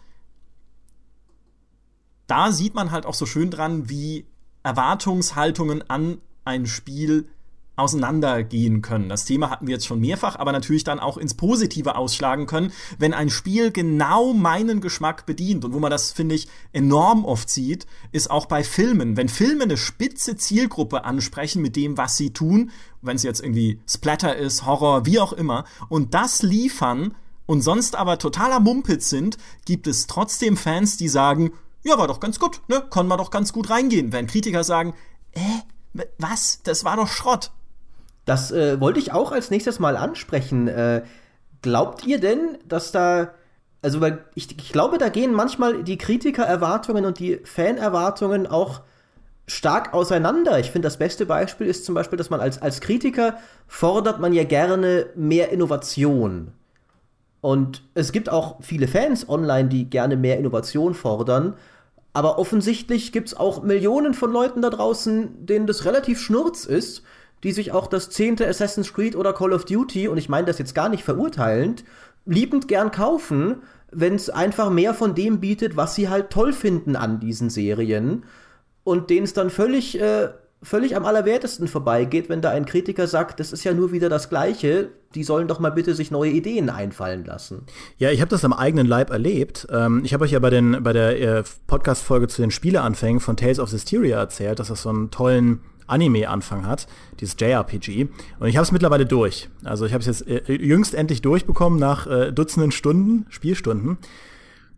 da 2.29 2.53
sieht 2.53 2.77
man 2.77 2.93
halt 2.93 3.05
auch 3.05 3.15
so 3.15 3.27
schön 3.27 3.51
dran, 3.51 3.89
wie 3.89 4.27
Erwartungshaltungen 4.67 5.89
an 5.89 6.19
ein 6.45 6.67
Spiel 6.67 7.29
auseinandergehen 7.77 8.83
können. 8.83 9.09
Das 9.09 9.25
Thema 9.25 9.49
hatten 9.49 9.69
wir 9.69 9.75
jetzt 9.75 9.87
schon 9.87 10.01
mehrfach, 10.01 10.37
aber 10.37 10.51
natürlich 10.51 10.83
dann 10.83 10.99
auch 10.99 11.19
ins 11.19 11.35
Positive 11.35 11.95
ausschlagen 11.95 12.47
können, 12.47 12.73
wenn 12.99 13.15
ein 13.15 13.31
Spiel 13.31 13.71
genau 13.71 14.33
meinen 14.33 14.81
Geschmack 14.81 15.25
bedient. 15.25 15.65
Und 15.65 15.73
wo 15.73 15.79
man 15.79 15.93
das, 15.93 16.11
finde 16.11 16.35
ich, 16.35 16.49
enorm 16.73 17.25
oft 17.25 17.49
sieht, 17.49 17.87
ist 18.11 18.29
auch 18.29 18.47
bei 18.47 18.65
Filmen. 18.65 19.17
Wenn 19.17 19.29
Filme 19.29 19.65
eine 19.65 19.77
spitze 19.77 20.37
Zielgruppe 20.37 21.05
ansprechen 21.05 21.63
mit 21.63 21.77
dem, 21.77 21.97
was 21.97 22.17
sie 22.17 22.33
tun, 22.33 22.73
wenn 23.03 23.17
es 23.17 23.23
jetzt 23.23 23.43
irgendwie 23.43 23.81
Splatter 23.89 24.35
ist, 24.35 24.67
Horror, 24.67 25.07
wie 25.07 25.21
auch 25.21 25.33
immer, 25.33 25.65
und 25.89 26.13
das 26.15 26.43
liefern 26.43 27.15
und 27.45 27.61
sonst 27.61 27.95
aber 27.95 28.19
totaler 28.19 28.59
Mumpitz 28.59 29.11
sind, 29.11 29.39
gibt 29.65 29.87
es 29.87 30.09
trotzdem 30.09 30.57
Fans, 30.57 30.97
die 30.97 31.09
sagen, 31.09 31.53
ja, 31.87 31.99
war 31.99 32.09
doch 32.09 32.21
ganz 32.21 32.39
gut, 32.39 32.61
ne? 32.69 32.83
Konnten 32.91 33.11
wir 33.11 33.17
doch 33.17 33.31
ganz 33.31 33.53
gut 33.53 33.71
reingehen. 33.71 34.13
Wenn 34.13 34.27
Kritiker 34.27 34.65
sagen, 34.65 34.95
äh, 35.33 36.01
was? 36.19 36.63
Das 36.63 36.85
war 36.85 36.97
doch 36.97 37.09
Schrott. 37.09 37.53
Das 38.25 38.51
äh, 38.51 38.81
wollte 38.81 38.99
ich 38.99 39.13
auch 39.13 39.33
als 39.33 39.51
nächstes 39.51 39.79
mal 39.79 39.97
ansprechen. 39.97 40.69
Äh, 40.69 41.05
glaubt 41.63 42.05
ihr 42.05 42.21
denn, 42.21 42.59
dass 42.67 42.93
da 42.93 43.31
also 43.83 44.01
weil 44.01 44.25
ich, 44.35 44.51
ich 44.59 44.73
glaube, 44.73 44.99
da 44.99 45.11
gehen 45.11 45.33
manchmal 45.33 45.85
die 45.85 45.97
Kritikererwartungen 45.97 47.05
und 47.05 47.21
die 47.21 47.39
Fanerwartungen 47.45 48.49
auch 48.49 48.81
stark 49.47 49.95
auseinander. 49.95 50.59
Ich 50.59 50.73
finde, 50.73 50.87
das 50.87 50.97
beste 50.97 51.25
Beispiel 51.25 51.69
ist 51.69 51.85
zum 51.85 51.95
Beispiel, 51.95 52.17
dass 52.17 52.31
man 52.31 52.41
als, 52.41 52.61
als 52.61 52.81
Kritiker 52.81 53.39
fordert 53.69 54.19
man 54.19 54.33
ja 54.33 54.45
gerne 54.45 55.07
mehr 55.15 55.51
Innovation. 55.51 56.53
Und 57.41 57.85
es 57.95 58.11
gibt 58.11 58.29
auch 58.29 58.57
viele 58.61 58.89
Fans 58.89 59.29
online, 59.29 59.69
die 59.69 59.89
gerne 59.89 60.17
mehr 60.17 60.39
Innovation 60.39 60.95
fordern. 60.95 61.55
Aber 62.17 62.39
offensichtlich 62.39 63.13
gibt 63.13 63.29
es 63.29 63.37
auch 63.37 63.63
Millionen 63.63 64.15
von 64.15 64.33
Leuten 64.33 64.63
da 64.63 64.71
draußen, 64.71 65.45
denen 65.45 65.67
das 65.67 65.85
relativ 65.85 66.19
schnurz 66.19 66.65
ist, 66.65 67.03
die 67.43 67.53
sich 67.53 67.73
auch 67.73 67.89
das 67.89 68.09
zehnte 68.09 68.49
Assassin's 68.49 68.95
Creed 68.95 69.15
oder 69.17 69.35
Call 69.35 69.53
of 69.53 69.67
Duty, 69.67 70.09
und 70.09 70.17
ich 70.17 70.31
meine 70.31 70.47
das 70.47 70.57
jetzt 70.57 70.75
gar 70.75 70.89
nicht 70.89 71.05
verurteilend, 71.05 71.85
liebend 72.25 72.69
gern 72.69 72.91
kaufen, 72.91 73.57
wenn 73.93 74.15
es 74.15 74.31
einfach 74.31 74.71
mehr 74.71 74.95
von 74.95 75.15
dem 75.15 75.41
bietet, 75.41 75.77
was 75.77 75.95
sie 75.95 76.09
halt 76.09 76.31
toll 76.31 76.55
finden 76.55 76.97
an 76.97 77.21
diesen 77.21 77.51
Serien. 77.51 78.25
Und 78.83 79.11
denen 79.11 79.25
es 79.25 79.35
dann 79.35 79.51
völlig, 79.51 80.01
äh, 80.01 80.31
völlig 80.63 80.97
am 80.97 81.05
allerwertesten 81.05 81.69
vorbeigeht, 81.69 82.29
wenn 82.29 82.41
da 82.41 82.51
ein 82.51 82.67
Kritiker 82.67 83.07
sagt, 83.07 83.41
das 83.41 83.53
ist 83.53 83.65
ja 83.65 83.75
nur 83.75 83.93
wieder 83.93 84.09
das 84.09 84.29
Gleiche, 84.29 84.91
die 85.15 85.23
sollen 85.23 85.49
doch 85.49 85.61
mal 85.61 85.71
bitte 85.71 85.95
sich 85.95 86.11
neue 86.11 86.31
Ideen 86.31 86.71
einfallen 86.71 87.25
lassen. 87.25 87.63
Ja, 87.99 88.11
ich 88.11 88.21
habe 88.21 88.31
das 88.31 88.45
am 88.45 88.53
eigenen 88.53 88.87
Leib 88.87 89.11
erlebt. 89.11 89.67
Ähm, 89.71 90.03
ich 90.05 90.15
habe 90.15 90.25
euch 90.25 90.33
ja 90.33 90.39
bei, 90.39 90.51
den, 90.51 90.83
bei 90.83 90.93
der 90.93 91.21
äh, 91.21 91.45
Podcast-Folge 91.67 92.29
zu 92.29 92.43
den 92.43 92.51
Spieleanfängen 92.51 93.21
von 93.21 93.37
Tales 93.37 93.61
of 93.61 93.71
Hysteria 93.73 94.19
erzählt, 94.19 94.59
dass 94.59 94.69
das 94.69 94.83
so 94.83 94.89
einen 94.89 95.11
tollen 95.11 95.61
Anime-Anfang 95.87 96.67
hat, 96.67 96.89
dieses 97.21 97.37
JRPG. 97.39 98.09
Und 98.41 98.49
ich 98.49 98.57
habe 98.57 98.65
es 98.65 98.73
mittlerweile 98.73 99.07
durch. 99.07 99.49
Also 99.65 99.87
ich 99.87 99.93
habe 99.93 100.01
es 100.01 100.07
jetzt 100.07 100.27
äh, 100.27 100.53
jüngst 100.53 100.95
endlich 100.95 101.23
durchbekommen 101.23 101.79
nach 101.79 102.07
äh, 102.07 102.33
Dutzenden 102.33 102.73
Stunden, 102.73 103.27
Spielstunden. 103.29 103.99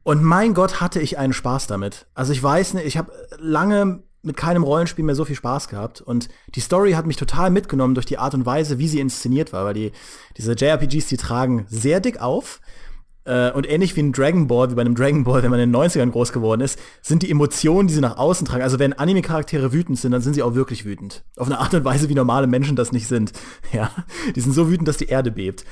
Und 0.02 0.22
mein 0.22 0.54
Gott, 0.54 0.80
hatte 0.80 1.00
ich 1.00 1.18
einen 1.18 1.32
Spaß 1.32 1.66
damit. 1.66 2.06
Also 2.14 2.32
ich 2.32 2.42
weiß 2.42 2.74
nicht, 2.74 2.86
ich 2.86 2.96
habe 2.96 3.12
lange 3.38 4.02
mit 4.28 4.36
keinem 4.36 4.62
Rollenspiel 4.62 5.04
mehr 5.04 5.16
so 5.16 5.24
viel 5.24 5.34
Spaß 5.34 5.68
gehabt. 5.68 6.00
Und 6.00 6.28
die 6.54 6.60
Story 6.60 6.92
hat 6.92 7.06
mich 7.06 7.16
total 7.16 7.50
mitgenommen 7.50 7.94
durch 7.94 8.06
die 8.06 8.18
Art 8.18 8.34
und 8.34 8.46
Weise, 8.46 8.78
wie 8.78 8.86
sie 8.86 9.00
inszeniert 9.00 9.52
war, 9.52 9.64
weil 9.64 9.74
die, 9.74 9.92
diese 10.36 10.52
JRPGs, 10.52 11.08
die 11.08 11.16
tragen 11.16 11.66
sehr 11.68 12.00
dick 12.00 12.20
auf. 12.20 12.60
Äh, 13.24 13.50
und 13.52 13.68
ähnlich 13.68 13.94
wie 13.94 14.00
ein 14.00 14.12
Dragon 14.12 14.46
Ball, 14.46 14.70
wie 14.70 14.74
bei 14.74 14.80
einem 14.80 14.94
Dragon 14.94 15.24
Ball, 15.24 15.42
wenn 15.42 15.50
man 15.50 15.60
in 15.60 15.70
den 15.70 15.80
90ern 15.80 16.10
groß 16.10 16.32
geworden 16.32 16.62
ist, 16.62 16.78
sind 17.02 17.22
die 17.22 17.30
Emotionen, 17.30 17.88
die 17.88 17.94
sie 17.94 18.00
nach 18.00 18.16
außen 18.16 18.46
tragen. 18.46 18.62
Also 18.62 18.78
wenn 18.78 18.94
Anime-Charaktere 18.94 19.72
wütend 19.72 19.98
sind, 19.98 20.12
dann 20.12 20.22
sind 20.22 20.34
sie 20.34 20.42
auch 20.42 20.54
wirklich 20.54 20.86
wütend. 20.86 21.24
Auf 21.36 21.46
eine 21.46 21.58
Art 21.58 21.74
und 21.74 21.84
Weise, 21.84 22.08
wie 22.08 22.14
normale 22.14 22.46
Menschen 22.46 22.76
das 22.76 22.92
nicht 22.92 23.06
sind. 23.06 23.32
Ja. 23.72 23.90
Die 24.34 24.40
sind 24.40 24.52
so 24.52 24.70
wütend, 24.70 24.88
dass 24.88 24.96
die 24.96 25.08
Erde 25.08 25.30
bebt. 25.30 25.64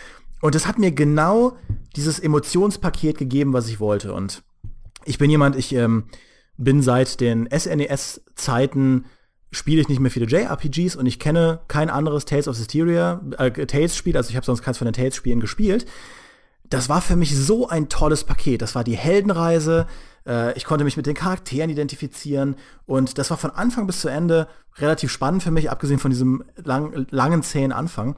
Und 0.43 0.55
das 0.55 0.67
hat 0.67 0.79
mir 0.79 0.91
genau 0.91 1.57
dieses 1.97 2.19
Emotionspaket 2.19 3.17
gegeben, 3.17 3.55
was 3.55 3.69
ich 3.69 3.81
wollte. 3.81 4.13
Und 4.13 4.43
ich 5.07 5.17
bin 5.17 5.31
jemand, 5.31 5.57
ich, 5.57 5.73
ähm, 5.75 6.05
bin 6.57 6.83
seit 6.83 7.21
den 7.21 7.49
SNES-Zeiten 7.51 9.05
spiele 9.53 9.81
ich 9.81 9.89
nicht 9.89 10.01
mehr 10.01 10.11
viele 10.11 10.27
JRPGs 10.27 10.97
und 10.97 11.07
ich 11.07 11.19
kenne 11.19 11.61
kein 11.69 11.89
anderes 11.89 12.25
Tales 12.25 12.49
of 12.49 12.59
Hysteria, 12.59 13.21
äh, 13.39 13.51
Tales-Spiel, 13.51 14.17
also 14.17 14.31
ich 14.31 14.37
habe 14.37 14.45
sonst 14.45 14.63
keins 14.63 14.79
von 14.79 14.87
den 14.87 14.95
Tales-Spielen 14.95 15.41
gespielt. 15.41 15.87
Das 16.69 16.89
war 16.89 17.01
für 17.01 17.17
mich 17.17 17.37
so 17.37 17.69
ein 17.69 17.89
tolles 17.89 18.25
Paket. 18.25 18.61
Das 18.61 18.75
war 18.75 18.83
die 18.83 18.97
Heldenreise, 18.97 19.87
äh, 20.27 20.57
ich 20.57 20.65
konnte 20.65 20.85
mich 20.85 20.97
mit 20.97 21.07
den 21.07 21.15
Charakteren 21.15 21.71
identifizieren 21.71 22.57
und 22.85 23.19
das 23.19 23.31
war 23.31 23.37
von 23.37 23.51
Anfang 23.51 23.87
bis 23.87 24.01
zu 24.01 24.09
Ende 24.09 24.49
relativ 24.79 25.11
spannend 25.11 25.43
für 25.43 25.51
mich, 25.51 25.71
abgesehen 25.71 25.99
von 25.99 26.11
diesem 26.11 26.45
lang, 26.57 27.07
langen, 27.11 27.43
zähen 27.43 27.73
Anfang. 27.73 28.17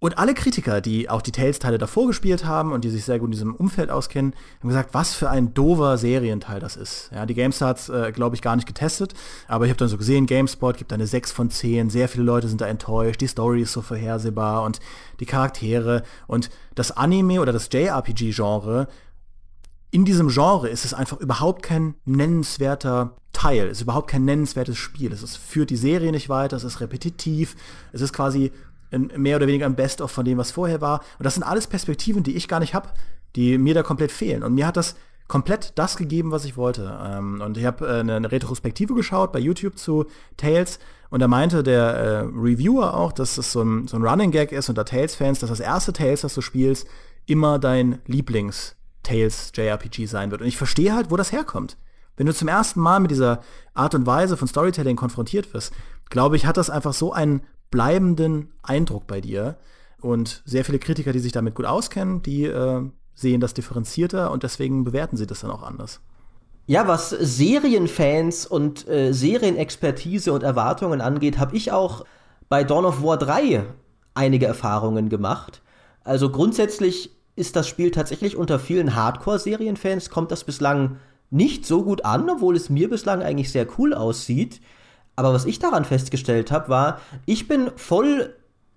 Und 0.00 0.16
alle 0.16 0.32
Kritiker, 0.34 0.80
die 0.80 1.10
auch 1.10 1.22
die 1.22 1.32
Tales-Teile 1.32 1.76
davor 1.76 2.06
gespielt 2.06 2.44
haben 2.44 2.70
und 2.72 2.84
die 2.84 2.90
sich 2.90 3.04
sehr 3.04 3.18
gut 3.18 3.28
in 3.28 3.32
diesem 3.32 3.54
Umfeld 3.56 3.90
auskennen, 3.90 4.32
haben 4.60 4.68
gesagt, 4.68 4.94
was 4.94 5.14
für 5.14 5.28
ein 5.28 5.54
dover 5.54 5.98
Serienteil 5.98 6.60
das 6.60 6.76
ist. 6.76 7.10
Ja, 7.12 7.26
die 7.26 7.34
GameStar 7.34 7.70
hat 7.70 7.88
äh, 7.88 8.12
glaube 8.12 8.36
ich, 8.36 8.42
gar 8.42 8.54
nicht 8.54 8.68
getestet, 8.68 9.14
aber 9.48 9.64
ich 9.64 9.70
habe 9.70 9.78
dann 9.78 9.88
so 9.88 9.98
gesehen, 9.98 10.26
GameSpot 10.26 10.76
gibt 10.76 10.92
eine 10.92 11.08
6 11.08 11.32
von 11.32 11.50
10, 11.50 11.90
sehr 11.90 12.08
viele 12.08 12.22
Leute 12.22 12.46
sind 12.46 12.60
da 12.60 12.66
enttäuscht, 12.66 13.20
die 13.20 13.26
Story 13.26 13.62
ist 13.62 13.72
so 13.72 13.82
vorhersehbar 13.82 14.62
und 14.62 14.78
die 15.18 15.26
Charaktere. 15.26 16.04
Und 16.28 16.48
das 16.76 16.92
Anime 16.92 17.40
oder 17.40 17.52
das 17.52 17.68
JRPG-Genre, 17.72 18.86
in 19.90 20.04
diesem 20.04 20.28
Genre 20.28 20.68
ist 20.68 20.84
es 20.84 20.94
einfach 20.94 21.18
überhaupt 21.18 21.62
kein 21.62 21.94
nennenswerter 22.04 23.16
Teil, 23.32 23.66
es 23.66 23.78
ist 23.78 23.82
überhaupt 23.82 24.10
kein 24.10 24.24
nennenswertes 24.24 24.76
Spiel. 24.76 25.12
Es 25.12 25.22
ist, 25.22 25.36
führt 25.36 25.70
die 25.70 25.76
Serie 25.76 26.12
nicht 26.12 26.28
weiter, 26.28 26.56
es 26.56 26.64
ist 26.64 26.80
repetitiv, 26.80 27.56
es 27.92 28.00
ist 28.00 28.12
quasi 28.12 28.52
mehr 28.90 29.36
oder 29.36 29.46
weniger 29.46 29.66
ein 29.66 29.76
Best-of 29.76 30.10
von 30.10 30.24
dem, 30.24 30.38
was 30.38 30.50
vorher 30.50 30.80
war. 30.80 31.00
Und 31.18 31.24
das 31.24 31.34
sind 31.34 31.42
alles 31.42 31.66
Perspektiven, 31.66 32.22
die 32.22 32.36
ich 32.36 32.48
gar 32.48 32.60
nicht 32.60 32.74
habe, 32.74 32.88
die 33.36 33.58
mir 33.58 33.74
da 33.74 33.82
komplett 33.82 34.12
fehlen. 34.12 34.42
Und 34.42 34.54
mir 34.54 34.66
hat 34.66 34.76
das 34.76 34.96
komplett 35.28 35.72
das 35.76 35.96
gegeben, 35.96 36.30
was 36.30 36.44
ich 36.44 36.56
wollte. 36.56 36.98
Ähm, 37.04 37.40
und 37.42 37.56
ich 37.58 37.66
habe 37.66 37.86
äh, 37.86 38.00
eine 38.00 38.32
Retrospektive 38.32 38.94
geschaut 38.94 39.32
bei 39.32 39.38
YouTube 39.38 39.78
zu 39.78 40.06
Tales 40.36 40.78
und 41.10 41.20
da 41.20 41.28
meinte 41.28 41.62
der 41.62 41.82
äh, 41.82 42.18
Reviewer 42.20 42.94
auch, 42.94 43.12
dass 43.12 43.38
es 43.38 43.52
so 43.52 43.62
ein, 43.62 43.88
so 43.88 43.96
ein 43.96 44.04
Running 44.04 44.30
Gag 44.30 44.52
ist 44.52 44.68
unter 44.68 44.84
Tales-Fans, 44.84 45.38
dass 45.38 45.50
das 45.50 45.60
erste 45.60 45.92
Tales, 45.92 46.22
das 46.22 46.34
du 46.34 46.40
spielst, 46.40 46.86
immer 47.26 47.58
dein 47.58 48.00
Lieblings-Tales 48.06 49.52
JRPG 49.54 50.06
sein 50.06 50.30
wird. 50.30 50.42
Und 50.42 50.48
ich 50.48 50.56
verstehe 50.56 50.94
halt, 50.94 51.10
wo 51.10 51.16
das 51.16 51.32
herkommt. 51.32 51.76
Wenn 52.16 52.26
du 52.26 52.34
zum 52.34 52.48
ersten 52.48 52.80
Mal 52.80 53.00
mit 53.00 53.10
dieser 53.10 53.42
Art 53.74 53.94
und 53.94 54.06
Weise 54.06 54.36
von 54.36 54.48
Storytelling 54.48 54.96
konfrontiert 54.96 55.54
wirst, 55.54 55.72
glaube 56.10 56.36
ich, 56.36 56.46
hat 56.46 56.56
das 56.56 56.68
einfach 56.68 56.92
so 56.92 57.12
einen 57.12 57.42
bleibenden 57.70 58.52
Eindruck 58.62 59.06
bei 59.06 59.20
dir. 59.20 59.56
Und 60.00 60.42
sehr 60.44 60.64
viele 60.64 60.78
Kritiker, 60.78 61.12
die 61.12 61.18
sich 61.18 61.32
damit 61.32 61.54
gut 61.54 61.66
auskennen, 61.66 62.22
die 62.22 62.44
äh, 62.44 62.82
sehen 63.14 63.40
das 63.40 63.54
differenzierter 63.54 64.30
und 64.30 64.44
deswegen 64.44 64.84
bewerten 64.84 65.16
sie 65.16 65.26
das 65.26 65.40
dann 65.40 65.50
auch 65.50 65.62
anders. 65.62 66.00
Ja, 66.66 66.86
was 66.86 67.10
Serienfans 67.10 68.46
und 68.46 68.86
äh, 68.86 69.12
Serienexpertise 69.12 70.32
und 70.32 70.42
Erwartungen 70.42 71.00
angeht, 71.00 71.38
habe 71.38 71.56
ich 71.56 71.72
auch 71.72 72.04
bei 72.48 72.62
Dawn 72.62 72.84
of 72.84 73.02
War 73.02 73.16
3 73.16 73.64
einige 74.14 74.46
Erfahrungen 74.46 75.08
gemacht. 75.08 75.62
Also 76.04 76.30
grundsätzlich 76.30 77.10
ist 77.36 77.56
das 77.56 77.68
Spiel 77.68 77.90
tatsächlich 77.90 78.36
unter 78.36 78.58
vielen 78.58 78.94
Hardcore-Serienfans 78.94 80.10
kommt 80.10 80.30
das 80.30 80.44
bislang 80.44 80.98
nicht 81.30 81.66
so 81.66 81.84
gut 81.84 82.04
an, 82.04 82.28
obwohl 82.28 82.56
es 82.56 82.68
mir 82.68 82.88
bislang 82.88 83.22
eigentlich 83.22 83.50
sehr 83.50 83.66
cool 83.78 83.94
aussieht. 83.94 84.60
Aber 85.18 85.32
was 85.32 85.46
ich 85.46 85.58
daran 85.58 85.84
festgestellt 85.84 86.52
habe, 86.52 86.68
war, 86.68 87.00
ich 87.26 87.48
bin 87.48 87.72
voll 87.74 88.36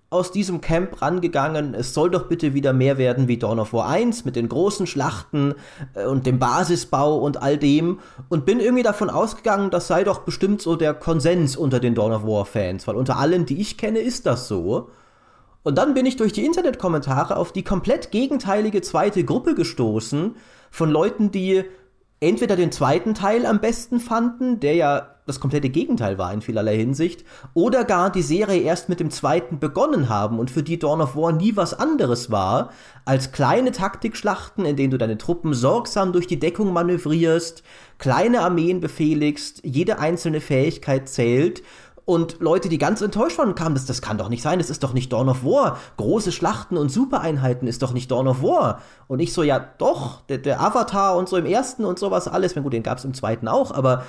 aus 0.09 0.31
diesem 0.31 0.59
Camp 0.59 0.99
rangegangen, 0.99 1.75
es 1.75 1.93
soll 1.93 2.09
doch 2.09 2.29
bitte 2.29 2.55
wieder 2.55 2.73
mehr 2.73 2.97
werden 2.97 3.27
wie 3.27 3.37
Dawn 3.37 3.59
of 3.59 3.73
War 3.73 3.87
1 3.87 4.25
mit 4.25 4.35
den 4.35 4.49
großen 4.49 4.87
Schlachten 4.87 5.53
äh, 5.93 6.05
und 6.05 6.25
dem 6.25 6.39
Basisbau 6.39 7.19
und 7.19 7.43
all 7.43 7.59
dem 7.59 7.99
und 8.27 8.47
bin 8.47 8.59
irgendwie 8.59 8.81
davon 8.81 9.11
ausgegangen, 9.11 9.69
das 9.69 9.85
sei 9.85 10.03
doch 10.03 10.21
bestimmt 10.21 10.63
so 10.63 10.75
der 10.75 10.95
Konsens 10.95 11.55
unter 11.55 11.79
den 11.79 11.93
Dawn 11.93 12.11
of 12.11 12.23
War 12.23 12.45
Fans, 12.45 12.87
weil 12.87 12.95
unter 12.95 13.19
allen, 13.19 13.45
die 13.45 13.61
ich 13.61 13.77
kenne, 13.77 13.99
ist 13.99 14.25
das 14.25 14.47
so. 14.47 14.89
Und 15.61 15.77
dann 15.77 15.93
bin 15.93 16.07
ich 16.07 16.15
durch 16.15 16.33
die 16.33 16.43
Internetkommentare 16.43 17.37
auf 17.37 17.53
die 17.53 17.63
komplett 17.63 18.09
gegenteilige 18.09 18.81
zweite 18.81 19.23
Gruppe 19.23 19.53
gestoßen 19.53 20.35
von 20.71 20.89
Leuten, 20.89 21.29
die 21.29 21.65
entweder 22.19 22.55
den 22.55 22.71
zweiten 22.71 23.13
Teil 23.13 23.45
am 23.45 23.61
besten 23.61 23.99
fanden, 23.99 24.59
der 24.59 24.73
ja 24.73 25.10
das 25.25 25.39
komplette 25.39 25.69
Gegenteil 25.69 26.17
war 26.17 26.33
in 26.33 26.41
vielerlei 26.41 26.77
Hinsicht, 26.77 27.23
oder 27.53 27.83
gar 27.83 28.11
die 28.11 28.21
Serie 28.21 28.61
erst 28.61 28.89
mit 28.89 28.99
dem 28.99 29.11
zweiten 29.11 29.59
begonnen 29.59 30.09
haben 30.09 30.39
und 30.39 30.51
für 30.51 30.63
die 30.63 30.79
Dawn 30.79 31.01
of 31.01 31.15
War 31.15 31.31
nie 31.31 31.55
was 31.55 31.73
anderes 31.73 32.31
war, 32.31 32.71
als 33.05 33.31
kleine 33.31 33.71
Taktikschlachten, 33.71 34.65
in 34.65 34.75
denen 34.75 34.91
du 34.91 34.97
deine 34.97 35.17
Truppen 35.17 35.53
sorgsam 35.53 36.11
durch 36.13 36.27
die 36.27 36.39
Deckung 36.39 36.73
manövrierst, 36.73 37.63
kleine 37.97 38.41
Armeen 38.41 38.79
befehligst, 38.79 39.61
jede 39.63 39.99
einzelne 39.99 40.41
Fähigkeit 40.41 41.07
zählt 41.07 41.61
und 42.11 42.41
Leute, 42.41 42.67
die 42.67 42.77
ganz 42.77 43.01
enttäuscht 43.01 43.37
waren, 43.37 43.55
kamen, 43.55 43.75
das, 43.75 43.85
das 43.85 44.01
kann 44.01 44.17
doch 44.17 44.27
nicht 44.27 44.41
sein, 44.41 44.59
das 44.59 44.69
ist 44.69 44.83
doch 44.83 44.93
nicht 44.93 45.13
Dawn 45.13 45.29
of 45.29 45.45
War. 45.45 45.77
Große 45.97 46.31
Schlachten 46.31 46.75
und 46.75 46.89
Supereinheiten 46.89 47.67
ist 47.67 47.83
doch 47.83 47.93
nicht 47.93 48.11
Dawn 48.11 48.27
of 48.27 48.41
War. 48.41 48.81
Und 49.07 49.19
ich 49.19 49.33
so, 49.33 49.43
ja 49.43 49.59
doch, 49.77 50.21
der, 50.21 50.39
der 50.39 50.61
Avatar 50.61 51.15
und 51.15 51.29
so 51.29 51.37
im 51.37 51.45
ersten 51.45 51.85
und 51.85 51.99
sowas 51.99 52.27
alles, 52.27 52.55
gut, 52.55 52.73
den 52.73 52.83
gab 52.83 52.97
es 52.97 53.05
im 53.05 53.13
zweiten 53.13 53.47
auch, 53.47 53.71
aber 53.71 54.03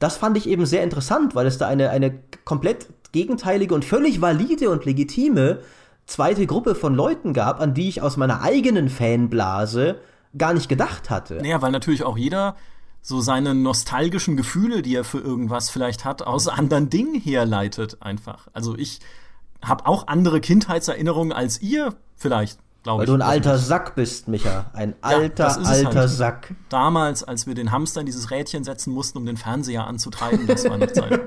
das 0.00 0.16
fand 0.16 0.36
ich 0.36 0.48
eben 0.48 0.66
sehr 0.66 0.82
interessant, 0.82 1.36
weil 1.36 1.46
es 1.46 1.58
da 1.58 1.68
eine, 1.68 1.90
eine 1.90 2.18
komplett 2.44 2.88
gegenteilige 3.12 3.74
und 3.74 3.84
völlig 3.84 4.20
valide 4.20 4.70
und 4.70 4.84
legitime 4.84 5.60
zweite 6.06 6.46
Gruppe 6.46 6.74
von 6.74 6.94
Leuten 6.94 7.32
gab, 7.34 7.60
an 7.60 7.74
die 7.74 7.88
ich 7.88 8.02
aus 8.02 8.16
meiner 8.16 8.42
eigenen 8.42 8.88
Fanblase 8.88 10.00
gar 10.36 10.54
nicht 10.54 10.68
gedacht 10.68 11.10
hatte. 11.10 11.36
Naja, 11.36 11.62
weil 11.62 11.70
natürlich 11.70 12.02
auch 12.02 12.16
jeder 12.16 12.56
so 13.02 13.20
seine 13.20 13.54
nostalgischen 13.54 14.36
Gefühle, 14.36 14.82
die 14.82 14.94
er 14.94 15.04
für 15.04 15.20
irgendwas 15.20 15.70
vielleicht 15.70 16.04
hat, 16.04 16.22
aus 16.22 16.48
anderen 16.48 16.90
Dingen 16.90 17.20
herleitet 17.20 17.98
einfach. 18.00 18.48
Also 18.52 18.76
ich 18.76 19.00
habe 19.62 19.86
auch 19.86 20.08
andere 20.08 20.40
Kindheitserinnerungen 20.40 21.32
als 21.32 21.60
ihr 21.60 21.94
vielleicht, 22.16 22.58
glaube 22.82 23.04
ich. 23.04 23.08
Weil 23.08 23.18
du 23.18 23.22
ein 23.22 23.28
alter 23.28 23.58
Sack 23.58 23.94
bist, 23.94 24.28
Micha. 24.28 24.70
Ein 24.72 24.94
alter, 25.00 25.48
ja, 25.48 25.68
alter 25.68 26.00
halt. 26.00 26.10
Sack. 26.10 26.54
Damals, 26.68 27.24
als 27.24 27.46
wir 27.46 27.54
den 27.54 27.72
Hamster 27.72 28.00
in 28.00 28.06
dieses 28.06 28.30
Rädchen 28.30 28.64
setzen 28.64 28.92
mussten, 28.92 29.18
um 29.18 29.26
den 29.26 29.36
Fernseher 29.36 29.86
anzutreiben, 29.86 30.46
das 30.46 30.64
war 30.64 30.72
eine 30.72 30.92
Zeit. 30.92 31.20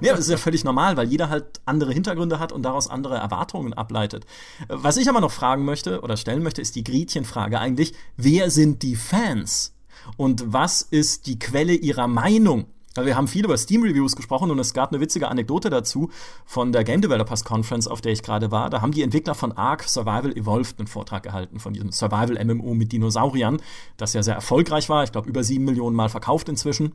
nee, 0.00 0.08
das 0.08 0.20
ist 0.20 0.30
ja 0.30 0.36
völlig 0.36 0.64
normal, 0.64 0.96
weil 0.96 1.08
jeder 1.08 1.28
halt 1.28 1.60
andere 1.66 1.92
Hintergründe 1.92 2.38
hat 2.38 2.52
und 2.52 2.62
daraus 2.62 2.88
andere 2.88 3.16
Erwartungen 3.16 3.72
ableitet. 3.72 4.26
Was 4.68 4.96
ich 4.96 5.08
aber 5.08 5.20
noch 5.20 5.32
fragen 5.32 5.64
möchte 5.64 6.00
oder 6.00 6.16
stellen 6.16 6.42
möchte, 6.42 6.62
ist 6.62 6.76
die 6.76 6.84
Gretchenfrage 6.84 7.58
eigentlich, 7.58 7.94
wer 8.16 8.50
sind 8.50 8.82
die 8.82 8.96
Fans? 8.96 9.74
und 10.16 10.52
was 10.52 10.82
ist 10.82 11.26
die 11.26 11.38
Quelle 11.38 11.74
ihrer 11.74 12.08
Meinung? 12.08 12.66
Wir 12.96 13.16
haben 13.16 13.28
viel 13.28 13.44
über 13.44 13.56
Steam-Reviews 13.56 14.16
gesprochen 14.16 14.50
und 14.50 14.58
es 14.58 14.74
gab 14.74 14.90
eine 14.90 15.00
witzige 15.00 15.28
Anekdote 15.28 15.70
dazu 15.70 16.10
von 16.44 16.72
der 16.72 16.82
Game 16.82 17.00
Developers 17.00 17.44
Conference, 17.44 17.86
auf 17.86 18.00
der 18.00 18.10
ich 18.10 18.24
gerade 18.24 18.50
war. 18.50 18.68
Da 18.68 18.80
haben 18.80 18.90
die 18.90 19.02
Entwickler 19.02 19.36
von 19.36 19.52
Ark 19.52 19.84
Survival 19.84 20.36
Evolved 20.36 20.80
einen 20.80 20.88
Vortrag 20.88 21.22
gehalten, 21.22 21.60
von 21.60 21.72
diesem 21.72 21.92
Survival-MMO 21.92 22.74
mit 22.74 22.90
Dinosauriern, 22.90 23.62
das 23.96 24.12
ja 24.12 24.24
sehr 24.24 24.34
erfolgreich 24.34 24.88
war. 24.88 25.04
Ich 25.04 25.12
glaube, 25.12 25.28
über 25.28 25.44
sieben 25.44 25.66
Millionen 25.66 25.94
Mal 25.94 26.08
verkauft 26.08 26.48
inzwischen. 26.48 26.92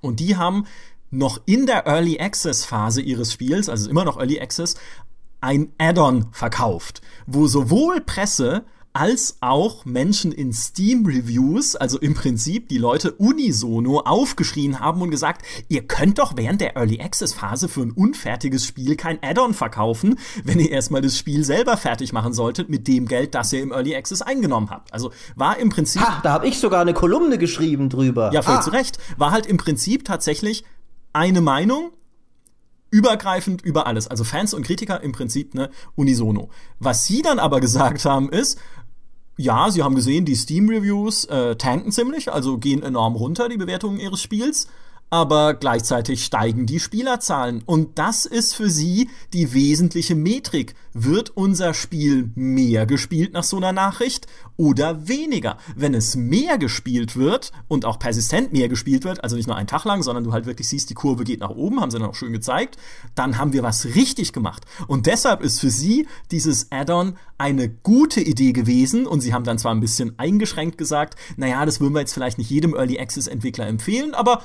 Und 0.00 0.20
die 0.20 0.36
haben 0.36 0.66
noch 1.10 1.40
in 1.44 1.66
der 1.66 1.86
Early 1.86 2.20
Access 2.20 2.64
Phase 2.64 3.02
ihres 3.02 3.32
Spiels, 3.32 3.68
also 3.68 3.90
immer 3.90 4.04
noch 4.04 4.16
Early 4.16 4.40
Access, 4.40 4.76
ein 5.40 5.72
Add-on 5.78 6.28
verkauft, 6.30 7.00
wo 7.26 7.48
sowohl 7.48 8.00
Presse 8.00 8.64
als 8.92 9.36
auch 9.40 9.84
Menschen 9.84 10.32
in 10.32 10.52
Steam-Reviews, 10.52 11.76
also 11.76 11.98
im 11.98 12.14
Prinzip 12.14 12.68
die 12.68 12.78
Leute 12.78 13.12
unisono 13.12 14.00
aufgeschrien 14.00 14.80
haben 14.80 15.00
und 15.00 15.10
gesagt, 15.10 15.42
ihr 15.68 15.86
könnt 15.86 16.18
doch 16.18 16.36
während 16.36 16.60
der 16.60 16.76
Early 16.76 17.00
Access-Phase 17.00 17.68
für 17.68 17.82
ein 17.82 17.92
unfertiges 17.92 18.66
Spiel 18.66 18.96
kein 18.96 19.22
Add-on 19.22 19.54
verkaufen, 19.54 20.18
wenn 20.42 20.58
ihr 20.58 20.70
erstmal 20.70 21.02
das 21.02 21.16
Spiel 21.16 21.44
selber 21.44 21.76
fertig 21.76 22.12
machen 22.12 22.32
solltet 22.32 22.68
mit 22.68 22.88
dem 22.88 23.06
Geld, 23.06 23.34
das 23.36 23.52
ihr 23.52 23.62
im 23.62 23.70
Early 23.70 23.94
Access 23.94 24.22
eingenommen 24.22 24.70
habt. 24.70 24.92
Also 24.92 25.12
war 25.36 25.58
im 25.58 25.68
Prinzip. 25.68 26.02
Ha, 26.02 26.20
da 26.24 26.32
habe 26.32 26.48
ich 26.48 26.58
sogar 26.58 26.80
eine 26.80 26.94
Kolumne 26.94 27.38
geschrieben 27.38 27.90
drüber. 27.90 28.32
Ja, 28.32 28.42
voll 28.42 28.56
ah. 28.56 28.60
zu 28.60 28.70
Recht. 28.70 28.98
War 29.16 29.30
halt 29.30 29.46
im 29.46 29.56
Prinzip 29.56 30.04
tatsächlich 30.04 30.64
eine 31.12 31.40
Meinung, 31.40 31.92
übergreifend 32.90 33.62
über 33.62 33.86
alles. 33.86 34.08
Also 34.08 34.24
Fans 34.24 34.52
und 34.52 34.64
Kritiker 34.64 35.00
im 35.00 35.12
Prinzip 35.12 35.54
ne 35.54 35.70
unisono. 35.94 36.50
Was 36.78 37.06
sie 37.06 37.22
dann 37.22 37.38
aber 37.38 37.60
gesagt 37.60 38.04
haben 38.04 38.30
ist, 38.30 38.58
ja, 39.40 39.70
sie 39.70 39.82
haben 39.82 39.94
gesehen, 39.94 40.26
die 40.26 40.36
Steam-Reviews 40.36 41.24
äh, 41.24 41.56
tanken 41.56 41.92
ziemlich, 41.92 42.30
also 42.30 42.58
gehen 42.58 42.82
enorm 42.82 43.16
runter, 43.16 43.48
die 43.48 43.56
Bewertungen 43.56 43.98
ihres 43.98 44.20
Spiels 44.20 44.66
aber 45.10 45.54
gleichzeitig 45.54 46.24
steigen 46.24 46.66
die 46.66 46.78
Spielerzahlen. 46.80 47.62
Und 47.66 47.98
das 47.98 48.26
ist 48.26 48.54
für 48.54 48.70
sie 48.70 49.10
die 49.32 49.52
wesentliche 49.52 50.14
Metrik. 50.14 50.74
Wird 50.92 51.30
unser 51.30 51.74
Spiel 51.74 52.30
mehr 52.34 52.86
gespielt 52.86 53.32
nach 53.32 53.42
so 53.42 53.56
einer 53.56 53.72
Nachricht 53.72 54.28
oder 54.56 55.08
weniger? 55.08 55.58
Wenn 55.76 55.94
es 55.94 56.14
mehr 56.16 56.58
gespielt 56.58 57.16
wird 57.16 57.52
und 57.68 57.84
auch 57.84 57.98
persistent 57.98 58.52
mehr 58.52 58.68
gespielt 58.68 59.04
wird, 59.04 59.22
also 59.22 59.36
nicht 59.36 59.46
nur 59.46 59.56
einen 59.56 59.66
Tag 59.66 59.84
lang, 59.84 60.02
sondern 60.02 60.24
du 60.24 60.32
halt 60.32 60.46
wirklich 60.46 60.68
siehst, 60.68 60.90
die 60.90 60.94
Kurve 60.94 61.24
geht 61.24 61.40
nach 61.40 61.50
oben, 61.50 61.80
haben 61.80 61.90
sie 61.90 61.98
dann 61.98 62.08
auch 62.08 62.14
schön 62.14 62.32
gezeigt, 62.32 62.76
dann 63.16 63.36
haben 63.36 63.52
wir 63.52 63.64
was 63.64 63.84
richtig 63.96 64.32
gemacht. 64.32 64.64
Und 64.86 65.06
deshalb 65.06 65.42
ist 65.42 65.60
für 65.60 65.70
sie 65.70 66.06
dieses 66.30 66.70
Add-on 66.70 67.16
eine 67.36 67.68
gute 67.68 68.20
Idee 68.20 68.52
gewesen 68.52 69.06
und 69.06 69.20
sie 69.22 69.34
haben 69.34 69.44
dann 69.44 69.58
zwar 69.58 69.74
ein 69.74 69.80
bisschen 69.80 70.18
eingeschränkt 70.18 70.78
gesagt, 70.78 71.16
naja, 71.36 71.64
das 71.66 71.80
würden 71.80 71.94
wir 71.94 72.00
jetzt 72.00 72.14
vielleicht 72.14 72.38
nicht 72.38 72.50
jedem 72.50 72.74
Early 72.74 72.98
Access 72.98 73.26
Entwickler 73.26 73.66
empfehlen, 73.66 74.14
aber 74.14 74.42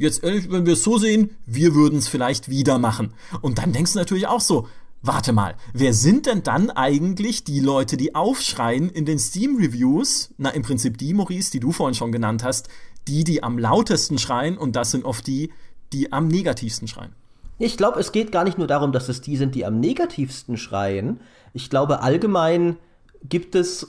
jetzt 0.00 0.24
ehrlich, 0.24 0.50
wenn 0.50 0.66
wir 0.66 0.72
es 0.72 0.82
so 0.82 0.98
sehen, 0.98 1.36
wir 1.46 1.74
würden 1.74 1.98
es 1.98 2.08
vielleicht 2.08 2.48
wieder 2.48 2.78
machen. 2.78 3.12
Und 3.42 3.58
dann 3.58 3.72
denkst 3.72 3.92
du 3.92 3.98
natürlich 3.98 4.26
auch 4.26 4.40
so, 4.40 4.66
warte 5.02 5.32
mal, 5.32 5.54
wer 5.72 5.92
sind 5.94 6.26
denn 6.26 6.42
dann 6.42 6.70
eigentlich 6.70 7.44
die 7.44 7.60
Leute, 7.60 7.96
die 7.96 8.14
aufschreien 8.14 8.88
in 8.90 9.04
den 9.04 9.18
Steam-Reviews? 9.18 10.34
Na, 10.38 10.50
im 10.50 10.62
Prinzip 10.62 10.98
die, 10.98 11.14
Maurice, 11.14 11.50
die 11.50 11.60
du 11.60 11.72
vorhin 11.72 11.94
schon 11.94 12.12
genannt 12.12 12.42
hast, 12.42 12.68
die, 13.08 13.24
die 13.24 13.42
am 13.42 13.58
lautesten 13.58 14.18
schreien 14.18 14.58
und 14.58 14.76
das 14.76 14.90
sind 14.90 15.04
oft 15.04 15.26
die, 15.26 15.52
die 15.92 16.12
am 16.12 16.28
negativsten 16.28 16.88
schreien. 16.88 17.14
Ich 17.58 17.76
glaube, 17.76 18.00
es 18.00 18.12
geht 18.12 18.32
gar 18.32 18.44
nicht 18.44 18.56
nur 18.56 18.66
darum, 18.66 18.92
dass 18.92 19.08
es 19.08 19.20
die 19.20 19.36
sind, 19.36 19.54
die 19.54 19.66
am 19.66 19.80
negativsten 19.80 20.56
schreien. 20.56 21.20
Ich 21.52 21.68
glaube, 21.68 22.00
allgemein 22.00 22.76
gibt 23.22 23.54
es 23.54 23.86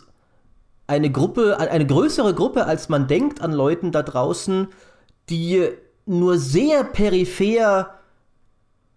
eine 0.88 1.10
Gruppe, 1.10 1.58
eine 1.58 1.88
größere 1.88 2.34
Gruppe, 2.34 2.66
als 2.66 2.90
man 2.90 3.08
denkt, 3.08 3.40
an 3.42 3.54
Leuten 3.54 3.94
da 3.94 4.04
draußen, 4.04 4.68
die 5.30 5.70
nur 6.06 6.38
sehr 6.38 6.84
peripher 6.84 7.96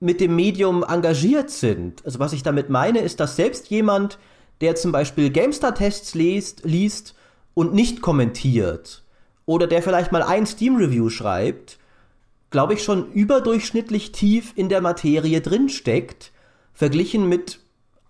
mit 0.00 0.20
dem 0.20 0.36
Medium 0.36 0.84
engagiert 0.86 1.50
sind. 1.50 2.04
Also 2.04 2.18
was 2.18 2.32
ich 2.32 2.42
damit 2.42 2.68
meine, 2.68 3.00
ist, 3.00 3.20
dass 3.20 3.36
selbst 3.36 3.70
jemand, 3.70 4.18
der 4.60 4.74
zum 4.74 4.92
Beispiel 4.92 5.30
GameStar-Tests 5.30 6.14
liest, 6.14 6.64
liest 6.64 7.14
und 7.54 7.74
nicht 7.74 8.02
kommentiert, 8.02 9.02
oder 9.46 9.66
der 9.66 9.82
vielleicht 9.82 10.12
mal 10.12 10.22
ein 10.22 10.46
Steam-Review 10.46 11.10
schreibt, 11.10 11.78
glaube 12.50 12.74
ich, 12.74 12.82
schon 12.82 13.12
überdurchschnittlich 13.12 14.12
tief 14.12 14.52
in 14.56 14.68
der 14.68 14.80
Materie 14.80 15.40
drinsteckt, 15.40 16.32
verglichen 16.72 17.28
mit 17.28 17.60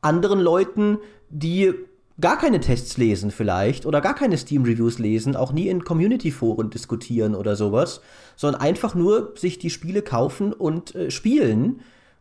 anderen 0.01 0.41
Leuten, 0.41 0.99
die 1.31 1.75
gar 2.21 2.39
keine 2.39 2.61
Tests 2.61 2.97
lesen 2.97 3.31
vielleicht 3.31 3.87
oder 3.87 4.01
gar 4.01 4.15
keine 4.15 4.39
Steam-Reviews 4.39 4.99
lesen, 4.99 5.37
auch 5.37 5.53
nie 5.53 5.69
in 5.69 5.85
Community-Foren 5.85 6.71
diskutieren 6.71 7.35
oder 7.35 7.57
sowas, 7.57 8.01
sondern 8.37 8.61
einfach 8.61 8.95
nur 8.95 9.33
sich 9.37 9.59
die 9.59 9.71
Spiele 9.71 10.03
kaufen 10.03 10.53
und 10.53 10.95
äh, 10.95 11.11
spielen. 11.11 11.81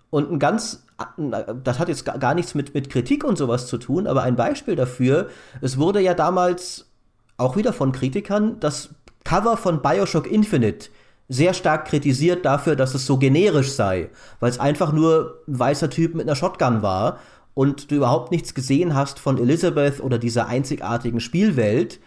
Und 0.09 0.31
ein 0.31 0.39
ganz, 0.39 0.85
das 1.63 1.79
hat 1.79 1.89
jetzt 1.89 2.05
gar 2.05 2.35
nichts 2.35 2.53
mit, 2.53 2.73
mit 2.73 2.89
Kritik 2.89 3.23
und 3.23 3.37
sowas 3.37 3.67
zu 3.67 3.77
tun, 3.77 4.05
aber 4.05 4.23
ein 4.23 4.35
Beispiel 4.35 4.75
dafür, 4.75 5.29
es 5.61 5.77
wurde 5.77 6.01
ja 6.01 6.13
damals 6.13 6.87
auch 7.37 7.55
wieder 7.55 7.73
von 7.73 7.91
Kritikern 7.91 8.59
das 8.59 8.89
Cover 9.23 9.57
von 9.57 9.81
Bioshock 9.81 10.29
Infinite 10.29 10.89
sehr 11.29 11.53
stark 11.53 11.85
kritisiert 11.85 12.45
dafür, 12.45 12.75
dass 12.75 12.93
es 12.93 13.05
so 13.05 13.17
generisch 13.17 13.71
sei, 13.71 14.09
weil 14.39 14.49
es 14.49 14.59
einfach 14.59 14.91
nur 14.91 15.41
ein 15.47 15.57
weißer 15.57 15.89
Typ 15.89 16.13
mit 16.13 16.27
einer 16.27 16.35
Shotgun 16.35 16.81
war 16.81 17.19
und 17.53 17.91
du 17.91 17.95
überhaupt 17.95 18.31
nichts 18.31 18.53
gesehen 18.53 18.95
hast 18.95 19.19
von 19.19 19.37
Elizabeth 19.37 19.99
oder 19.99 20.17
dieser 20.17 20.47
einzigartigen 20.47 21.19
Spielwelt. 21.19 21.99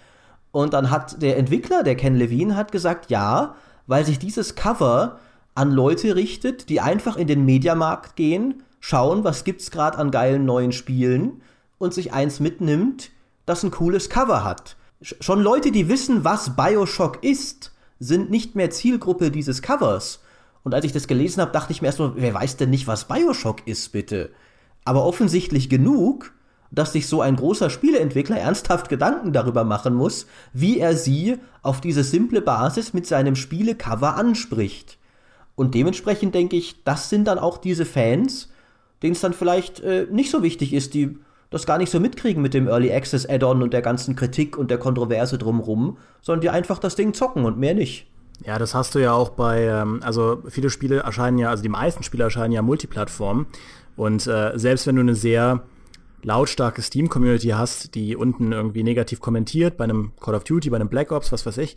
Und 0.53 0.72
dann 0.72 0.90
hat 0.90 1.22
der 1.22 1.36
Entwickler, 1.36 1.82
der 1.82 1.97
Ken 1.97 2.16
Levine, 2.16 2.57
hat 2.57 2.72
gesagt, 2.72 3.11
ja, 3.11 3.55
weil 3.86 4.05
sich 4.05 4.18
dieses 4.18 4.55
Cover 4.55 5.20
an 5.55 5.70
Leute 5.70 6.16
richtet, 6.16 6.68
die 6.68 6.80
einfach 6.80 7.16
in 7.16 7.26
den 7.26 7.44
Mediamarkt 7.44 8.16
gehen, 8.16 8.62
schauen, 8.80 9.24
was 9.24 9.44
gibt's 9.44 9.70
gerade 9.70 9.99
an 9.99 10.11
geilen 10.11 10.44
neuen 10.44 10.72
Spielen 10.72 11.42
und 11.78 11.94
sich 11.94 12.12
eins 12.12 12.40
mitnimmt, 12.40 13.11
das 13.47 13.62
ein 13.62 13.70
cooles 13.70 14.11
Cover 14.11 14.44
hat. 14.44 14.76
Schon 15.03 15.40
Leute, 15.40 15.70
die 15.70 15.88
wissen, 15.88 16.24
was 16.24 16.57
BioShock 16.57 17.22
ist, 17.22 17.72
sind 17.99 18.30
nicht 18.30 18.55
mehr 18.57 18.70
Zielgruppe 18.70 19.30
dieses 19.30 19.62
Covers. 19.62 20.20
Und 20.64 20.74
als 20.74 20.84
ich 20.84 20.92
das 20.92 21.07
gelesen 21.07 21.40
habe, 21.40 21.53
dachte 21.53 21.72
ich 21.72 21.80
mir 21.80 21.88
erstmal, 21.88 22.12
wer 22.16 22.34
weiß 22.34 22.57
denn 22.57 22.70
nicht, 22.70 22.86
was 22.86 23.07
BioShock 23.07 23.66
ist, 23.66 23.92
bitte? 23.92 24.30
Aber 24.87 25.05
offensichtlich 25.05 25.68
genug, 25.68 26.32
dass 26.70 26.93
sich 26.93 27.07
so 27.07 27.20
ein 27.20 27.37
großer 27.37 27.70
Spieleentwickler 27.70 28.39
ernsthaft 28.39 28.89
Gedanken 28.89 29.32
darüber 29.32 29.64
machen 29.64 29.95
muss, 29.95 30.26
wie 30.53 30.78
er 30.78 30.97
sie 30.97 31.37
auf 31.62 31.80
diese 31.80 32.03
simple 32.03 32.41
Basis 32.41 32.93
mit 32.93 33.07
seinem 33.07 33.37
Spielecover 33.37 34.16
anspricht. 34.16 34.99
Und 35.55 35.74
dementsprechend 35.74 36.34
denke 36.34 36.57
ich, 36.57 36.82
das 36.84 37.09
sind 37.11 37.26
dann 37.26 37.39
auch 37.39 37.59
diese 37.59 37.84
Fans, 37.84 38.51
denen 39.03 39.12
es 39.12 39.20
dann 39.20 39.32
vielleicht 39.32 39.80
äh, 39.80 40.07
nicht 40.11 40.30
so 40.30 40.43
wichtig 40.43 40.72
ist, 40.72 40.95
die 40.95 41.18
das 41.51 41.66
gar 41.66 41.78
nicht 41.78 41.91
so 41.91 42.01
mitkriegen 42.01 42.43
mit 42.43 42.55
dem 42.55 42.68
Early 42.68 42.93
Access 42.93 43.28
Add-on 43.28 43.62
und 43.62 43.72
der 43.72 43.82
ganzen 43.82 44.16
Kritik 44.16 44.59
und 44.59 44.70
der 44.70 44.78
Kontroverse 44.78 45.39
drumrum, 45.39 45.99
sondern 46.20 46.41
die 46.41 46.51
einfach 46.51 46.78
das 46.78 46.97
Ding 46.97 47.14
zocken 47.14 47.45
und 47.45 47.59
mehr 47.59 47.74
nicht. 47.74 48.07
Ja, 48.45 48.59
das 48.59 48.74
hast 48.74 48.95
du 48.95 48.99
ja 48.99 49.12
auch 49.12 49.30
bei, 49.30 49.62
ähm, 49.62 50.01
also 50.03 50.43
viele 50.49 50.70
Spiele 50.70 50.99
erscheinen 50.99 51.39
ja, 51.39 51.49
also 51.49 51.62
die 51.62 51.68
meisten 51.68 52.03
Spiele 52.03 52.24
erscheinen 52.24 52.53
ja 52.53 52.62
Multiplattform. 52.62 53.47
Und 53.97 54.26
äh, 54.26 54.53
selbst 54.57 54.86
wenn 54.86 54.97
du 54.97 55.03
eine 55.03 55.14
sehr 55.14 55.64
lautstarke 56.22 56.82
Steam-Community 56.82 57.49
hast, 57.49 57.94
die 57.94 58.16
unten 58.16 58.53
irgendwie 58.53 58.82
negativ 58.82 59.20
kommentiert, 59.20 59.76
bei 59.76 59.84
einem 59.84 60.12
Call 60.20 60.34
of 60.34 60.44
Duty, 60.44 60.70
bei 60.70 60.76
einem 60.76 60.88
Black 60.88 61.12
Ops, 61.12 61.32
was 61.32 61.47
weiß 61.47 61.59
ich, 61.59 61.76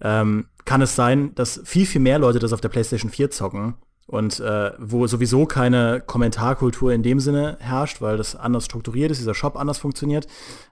ähm, 0.00 0.46
kann 0.64 0.82
es 0.82 0.94
sein, 0.94 1.34
dass 1.34 1.60
viel, 1.64 1.86
viel 1.86 2.00
mehr 2.00 2.18
Leute 2.18 2.38
das 2.38 2.52
auf 2.52 2.60
der 2.60 2.68
PlayStation 2.68 3.10
4 3.10 3.30
zocken 3.30 3.74
und 4.06 4.40
äh, 4.40 4.72
wo 4.78 5.06
sowieso 5.06 5.46
keine 5.46 6.00
Kommentarkultur 6.00 6.92
in 6.92 7.02
dem 7.02 7.20
Sinne 7.20 7.58
herrscht, 7.60 8.00
weil 8.00 8.16
das 8.16 8.36
anders 8.36 8.64
strukturiert 8.64 9.10
ist, 9.10 9.18
dieser 9.18 9.34
Shop 9.34 9.56
anders 9.56 9.78
funktioniert. 9.78 10.26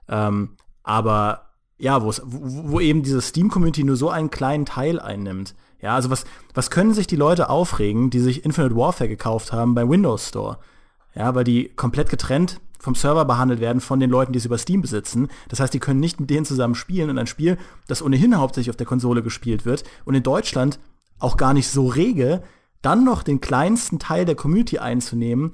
Ähm, 0.07 0.55
aber 0.83 1.51
ja, 1.77 2.01
wo, 2.03 2.11
wo 2.23 2.79
eben 2.79 3.03
diese 3.03 3.21
Steam-Community 3.21 3.83
nur 3.83 3.95
so 3.97 4.09
einen 4.09 4.31
kleinen 4.31 4.65
Teil 4.65 4.99
einnimmt. 4.99 5.53
Ja, 5.81 5.93
also 5.93 6.09
was, 6.09 6.25
was 6.55 6.71
können 6.71 6.93
sich 6.93 7.05
die 7.05 7.15
Leute 7.15 7.49
aufregen, 7.49 8.09
die 8.09 8.19
sich 8.19 8.43
Infinite 8.43 8.75
Warfare 8.75 9.07
gekauft 9.07 9.53
haben 9.53 9.75
beim 9.75 9.89
Windows 9.89 10.29
Store? 10.29 10.57
Ja, 11.17 11.33
weil 11.33 11.43
die 11.43 11.69
komplett 11.75 12.09
getrennt 12.09 12.59
vom 12.79 12.93
Server 12.93 13.25
behandelt 13.25 13.59
werden 13.59 13.81
von 13.81 13.99
den 13.99 14.09
Leuten, 14.09 14.33
die 14.33 14.37
es 14.37 14.45
über 14.45 14.57
Steam 14.57 14.81
besitzen. 14.81 15.29
Das 15.49 15.59
heißt, 15.59 15.73
die 15.73 15.79
können 15.79 15.99
nicht 15.99 16.19
mit 16.19 16.29
denen 16.29 16.45
zusammen 16.45 16.75
spielen 16.75 17.09
und 17.09 17.17
ein 17.17 17.27
Spiel, 17.27 17.57
das 17.87 18.03
ohnehin 18.03 18.37
hauptsächlich 18.37 18.69
auf 18.69 18.77
der 18.77 18.85
Konsole 18.85 19.23
gespielt 19.23 19.65
wird 19.65 19.83
und 20.05 20.13
in 20.13 20.23
Deutschland 20.23 20.79
auch 21.19 21.37
gar 21.37 21.53
nicht 21.53 21.69
so 21.69 21.87
rege, 21.87 22.43
dann 22.83 23.03
noch 23.03 23.23
den 23.23 23.41
kleinsten 23.41 23.97
Teil 23.97 24.25
der 24.25 24.35
Community 24.35 24.77
einzunehmen. 24.77 25.51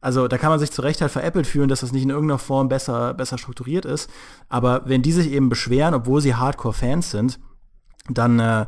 Also 0.00 0.26
da 0.26 0.38
kann 0.38 0.50
man 0.50 0.58
sich 0.58 0.72
zu 0.72 0.82
Recht 0.82 1.02
halt 1.02 1.12
veräppelt 1.12 1.46
fühlen, 1.46 1.68
dass 1.68 1.80
das 1.80 1.92
nicht 1.92 2.02
in 2.02 2.10
irgendeiner 2.10 2.38
Form 2.38 2.68
besser, 2.68 3.12
besser 3.12 3.36
strukturiert 3.36 3.84
ist. 3.84 4.10
Aber 4.48 4.82
wenn 4.86 5.02
die 5.02 5.12
sich 5.12 5.30
eben 5.30 5.50
beschweren, 5.50 5.94
obwohl 5.94 6.22
sie 6.22 6.34
Hardcore-Fans 6.34 7.10
sind, 7.10 7.38
dann 8.08 8.40
äh, 8.40 8.66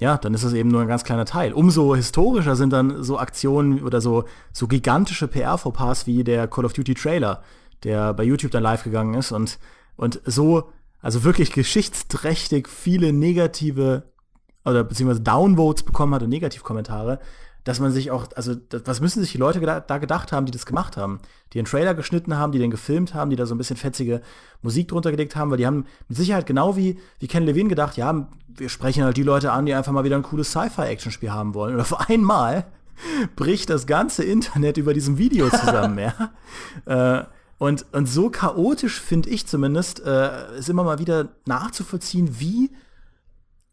ja, 0.00 0.16
dann 0.16 0.34
ist 0.34 0.44
es 0.44 0.52
eben 0.52 0.70
nur 0.70 0.80
ein 0.80 0.88
ganz 0.88 1.04
kleiner 1.04 1.24
Teil. 1.24 1.52
Umso 1.52 1.94
historischer 1.96 2.56
sind 2.56 2.72
dann 2.72 3.02
so 3.02 3.18
Aktionen 3.18 3.82
oder 3.82 4.00
so, 4.00 4.24
so 4.52 4.68
gigantische 4.68 5.26
PR-Fauxpas 5.28 6.06
wie 6.06 6.22
der 6.24 6.46
Call 6.46 6.64
of 6.64 6.72
Duty 6.72 6.94
Trailer, 6.94 7.42
der 7.82 8.14
bei 8.14 8.24
YouTube 8.24 8.52
dann 8.52 8.62
live 8.62 8.84
gegangen 8.84 9.14
ist 9.14 9.32
und, 9.32 9.58
und 9.96 10.20
so, 10.24 10.70
also 11.00 11.24
wirklich 11.24 11.52
geschichtsträchtig 11.52 12.68
viele 12.68 13.12
negative 13.12 14.04
oder 14.64 14.84
beziehungsweise 14.84 15.20
Downvotes 15.20 15.82
bekommen 15.82 16.14
hat 16.14 16.22
und 16.22 16.28
Negativkommentare, 16.30 17.18
dass 17.68 17.80
man 17.80 17.92
sich 17.92 18.10
auch, 18.10 18.28
also 18.34 18.54
was 18.86 19.02
müssen 19.02 19.20
sich 19.20 19.32
die 19.32 19.36
Leute 19.36 19.60
geda 19.60 19.80
da 19.80 19.98
gedacht 19.98 20.32
haben, 20.32 20.46
die 20.46 20.52
das 20.52 20.64
gemacht 20.64 20.96
haben, 20.96 21.20
die 21.52 21.58
einen 21.58 21.66
Trailer 21.66 21.92
geschnitten 21.92 22.34
haben, 22.38 22.50
die 22.50 22.58
den 22.58 22.70
gefilmt 22.70 23.12
haben, 23.12 23.28
die 23.28 23.36
da 23.36 23.44
so 23.44 23.54
ein 23.54 23.58
bisschen 23.58 23.76
fetzige 23.76 24.22
Musik 24.62 24.88
drunter 24.88 25.10
gelegt 25.10 25.36
haben, 25.36 25.50
weil 25.50 25.58
die 25.58 25.66
haben 25.66 25.84
mit 26.08 26.16
Sicherheit 26.16 26.46
genau 26.46 26.78
wie, 26.78 26.98
wie 27.18 27.26
Ken 27.26 27.44
Levine 27.44 27.68
gedacht, 27.68 27.98
ja, 27.98 28.26
wir 28.48 28.70
sprechen 28.70 29.04
halt 29.04 29.18
die 29.18 29.22
Leute 29.22 29.52
an, 29.52 29.66
die 29.66 29.74
einfach 29.74 29.92
mal 29.92 30.02
wieder 30.02 30.16
ein 30.16 30.22
cooles 30.22 30.50
Sci-Fi-Action-Spiel 30.50 31.30
haben 31.30 31.52
wollen. 31.52 31.74
Und 31.74 31.82
auf 31.82 32.08
einmal 32.08 32.68
bricht 33.36 33.68
das 33.68 33.86
ganze 33.86 34.24
Internet 34.24 34.78
über 34.78 34.94
diesem 34.94 35.18
Video 35.18 35.50
zusammen, 35.50 35.98
ja. 35.98 36.14
Äh, 36.86 37.24
und, 37.58 37.84
und 37.92 38.08
so 38.08 38.30
chaotisch, 38.30 38.98
finde 38.98 39.28
ich 39.28 39.46
zumindest, 39.46 40.00
äh, 40.06 40.56
ist 40.58 40.70
immer 40.70 40.84
mal 40.84 41.00
wieder 41.00 41.28
nachzuvollziehen, 41.44 42.40
wie 42.40 42.70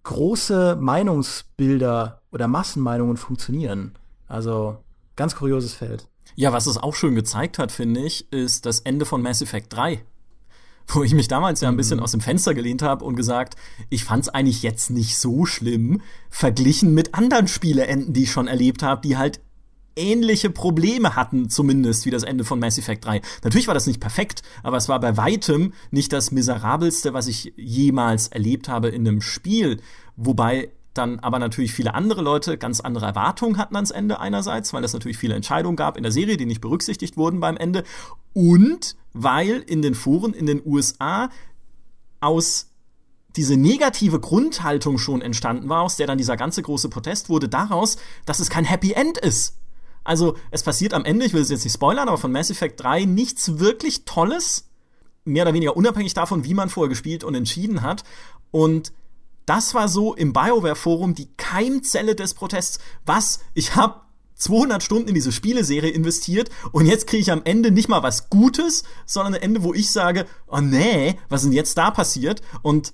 große 0.03 0.75
Meinungsbilder 0.79 2.21
oder 2.35 2.49
Massenmeinungen 2.49 3.15
funktionieren. 3.15 3.93
Also 4.27 4.77
ganz 5.15 5.35
kurioses 5.35 5.73
Feld. 5.73 6.09
Ja, 6.35 6.51
was 6.51 6.67
es 6.67 6.77
auch 6.77 6.93
schön 6.93 7.15
gezeigt 7.15 7.57
hat, 7.57 7.71
finde 7.71 8.01
ich, 8.01 8.31
ist 8.31 8.65
das 8.65 8.81
Ende 8.81 9.05
von 9.05 9.21
Mass 9.21 9.41
Effect 9.41 9.71
3. 9.73 10.03
Wo 10.87 11.01
ich 11.01 11.13
mich 11.13 11.29
damals 11.29 11.61
ja 11.61 11.69
ein 11.69 11.77
bisschen 11.77 11.97
mhm. 11.97 12.03
aus 12.03 12.11
dem 12.11 12.19
Fenster 12.19 12.53
gelehnt 12.53 12.81
habe 12.81 13.05
und 13.05 13.15
gesagt, 13.15 13.55
ich 13.89 14.03
fand's 14.03 14.27
eigentlich 14.27 14.63
jetzt 14.63 14.89
nicht 14.89 15.17
so 15.17 15.45
schlimm, 15.45 16.01
verglichen 16.29 16.93
mit 16.93 17.15
anderen 17.15 17.47
Spieleenden, 17.47 18.13
die 18.13 18.23
ich 18.23 18.31
schon 18.31 18.47
erlebt 18.47 18.83
habe, 18.83 19.01
die 19.01 19.15
halt 19.15 19.39
ähnliche 19.95 20.49
Probleme 20.49 21.15
hatten, 21.15 21.49
zumindest 21.49 22.05
wie 22.05 22.11
das 22.11 22.23
Ende 22.23 22.43
von 22.43 22.59
Mass 22.59 22.77
Effect 22.77 23.05
3. 23.05 23.21
Natürlich 23.43 23.67
war 23.67 23.73
das 23.73 23.87
nicht 23.87 24.01
perfekt, 24.01 24.41
aber 24.61 24.75
es 24.75 24.89
war 24.89 24.99
bei 24.99 25.15
weitem 25.15 25.71
nicht 25.89 26.11
das 26.11 26.31
miserabelste, 26.31 27.13
was 27.13 27.27
ich 27.27 27.53
jemals 27.55 28.27
erlebt 28.27 28.67
habe 28.67 28.89
in 28.89 29.07
einem 29.07 29.21
Spiel. 29.21 29.79
Wobei 30.17 30.69
dann 30.97 31.19
aber 31.19 31.39
natürlich 31.39 31.73
viele 31.73 31.93
andere 31.93 32.21
Leute 32.21 32.57
ganz 32.57 32.79
andere 32.79 33.05
Erwartungen 33.05 33.57
hatten 33.57 33.75
ans 33.75 33.91
Ende 33.91 34.19
einerseits, 34.19 34.73
weil 34.73 34.83
es 34.83 34.93
natürlich 34.93 35.17
viele 35.17 35.35
Entscheidungen 35.35 35.75
gab 35.75 35.97
in 35.97 36.03
der 36.03 36.11
Serie, 36.11 36.37
die 36.37 36.45
nicht 36.45 36.61
berücksichtigt 36.61 37.17
wurden 37.17 37.39
beim 37.39 37.57
Ende 37.57 37.83
und 38.33 38.95
weil 39.13 39.63
in 39.67 39.81
den 39.81 39.95
Foren 39.95 40.33
in 40.33 40.45
den 40.45 40.61
USA 40.65 41.29
aus 42.19 42.71
diese 43.35 43.57
negative 43.57 44.19
Grundhaltung 44.19 44.97
schon 44.97 45.21
entstanden 45.21 45.67
war, 45.69 45.81
aus 45.81 45.97
der 45.97 46.07
dann 46.07 46.17
dieser 46.17 46.37
ganze 46.37 46.61
große 46.61 46.89
Protest 46.89 47.29
wurde, 47.29 47.49
daraus, 47.49 47.97
dass 48.25 48.39
es 48.39 48.49
kein 48.49 48.65
Happy 48.65 48.93
End 48.93 49.17
ist. 49.17 49.57
Also 50.05 50.37
es 50.51 50.63
passiert 50.63 50.93
am 50.93 51.03
Ende, 51.03 51.25
ich 51.25 51.33
will 51.33 51.41
es 51.41 51.49
jetzt 51.49 51.63
nicht 51.63 51.73
spoilern, 51.73 52.07
aber 52.07 52.17
von 52.17 52.31
Mass 52.31 52.49
Effect 52.49 52.81
3 52.81 53.05
nichts 53.05 53.59
wirklich 53.59 54.05
Tolles, 54.05 54.69
mehr 55.25 55.43
oder 55.43 55.53
weniger 55.53 55.75
unabhängig 55.75 56.13
davon, 56.13 56.45
wie 56.45 56.53
man 56.53 56.69
vorher 56.69 56.89
gespielt 56.89 57.23
und 57.23 57.35
entschieden 57.35 57.81
hat. 57.81 58.03
Und 58.51 58.93
das 59.45 59.73
war 59.73 59.87
so 59.87 60.13
im 60.13 60.33
BioWare-Forum 60.33 61.15
die 61.15 61.29
Keimzelle 61.37 62.15
des 62.15 62.33
Protests. 62.33 62.79
Was? 63.05 63.39
Ich 63.53 63.75
habe 63.75 64.01
200 64.35 64.83
Stunden 64.83 65.07
in 65.07 65.15
diese 65.15 65.31
Spieleserie 65.31 65.91
investiert 65.91 66.49
und 66.71 66.85
jetzt 66.85 67.07
kriege 67.07 67.21
ich 67.21 67.31
am 67.31 67.41
Ende 67.45 67.71
nicht 67.71 67.87
mal 67.87 68.03
was 68.03 68.29
Gutes, 68.29 68.83
sondern 69.05 69.35
ein 69.35 69.41
Ende, 69.41 69.63
wo 69.63 69.73
ich 69.73 69.91
sage, 69.91 70.25
oh 70.47 70.59
nee, 70.59 71.17
was 71.29 71.41
ist 71.41 71.47
denn 71.47 71.53
jetzt 71.53 71.77
da 71.77 71.91
passiert? 71.91 72.41
Und 72.61 72.93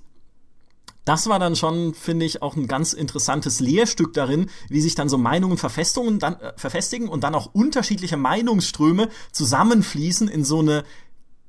das 1.04 1.28
war 1.28 1.40
dann 1.40 1.56
schon, 1.56 1.94
finde 1.94 2.24
ich, 2.24 2.42
auch 2.42 2.54
ein 2.54 2.68
ganz 2.68 2.92
interessantes 2.92 3.58
Lehrstück 3.58 4.12
darin, 4.12 4.50
wie 4.68 4.80
sich 4.80 4.94
dann 4.94 5.08
so 5.08 5.18
Meinungen 5.18 5.58
verfestigen, 5.58 6.20
dann, 6.20 6.34
äh, 6.36 6.52
verfestigen 6.56 7.08
und 7.08 7.24
dann 7.24 7.34
auch 7.34 7.52
unterschiedliche 7.52 8.16
Meinungsströme 8.16 9.08
zusammenfließen 9.32 10.28
in 10.28 10.44
so 10.44 10.60
eine 10.60 10.84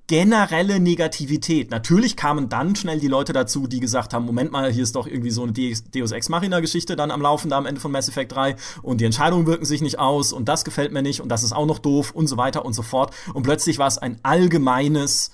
generelle 0.08 0.80
Negativität. 0.80 1.72
Natürlich 1.72 2.18
kamen 2.18 2.50
dann 2.50 2.76
schnell 2.76 3.00
die 3.00 3.08
Leute 3.08 3.32
dazu, 3.32 3.68
die 3.68 3.80
gesagt 3.80 4.14
haben, 4.14 4.26
Moment 4.26 4.52
mal, 4.52 4.72
hier 4.72 4.84
ist 4.84 4.96
doch 4.96 5.08
irgendwie 5.08 5.32
so 5.32 5.44
eine 5.44 5.54
Deus 5.54 6.12
Ex 6.12 6.30
Machina 6.30 6.60
Geschichte 6.60 6.96
dann 6.96 7.12
am 7.12 7.22
Laufen 7.22 7.50
da 7.50 7.58
am 7.58 7.66
Ende 7.66 7.80
von 7.80 7.92
Mass 7.92 8.10
Effect 8.10 8.34
3 8.34 8.56
und 8.82 9.00
die 9.00 9.06
Entscheidungen 9.06 9.48
wirken 9.48 9.66
sich 9.66 9.82
nicht 9.82 10.00
aus 10.00 10.34
und 10.34 10.50
das 10.50 10.66
gefällt 10.66 10.92
mir 10.92 11.02
nicht 11.02 11.22
und 11.22 11.30
das 11.30 11.44
ist 11.44 11.54
auch 11.54 11.66
noch 11.66 11.80
doof 11.80 12.12
und 12.12 12.28
so 12.28 12.38
weiter 12.38 12.66
und 12.66 12.74
so 12.74 12.82
fort. 12.82 13.14
Und 13.34 13.44
plötzlich 13.44 13.78
war 13.80 13.88
es 13.88 13.98
ein 13.98 14.20
allgemeines, 14.24 15.32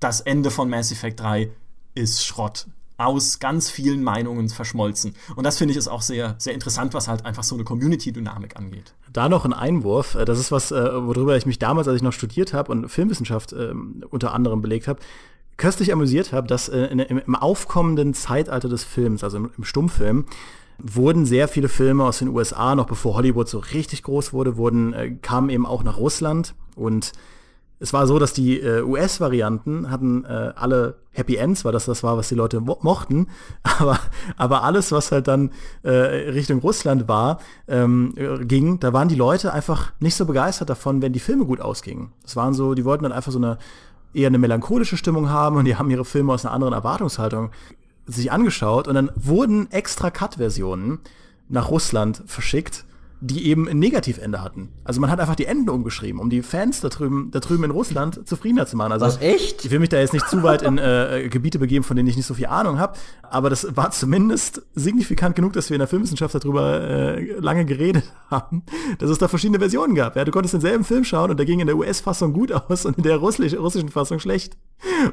das 0.00 0.20
Ende 0.20 0.50
von 0.50 0.68
Mass 0.68 0.90
Effect 0.90 1.20
3 1.20 1.50
ist 1.94 2.24
Schrott. 2.24 2.66
Aus 2.98 3.38
ganz 3.38 3.70
vielen 3.70 4.02
Meinungen 4.02 4.48
verschmolzen. 4.48 5.14
Und 5.34 5.44
das 5.44 5.58
finde 5.58 5.72
ich 5.72 5.78
ist 5.78 5.88
auch 5.88 6.02
sehr, 6.02 6.34
sehr 6.38 6.54
interessant, 6.54 6.94
was 6.94 7.08
halt 7.08 7.24
einfach 7.24 7.42
so 7.42 7.54
eine 7.54 7.64
Community-Dynamik 7.64 8.56
angeht. 8.56 8.94
Da 9.12 9.28
noch 9.28 9.44
ein 9.44 9.52
Einwurf. 9.52 10.14
Äh, 10.14 10.24
das 10.24 10.38
ist 10.38 10.52
was, 10.52 10.72
äh, 10.72 10.92
worüber 10.94 11.36
ich 11.36 11.46
mich 11.46 11.58
damals, 11.58 11.88
als 11.88 11.96
ich 11.96 12.02
noch 12.02 12.12
studiert 12.12 12.52
habe 12.52 12.72
und 12.72 12.88
Filmwissenschaft 12.88 13.52
äh, 13.52 13.72
unter 14.10 14.32
anderem 14.32 14.62
belegt 14.62 14.88
habe, 14.88 15.00
köstlich 15.56 15.92
amüsiert 15.92 16.32
habe, 16.32 16.46
dass 16.46 16.68
äh, 16.68 16.86
in, 16.86 16.98
im, 16.98 17.18
im, 17.18 17.34
aufkommenden 17.34 18.14
Zeitalter 18.14 18.68
des 18.68 18.84
Films, 18.84 19.24
also 19.24 19.38
im, 19.38 19.50
im 19.56 19.64
Stummfilm, 19.64 20.26
wurden 20.78 21.24
sehr 21.24 21.48
viele 21.48 21.68
Filme 21.68 22.04
aus 22.04 22.18
den 22.18 22.28
USA, 22.28 22.74
noch 22.74 22.86
bevor 22.86 23.14
Hollywood 23.14 23.48
so 23.48 23.58
richtig 23.58 24.02
groß 24.02 24.32
wurde, 24.32 24.56
wurden, 24.56 24.92
äh, 24.92 25.10
kamen 25.22 25.48
eben 25.48 25.66
auch 25.66 25.82
nach 25.82 25.98
Russland 25.98 26.54
und 26.74 27.12
es 27.78 27.92
war 27.92 28.06
so, 28.06 28.18
dass 28.18 28.32
die 28.32 28.58
äh, 28.60 28.82
US-Varianten 28.82 29.90
hatten 29.90 30.24
äh, 30.24 30.52
alle 30.56 30.96
Happy 31.12 31.36
Ends, 31.36 31.64
weil 31.64 31.72
das 31.72 31.84
das 31.84 32.02
war, 32.02 32.16
was 32.16 32.28
die 32.28 32.34
Leute 32.34 32.60
mo 32.60 32.78
mochten. 32.82 33.28
Aber, 33.78 33.98
aber 34.36 34.62
alles, 34.62 34.92
was 34.92 35.12
halt 35.12 35.28
dann 35.28 35.50
äh, 35.82 35.90
Richtung 35.90 36.60
Russland 36.60 37.08
war, 37.08 37.40
ähm, 37.68 38.14
ging, 38.42 38.80
da 38.80 38.94
waren 38.94 39.08
die 39.08 39.14
Leute 39.14 39.52
einfach 39.52 39.92
nicht 40.00 40.14
so 40.14 40.24
begeistert 40.24 40.70
davon, 40.70 41.02
wenn 41.02 41.12
die 41.12 41.20
Filme 41.20 41.44
gut 41.44 41.60
ausgingen. 41.60 42.12
Das 42.22 42.36
waren 42.36 42.54
so, 42.54 42.72
die 42.74 42.86
wollten 42.86 43.02
dann 43.02 43.12
einfach 43.12 43.32
so 43.32 43.38
eine 43.38 43.58
eher 44.14 44.28
eine 44.28 44.38
melancholische 44.38 44.96
Stimmung 44.96 45.28
haben 45.28 45.56
und 45.56 45.66
die 45.66 45.76
haben 45.76 45.90
ihre 45.90 46.06
Filme 46.06 46.32
aus 46.32 46.46
einer 46.46 46.54
anderen 46.54 46.72
Erwartungshaltung 46.72 47.50
sich 48.06 48.32
angeschaut 48.32 48.88
und 48.88 48.94
dann 48.94 49.10
wurden 49.14 49.70
extra 49.70 50.10
Cut-Versionen 50.10 51.00
nach 51.48 51.70
Russland 51.70 52.22
verschickt 52.26 52.86
die 53.20 53.46
eben 53.46 53.68
ein 53.68 53.78
Negativende 53.78 54.42
hatten. 54.42 54.68
Also 54.84 55.00
man 55.00 55.10
hat 55.10 55.20
einfach 55.20 55.36
die 55.36 55.46
Enden 55.46 55.70
umgeschrieben, 55.70 56.20
um 56.20 56.28
die 56.28 56.42
Fans 56.42 56.80
da 56.80 56.88
drüben, 56.88 57.30
da 57.30 57.40
drüben 57.40 57.64
in 57.64 57.70
Russland 57.70 58.28
zufriedener 58.28 58.66
zu 58.66 58.76
machen. 58.76 58.92
Also, 58.92 59.06
Was, 59.06 59.20
echt? 59.20 59.64
Ich 59.64 59.70
will 59.70 59.78
mich 59.78 59.88
da 59.88 59.98
jetzt 59.98 60.12
nicht 60.12 60.28
zu 60.28 60.42
weit 60.42 60.62
in 60.62 60.78
äh, 60.78 61.28
Gebiete 61.30 61.58
begeben, 61.58 61.84
von 61.84 61.96
denen 61.96 62.08
ich 62.08 62.16
nicht 62.16 62.26
so 62.26 62.34
viel 62.34 62.46
Ahnung 62.46 62.78
habe, 62.78 62.98
aber 63.22 63.50
das 63.50 63.76
war 63.76 63.90
zumindest 63.90 64.62
signifikant 64.74 65.34
genug, 65.36 65.54
dass 65.54 65.70
wir 65.70 65.76
in 65.76 65.80
der 65.80 65.88
Filmwissenschaft 65.88 66.34
darüber 66.34 66.80
äh, 66.80 67.38
lange 67.38 67.64
geredet 67.64 68.04
haben, 68.30 68.62
dass 68.98 69.10
es 69.10 69.18
da 69.18 69.28
verschiedene 69.28 69.58
Versionen 69.58 69.94
gab. 69.94 70.16
Ja, 70.16 70.24
du 70.24 70.30
konntest 70.30 70.54
denselben 70.54 70.84
Film 70.84 71.04
schauen 71.04 71.30
und 71.30 71.38
der 71.38 71.46
ging 71.46 71.60
in 71.60 71.66
der 71.66 71.76
US-Fassung 71.76 72.32
gut 72.32 72.52
aus 72.52 72.84
und 72.84 72.98
in 72.98 73.02
der 73.02 73.16
russisch, 73.16 73.54
russischen 73.54 73.88
Fassung 73.88 74.18
schlecht. 74.18 74.56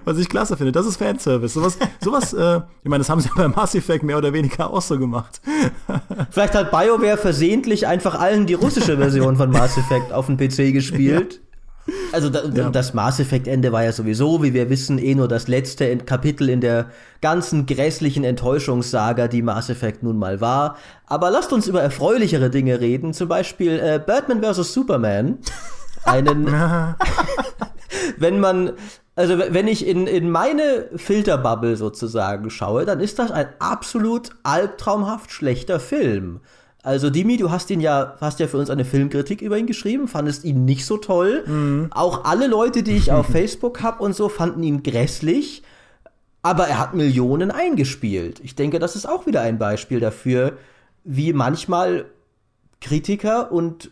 Was 0.04 0.18
ich 0.18 0.28
klasse 0.28 0.58
finde. 0.58 0.74
Das 0.74 0.86
ist 0.86 0.98
Fanservice. 0.98 1.54
Sowas, 1.54 1.78
sowas 2.02 2.34
äh, 2.34 2.62
ich 2.84 2.90
meine, 2.90 3.00
das 3.00 3.10
haben 3.10 3.22
sie 3.22 3.30
bei 3.36 3.48
Mass 3.48 3.76
Effect 3.76 4.04
mehr 4.04 4.18
oder 4.18 4.34
weniger 4.34 4.70
auch 4.70 4.82
so 4.82 5.00
gemacht. 5.00 5.42
Vielleicht 6.32 6.54
hat 6.54 6.70
BioWare 6.70 7.18
versehentlich 7.18 7.88
einfach 7.94 8.20
allen 8.20 8.48
die 8.48 8.56
russische 8.56 8.98
Version 8.98 9.36
von 9.36 9.52
Mass 9.52 9.78
Effect 9.78 10.12
auf 10.12 10.26
dem 10.26 10.38
PC 10.38 10.74
gespielt. 10.74 11.42
Ja. 11.86 11.94
Also 12.12 12.30
da, 12.30 12.46
ja. 12.46 12.70
das 12.72 12.96
Mass 12.96 13.20
Effect 13.20 13.48
Ende 13.48 13.72
war 13.72 13.84
ja 13.84 13.92
sowieso, 13.92 14.42
wie 14.42 14.56
wir 14.56 14.72
wissen, 14.72 14.98
eh 14.98 15.14
nur 15.14 15.28
das 15.28 15.48
letzte 15.48 15.96
Kapitel 15.98 16.50
in 16.50 16.60
der 16.60 16.88
ganzen 17.22 17.68
grässlichen 17.68 18.24
Enttäuschungssaga, 18.24 19.28
die 19.28 19.44
Mass 19.44 19.70
Effect 19.70 20.02
nun 20.02 20.18
mal 20.18 20.42
war. 20.42 20.78
Aber 21.06 21.30
lasst 21.30 21.54
uns 21.54 21.68
über 21.68 21.84
erfreulichere 21.84 22.50
Dinge 22.50 22.80
reden, 22.80 23.14
zum 23.14 23.28
Beispiel 23.28 23.80
äh, 23.80 24.00
Batman 24.04 24.42
vs. 24.42 24.74
Superman. 24.74 25.38
Einen, 26.04 26.48
wenn 28.18 28.40
man, 28.40 28.72
also 29.16 29.38
wenn 29.38 29.68
ich 29.68 29.86
in, 29.86 30.08
in 30.08 30.32
meine 30.32 30.90
Filterbubble 30.96 31.76
sozusagen 31.76 32.50
schaue, 32.50 32.86
dann 32.86 33.02
ist 33.02 33.20
das 33.20 33.30
ein 33.30 33.50
absolut 33.60 34.32
albtraumhaft 34.42 35.32
schlechter 35.32 35.80
Film. 35.80 36.40
Also 36.84 37.10
Dimi, 37.10 37.38
du 37.38 37.50
hast 37.50 37.72
ihn 37.72 37.80
ja, 37.80 38.18
hast 38.20 38.42
ja 38.42 38.48
für 38.48 38.58
uns 38.58 38.70
eine 38.70 38.84
Filmkritik 38.84 39.42
über 39.42 39.58
ihn 39.58 39.68
geschrieben, 39.68 40.10
fandest 40.10 40.44
ihn 40.44 40.66
nicht 40.66 40.86
so 40.86 40.98
toll. 40.98 41.46
Mhm. 41.48 41.88
Auch 41.92 42.26
alle 42.26 42.48
Leute, 42.48 42.84
die 42.84 42.98
ich 42.98 43.12
auf 43.12 43.26
Facebook 43.32 43.82
habe 43.82 44.04
und 44.04 44.14
so, 44.14 44.28
fanden 44.28 44.62
ihn 44.64 44.84
grässlich. 44.84 45.64
Aber 46.42 46.68
er 46.68 46.78
hat 46.80 46.94
Millionen 46.94 47.52
eingespielt. 47.52 48.42
Ich 48.44 48.56
denke, 48.56 48.80
das 48.80 48.98
ist 48.98 49.06
auch 49.06 49.26
wieder 49.26 49.40
ein 49.42 49.58
Beispiel 49.58 50.02
dafür, 50.02 50.58
wie 51.06 51.32
manchmal 51.32 52.06
Kritiker 52.82 53.54
und 53.54 53.92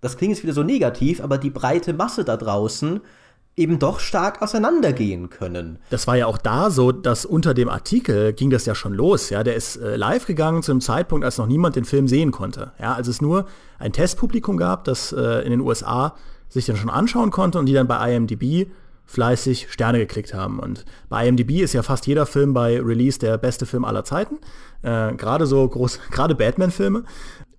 das 0.00 0.16
klingt 0.16 0.34
jetzt 0.34 0.42
wieder 0.42 0.54
so 0.54 0.62
negativ, 0.62 1.20
aber 1.20 1.36
die 1.36 1.50
breite 1.50 1.92
Masse 1.92 2.24
da 2.24 2.38
draußen 2.38 3.02
eben 3.56 3.78
doch 3.78 3.98
stark 3.98 4.40
auseinandergehen 4.40 5.30
können. 5.30 5.78
Das 5.90 6.06
war 6.06 6.16
ja 6.16 6.26
auch 6.26 6.38
da 6.38 6.70
so, 6.70 6.92
dass 6.92 7.24
unter 7.24 7.54
dem 7.54 7.68
Artikel 7.68 8.32
ging 8.32 8.50
das 8.50 8.66
ja 8.66 8.74
schon 8.74 8.94
los. 8.94 9.30
Ja, 9.30 9.42
der 9.42 9.56
ist 9.56 9.76
äh, 9.76 9.96
live 9.96 10.26
gegangen 10.26 10.62
zu 10.62 10.70
einem 10.70 10.80
Zeitpunkt, 10.80 11.24
als 11.24 11.38
noch 11.38 11.46
niemand 11.46 11.74
den 11.74 11.84
Film 11.84 12.06
sehen 12.06 12.30
konnte. 12.30 12.72
Ja, 12.80 12.94
als 12.94 13.08
es 13.08 13.20
nur 13.20 13.46
ein 13.78 13.92
Testpublikum 13.92 14.56
gab, 14.56 14.84
das 14.84 15.12
äh, 15.12 15.42
in 15.44 15.50
den 15.50 15.60
USA 15.60 16.14
sich 16.48 16.66
dann 16.66 16.76
schon 16.76 16.90
anschauen 16.90 17.30
konnte 17.30 17.58
und 17.58 17.66
die 17.66 17.74
dann 17.74 17.88
bei 17.88 18.14
IMDb 18.14 18.70
fleißig 19.08 19.68
Sterne 19.70 19.98
geklickt 19.98 20.34
haben. 20.34 20.60
Und 20.60 20.84
bei 21.08 21.26
IMDb 21.26 21.62
ist 21.62 21.72
ja 21.72 21.82
fast 21.82 22.06
jeder 22.06 22.26
Film 22.26 22.52
bei 22.52 22.80
Release 22.80 23.18
der 23.18 23.38
beste 23.38 23.66
Film 23.66 23.84
aller 23.84 24.04
Zeiten. 24.04 24.38
Äh, 24.82 25.14
gerade 25.14 25.46
so 25.46 25.66
groß, 25.66 25.98
gerade 26.10 26.34
Batman-Filme. 26.34 27.04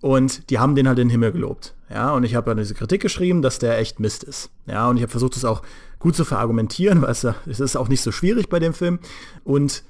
Und 0.00 0.48
die 0.48 0.58
haben 0.58 0.74
den 0.74 0.88
halt 0.88 0.98
in 0.98 1.08
den 1.08 1.10
Himmel 1.10 1.32
gelobt. 1.32 1.74
Ja, 1.92 2.12
und 2.12 2.22
ich 2.22 2.34
habe 2.34 2.50
ja 2.50 2.54
diese 2.54 2.74
Kritik 2.74 3.02
geschrieben, 3.02 3.42
dass 3.42 3.58
der 3.58 3.78
echt 3.78 3.98
Mist 3.98 4.22
ist. 4.22 4.50
Ja, 4.66 4.88
und 4.88 4.96
ich 4.96 5.02
habe 5.02 5.10
versucht, 5.10 5.36
es 5.36 5.44
auch 5.44 5.62
gut 5.98 6.14
zu 6.14 6.24
verargumentieren, 6.24 7.02
weil 7.02 7.10
es, 7.10 7.24
es 7.24 7.60
ist 7.60 7.76
auch 7.76 7.88
nicht 7.88 8.02
so 8.02 8.12
schwierig 8.12 8.48
bei 8.48 8.58
dem 8.58 8.72
Film. 8.72 9.00
Und 9.44 9.82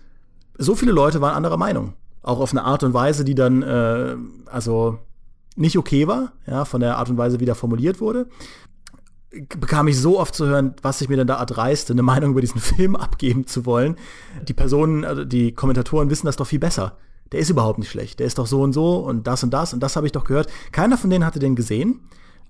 so 0.57 0.75
viele 0.75 0.93
Leute 0.93 1.21
waren 1.21 1.35
anderer 1.35 1.57
Meinung. 1.57 1.95
Auch 2.23 2.41
auf 2.41 2.53
eine 2.53 2.65
Art 2.65 2.83
und 2.83 2.95
Weise, 2.95 3.25
die 3.25 3.35
dann, 3.35 3.63
äh, 3.63 4.17
also 4.47 4.99
nicht 5.57 5.77
okay 5.77 6.07
war, 6.07 6.33
ja, 6.47 6.65
von 6.65 6.81
der 6.81 6.97
Art 6.97 7.11
und 7.11 7.19
Weise, 7.19 7.41
wie 7.41 7.45
da 7.45 7.55
formuliert 7.55 8.01
wurde 8.01 8.27
bekam 9.59 9.89
ich 9.89 9.99
so 9.99 10.19
oft 10.19 10.35
zu 10.35 10.47
hören, 10.47 10.75
was 10.83 11.01
ich 11.01 11.09
mir 11.09 11.17
denn 11.17 11.27
da 11.27 11.39
erdreiste, 11.39 11.93
eine 11.93 12.03
Meinung 12.03 12.33
über 12.33 12.41
diesen 12.41 12.61
Film 12.61 12.97
abgeben 12.97 13.47
zu 13.47 13.65
wollen. 13.67 13.97
Die 14.49 14.55
Personen, 14.55 15.05
also 15.05 15.25
die 15.25 15.53
Kommentatoren 15.53 16.11
wissen 16.11 16.27
das 16.27 16.37
doch 16.37 16.47
viel 16.47 16.59
besser. 16.59 16.97
Der 17.33 17.41
ist 17.41 17.51
überhaupt 17.51 17.79
nicht 17.79 17.91
schlecht. 17.91 18.19
Der 18.19 18.27
ist 18.27 18.39
doch 18.39 18.47
so 18.47 18.63
und 18.63 18.73
so 18.73 18.97
und 18.97 19.27
das 19.27 19.43
und 19.43 19.51
das 19.51 19.73
und 19.73 19.81
das 19.81 19.97
habe 19.97 20.07
ich 20.07 20.13
doch 20.13 20.25
gehört. 20.25 20.49
Keiner 20.73 20.99
von 20.99 21.11
denen 21.11 21.25
hatte 21.25 21.39
den 21.39 21.55
gesehen, 21.55 22.01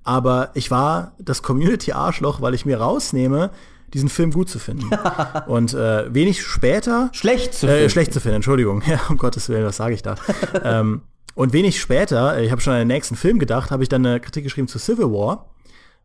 aber 0.04 0.50
ich 0.54 0.70
war 0.70 1.12
das 1.18 1.42
Community-Arschloch, 1.42 2.40
weil 2.40 2.54
ich 2.54 2.64
mir 2.64 2.80
rausnehme, 2.80 3.50
diesen 3.92 4.08
Film 4.08 4.30
gut 4.30 4.48
zu 4.48 4.58
finden. 4.58 4.88
und 5.46 5.74
äh, 5.74 6.12
wenig 6.14 6.42
später. 6.42 7.10
Schlecht 7.12 7.54
zu 7.54 7.66
äh, 7.66 7.70
finden. 7.70 7.86
Äh, 7.86 7.90
schlecht 7.90 8.12
zu 8.12 8.20
finden, 8.20 8.36
Entschuldigung. 8.36 8.82
Ja, 8.86 9.00
um 9.08 9.18
Gottes 9.18 9.48
Willen, 9.48 9.64
was 9.64 9.76
sage 9.76 9.94
ich 9.94 10.02
da? 10.02 10.14
ähm, 10.64 11.02
und 11.34 11.52
wenig 11.52 11.80
später, 11.80 12.36
äh, 12.36 12.44
ich 12.44 12.50
habe 12.50 12.60
schon 12.60 12.72
an 12.72 12.80
den 12.80 12.88
nächsten 12.88 13.16
Film 13.16 13.38
gedacht, 13.38 13.70
habe 13.70 13.82
ich 13.82 13.88
dann 13.88 14.04
eine 14.04 14.20
Kritik 14.20 14.44
geschrieben 14.44 14.68
zu 14.68 14.78
Civil 14.78 15.12
War 15.12 15.50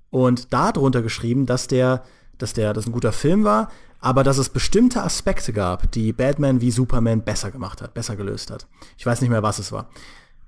und 0.10 0.54
darunter 0.54 1.02
geschrieben, 1.02 1.46
dass 1.46 1.68
der, 1.68 2.04
dass 2.38 2.54
der, 2.54 2.74
das 2.74 2.86
ein 2.86 2.92
guter 2.92 3.12
Film 3.12 3.44
war, 3.44 3.70
aber 4.06 4.24
dass 4.24 4.38
es 4.38 4.50
bestimmte 4.50 5.02
Aspekte 5.02 5.52
gab, 5.52 5.92
die 5.92 6.14
Batman 6.14 6.62
wie 6.62 6.70
Superman 6.70 7.24
besser 7.24 7.50
gemacht 7.50 7.82
hat, 7.82 7.96
besser 7.96 8.16
gelöst 8.16 8.52
hat. 8.52 8.68
Ich 8.98 9.06
weiß 9.06 9.20
nicht 9.20 9.32
mehr, 9.32 9.42
was 9.42 9.58
es 9.58 9.72
war. 9.72 9.90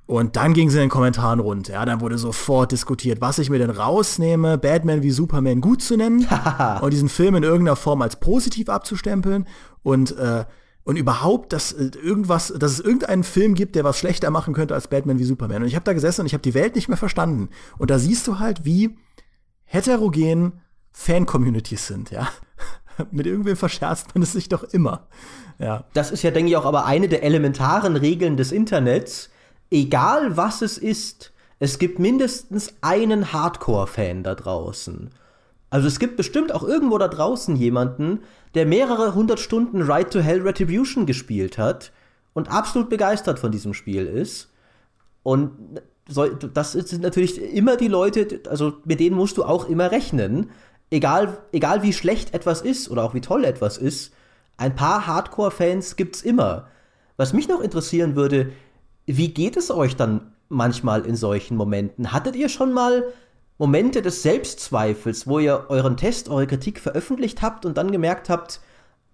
Und 0.05 0.35
dann 0.35 0.53
ging 0.53 0.67
es 0.67 0.75
in 0.75 0.81
den 0.81 0.89
Kommentaren 0.89 1.39
rund. 1.39 1.67
Ja, 1.67 1.83
dann 1.83 1.99
wurde 1.99 2.19
sofort 2.19 2.71
diskutiert, 2.71 3.19
was 3.19 3.39
ich 3.39 3.49
mir 3.49 3.57
denn 3.57 3.71
rausnehme, 3.71 4.59
Batman 4.59 5.01
wie 5.01 5.09
Superman 5.09 5.59
gut 5.59 5.81
zu 5.81 5.97
nennen 5.97 6.27
und 6.81 6.93
diesen 6.93 7.09
Film 7.09 7.33
in 7.33 7.41
irgendeiner 7.41 7.75
Form 7.75 8.03
als 8.03 8.19
positiv 8.19 8.69
abzustempeln 8.69 9.47
und 9.81 10.15
äh, 10.15 10.45
und 10.83 10.95
überhaupt, 10.95 11.51
dass 11.51 11.71
äh, 11.71 11.89
irgendwas, 11.99 12.53
dass 12.59 12.73
es 12.73 12.79
irgendeinen 12.79 13.23
Film 13.23 13.55
gibt, 13.55 13.75
der 13.75 13.83
was 13.83 13.97
schlechter 13.97 14.29
machen 14.29 14.53
könnte 14.53 14.75
als 14.75 14.87
Batman 14.87 15.17
wie 15.17 15.23
Superman. 15.23 15.63
Und 15.63 15.67
ich 15.67 15.75
habe 15.75 15.83
da 15.83 15.93
gesessen 15.93 16.21
und 16.21 16.27
ich 16.27 16.33
habe 16.33 16.43
die 16.43 16.53
Welt 16.53 16.75
nicht 16.75 16.89
mehr 16.89 16.97
verstanden. 16.97 17.49
Und 17.79 17.89
da 17.89 17.97
siehst 17.97 18.27
du 18.27 18.37
halt, 18.37 18.65
wie 18.65 18.95
heterogen 19.65 20.61
Fan-Communities 20.91 21.87
sind, 21.87 22.11
ja. 22.11 22.29
Mit 23.11 23.25
irgendwem 23.25 23.55
verscherzt 23.55 24.15
man 24.15 24.23
es 24.23 24.33
sich 24.33 24.49
doch 24.49 24.63
immer. 24.63 25.07
Ja. 25.59 25.85
Das 25.93 26.11
ist 26.11 26.23
ja, 26.23 26.31
denke 26.31 26.51
ich, 26.51 26.57
auch 26.57 26.65
aber 26.65 26.85
eine 26.85 27.07
der 27.07 27.23
elementaren 27.23 27.95
Regeln 27.95 28.37
des 28.37 28.51
Internets. 28.51 29.29
Egal 29.71 30.37
was 30.37 30.61
es 30.61 30.77
ist, 30.77 31.33
es 31.59 31.79
gibt 31.79 31.99
mindestens 31.99 32.73
einen 32.81 33.33
Hardcore-Fan 33.33 34.23
da 34.23 34.35
draußen. 34.35 35.09
Also 35.69 35.87
es 35.87 35.99
gibt 35.99 36.15
bestimmt 36.15 36.53
auch 36.53 36.63
irgendwo 36.63 36.97
da 36.97 37.07
draußen 37.07 37.55
jemanden, 37.55 38.19
der 38.53 38.65
mehrere 38.65 39.15
hundert 39.15 39.39
Stunden 39.39 39.81
Ride 39.81 40.09
to 40.09 40.19
Hell 40.19 40.41
Retribution 40.41 41.05
gespielt 41.05 41.57
hat 41.57 41.91
und 42.33 42.49
absolut 42.49 42.89
begeistert 42.89 43.39
von 43.39 43.51
diesem 43.51 43.73
Spiel 43.73 44.05
ist. 44.05 44.49
Und 45.23 45.51
das 46.53 46.71
sind 46.71 47.01
natürlich 47.01 47.41
immer 47.41 47.75
die 47.75 47.89
Leute, 47.89 48.41
also 48.49 48.73
mit 48.85 48.99
denen 48.99 49.15
musst 49.15 49.37
du 49.37 49.43
auch 49.43 49.67
immer 49.67 49.91
rechnen. 49.91 50.51
Egal, 50.89 51.37
egal 51.51 51.83
wie 51.83 51.93
schlecht 51.93 52.33
etwas 52.33 52.61
ist 52.61 52.89
oder 52.89 53.03
auch 53.03 53.13
wie 53.13 53.21
toll 53.21 53.43
etwas 53.43 53.77
ist, 53.77 54.13
ein 54.55 54.75
paar 54.75 55.05
Hardcore-Fans 55.05 55.95
gibt's 55.95 56.21
immer. 56.21 56.67
Was 57.17 57.33
mich 57.33 57.47
noch 57.47 57.61
interessieren 57.61 58.15
würde, 58.15 58.51
wie 59.05 59.33
geht 59.33 59.57
es 59.57 59.71
euch 59.71 59.95
dann 59.95 60.33
manchmal 60.49 61.05
in 61.05 61.15
solchen 61.15 61.57
Momenten? 61.57 62.11
Hattet 62.11 62.35
ihr 62.35 62.49
schon 62.49 62.73
mal 62.73 63.03
Momente 63.57 64.01
des 64.01 64.21
Selbstzweifels, 64.21 65.27
wo 65.27 65.39
ihr 65.39 65.65
euren 65.69 65.97
Test, 65.97 66.29
eure 66.29 66.47
Kritik 66.47 66.79
veröffentlicht 66.79 67.41
habt 67.41 67.65
und 67.65 67.77
dann 67.77 67.91
gemerkt 67.91 68.29
habt, 68.29 68.61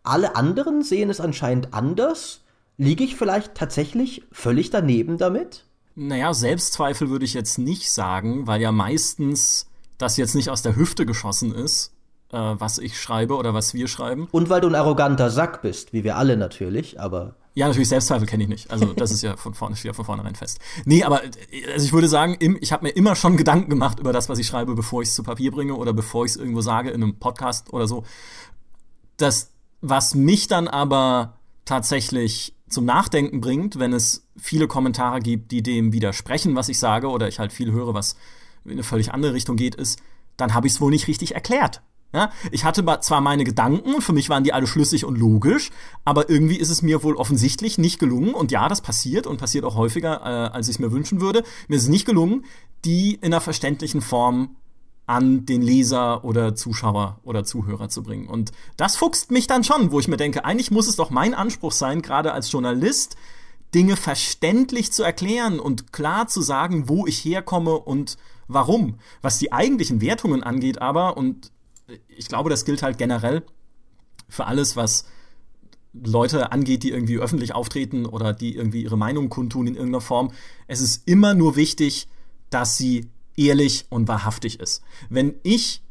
alle 0.03 0.35
anderen 0.35 0.83
sehen 0.83 1.09
es 1.09 1.21
anscheinend 1.21 1.73
anders? 1.73 2.41
Liege 2.77 3.03
ich 3.03 3.15
vielleicht 3.15 3.55
tatsächlich 3.55 4.23
völlig 4.31 4.69
daneben 4.69 5.17
damit? 5.17 5.65
Naja, 5.95 6.33
Selbstzweifel 6.33 7.09
würde 7.09 7.25
ich 7.25 7.33
jetzt 7.33 7.57
nicht 7.57 7.91
sagen, 7.91 8.47
weil 8.47 8.61
ja 8.61 8.71
meistens 8.71 9.69
das 10.03 10.17
jetzt 10.17 10.35
nicht 10.35 10.49
aus 10.49 10.61
der 10.61 10.75
Hüfte 10.75 11.05
geschossen 11.05 11.55
ist, 11.55 11.93
äh, 12.31 12.37
was 12.37 12.77
ich 12.77 12.99
schreibe 12.99 13.35
oder 13.35 13.53
was 13.53 13.73
wir 13.73 13.87
schreiben. 13.87 14.27
Und 14.31 14.49
weil 14.49 14.61
du 14.61 14.67
ein 14.67 14.75
arroganter 14.75 15.29
Sack 15.29 15.61
bist, 15.61 15.93
wie 15.93 16.03
wir 16.03 16.17
alle 16.17 16.37
natürlich, 16.37 16.99
aber. 16.99 17.35
Ja, 17.55 17.67
natürlich, 17.67 17.89
Selbstzweifel 17.89 18.27
kenne 18.27 18.43
ich 18.43 18.49
nicht. 18.49 18.71
Also 18.71 18.93
das 18.93 19.11
ist 19.11 19.21
ja 19.21 19.37
von 19.37 19.53
vorne, 19.53 19.75
steht 19.75 19.89
ja 19.89 19.93
von 19.93 20.05
vornherein 20.05 20.33
fest. 20.33 20.59
Nee, 20.85 21.03
aber 21.03 21.21
also 21.71 21.85
ich 21.85 21.93
würde 21.93 22.07
sagen, 22.07 22.37
ich 22.59 22.71
habe 22.71 22.87
mir 22.87 22.89
immer 22.91 23.15
schon 23.15 23.37
Gedanken 23.37 23.69
gemacht 23.69 23.99
über 23.99 24.11
das, 24.11 24.27
was 24.27 24.39
ich 24.39 24.47
schreibe, 24.47 24.73
bevor 24.73 25.03
ich 25.03 25.09
es 25.09 25.15
zu 25.15 25.21
Papier 25.21 25.51
bringe 25.51 25.75
oder 25.75 25.93
bevor 25.93 26.25
ich 26.25 26.31
es 26.31 26.37
irgendwo 26.37 26.61
sage 26.61 26.89
in 26.89 27.03
einem 27.03 27.19
Podcast 27.19 27.71
oder 27.71 27.87
so. 27.87 28.03
Das, 29.17 29.51
was 29.81 30.15
mich 30.15 30.47
dann 30.47 30.67
aber 30.67 31.37
tatsächlich 31.65 32.55
zum 32.67 32.85
Nachdenken 32.85 33.39
bringt, 33.39 33.77
wenn 33.77 33.93
es 33.93 34.27
viele 34.35 34.67
Kommentare 34.67 35.19
gibt, 35.19 35.51
die 35.51 35.61
dem 35.61 35.93
widersprechen, 35.93 36.55
was 36.55 36.69
ich 36.69 36.79
sage, 36.79 37.09
oder 37.09 37.27
ich 37.27 37.37
halt 37.37 37.53
viel 37.53 37.71
höre, 37.71 37.93
was 37.93 38.15
in 38.65 38.71
eine 38.71 38.83
völlig 38.83 39.13
andere 39.13 39.33
Richtung 39.33 39.55
geht, 39.55 39.75
ist, 39.75 39.99
dann 40.37 40.53
habe 40.53 40.67
ich 40.67 40.73
es 40.73 40.81
wohl 40.81 40.91
nicht 40.91 41.07
richtig 41.07 41.35
erklärt. 41.35 41.81
Ja, 42.15 42.31
ich 42.51 42.63
hatte 42.63 42.85
zwar 43.01 43.21
meine 43.21 43.43
Gedanken, 43.43 43.99
für 43.99 44.13
mich 44.13 44.29
waren 44.29 44.43
die 44.43 44.53
alle 44.53 44.67
schlüssig 44.67 45.03
und 45.03 45.17
logisch, 45.17 45.71
aber 46.05 46.29
irgendwie 46.29 46.57
ist 46.57 46.69
es 46.69 46.83
mir 46.83 47.01
wohl 47.01 47.15
offensichtlich 47.15 47.79
nicht 47.79 47.97
gelungen, 47.97 48.35
und 48.35 48.51
ja, 48.51 48.69
das 48.69 48.81
passiert 48.81 49.25
und 49.25 49.37
passiert 49.37 49.65
auch 49.65 49.75
häufiger, 49.75 50.21
äh, 50.21 50.55
als 50.55 50.67
ich 50.67 50.75
es 50.75 50.79
mir 50.79 50.91
wünschen 50.91 51.21
würde, 51.21 51.43
mir 51.67 51.77
ist 51.77 51.83
es 51.83 51.89
nicht 51.89 52.05
gelungen, 52.05 52.45
die 52.85 53.15
in 53.15 53.25
einer 53.25 53.41
verständlichen 53.41 54.01
Form 54.01 54.57
an 55.07 55.47
den 55.47 55.63
Leser 55.63 56.23
oder 56.23 56.53
Zuschauer 56.53 57.19
oder 57.23 57.43
Zuhörer 57.43 57.89
zu 57.89 58.03
bringen. 58.03 58.27
Und 58.27 58.51
das 58.77 58.95
fuchst 58.95 59.31
mich 59.31 59.47
dann 59.47 59.63
schon, 59.63 59.91
wo 59.91 59.99
ich 59.99 60.07
mir 60.07 60.17
denke, 60.17 60.45
eigentlich 60.45 60.69
muss 60.69 60.87
es 60.87 60.95
doch 60.95 61.09
mein 61.09 61.33
Anspruch 61.33 61.71
sein, 61.71 62.03
gerade 62.03 62.31
als 62.31 62.51
Journalist, 62.51 63.17
Dinge 63.73 63.95
verständlich 63.95 64.91
zu 64.91 65.01
erklären 65.01 65.59
und 65.59 65.91
klar 65.91 66.27
zu 66.27 66.41
sagen, 66.41 66.87
wo 66.87 67.07
ich 67.07 67.25
herkomme 67.25 67.73
und 67.73 68.17
warum. 68.53 68.99
Was 69.21 69.39
die 69.39 69.51
eigentlichen 69.51 70.01
Wertungen 70.01 70.43
angeht 70.43 70.81
aber, 70.81 71.17
und 71.17 71.51
ich 72.07 72.27
glaube, 72.27 72.49
das 72.49 72.65
gilt 72.65 72.83
halt 72.83 72.97
generell 72.97 73.43
für 74.29 74.45
alles, 74.45 74.75
was 74.75 75.05
Leute 75.93 76.51
angeht, 76.51 76.83
die 76.83 76.89
irgendwie 76.89 77.19
öffentlich 77.19 77.53
auftreten 77.53 78.05
oder 78.05 78.33
die 78.33 78.55
irgendwie 78.55 78.83
ihre 78.83 78.97
Meinung 78.97 79.29
kundtun 79.29 79.67
in 79.67 79.75
irgendeiner 79.75 80.01
Form. 80.01 80.31
Es 80.67 80.81
ist 80.81 81.07
immer 81.07 81.33
nur 81.35 81.55
wichtig, 81.55 82.07
dass 82.49 82.77
sie 82.77 83.09
ehrlich 83.35 83.85
und 83.89 84.07
wahrhaftig 84.07 84.59
ist. 84.59 84.81
Wenn 85.09 85.35
ich 85.43 85.83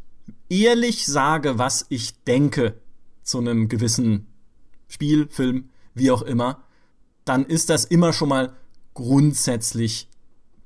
ehrlich 0.49 1.07
sage, 1.07 1.59
was 1.59 1.87
ich 1.89 2.23
denke 2.25 2.75
zu 3.23 3.39
einem 3.39 3.69
gewissen 3.69 4.27
Spiel, 4.89 5.29
Film, 5.29 5.71
wie 5.95 6.11
auch 6.11 6.23
immer, 6.23 6.63
dann 7.25 7.47
ist 7.47 7.71
das 7.71 7.85
immer 7.85 8.13
schon 8.13 8.29
mal 8.29 8.53
grundsätzlich 8.95 10.09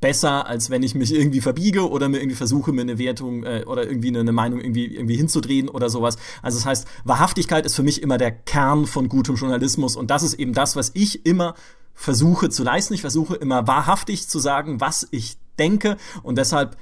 besser, 0.06 0.46
als 0.46 0.70
wenn 0.70 0.84
ich 0.84 0.94
mich 0.94 1.12
irgendwie 1.12 1.40
verbiege 1.40 1.90
oder 1.90 2.08
mir 2.08 2.18
irgendwie 2.18 2.36
versuche, 2.36 2.70
mir 2.70 2.82
eine 2.82 2.96
Wertung 2.96 3.42
äh, 3.42 3.64
oder 3.66 3.88
irgendwie 3.88 4.06
eine, 4.06 4.20
eine, 4.20 4.30
Meinung 4.30 4.60
irgendwie, 4.60 4.86
irgendwie 4.86 5.16
hinzudrehen 5.16 5.68
oder 5.68 5.90
sowas. 5.90 6.16
Also 6.42 6.58
das 6.58 6.64
heißt, 6.64 6.86
Wahrhaftigkeit 7.02 7.66
ist 7.66 7.74
für 7.74 7.82
mich 7.82 8.02
immer 8.02 8.16
der 8.16 8.30
Kern 8.30 8.86
von 8.86 9.08
gutem 9.08 9.34
Journalismus 9.34 9.96
und 9.96 10.12
das 10.12 10.22
ist 10.22 10.34
eben 10.34 10.52
das, 10.52 10.76
was 10.76 10.92
ich 10.94 11.26
immer 11.26 11.56
versuche 11.92 12.50
zu 12.50 12.62
leisten. 12.62 12.94
Ich 12.94 13.00
versuche 13.00 13.34
immer 13.34 13.66
wahrhaftig 13.66 14.28
zu 14.28 14.38
sagen, 14.38 14.80
was 14.80 15.08
ich 15.10 15.38
denke 15.58 15.96
und 16.22 16.38
deshalb 16.38 16.76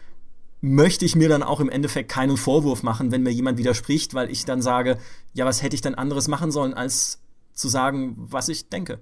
möchte 0.61 1.07
ich 1.07 1.17
mir 1.17 1.31
dann 1.31 1.43
auch 1.43 1.61
im 1.61 1.71
Endeffekt 1.71 2.11
keinen 2.11 2.37
Vorwurf 2.37 2.83
machen, 2.83 3.11
wenn 3.11 3.23
mir 3.23 3.33
jemand 3.33 3.57
widerspricht, 3.57 4.13
weil 4.13 4.31
ich 4.31 4.45
dann 4.45 4.61
sage, 4.61 4.99
ja, 5.33 5.47
was 5.47 5.63
hätte 5.63 5.77
ich 5.77 5.81
denn 5.81 5.95
anderes 5.95 6.29
machen 6.29 6.51
sollen, 6.51 6.75
als 6.75 7.21
zu 7.55 7.69
sagen, 7.69 8.17
was 8.19 8.51
ich 8.51 8.69
denke. 8.69 9.01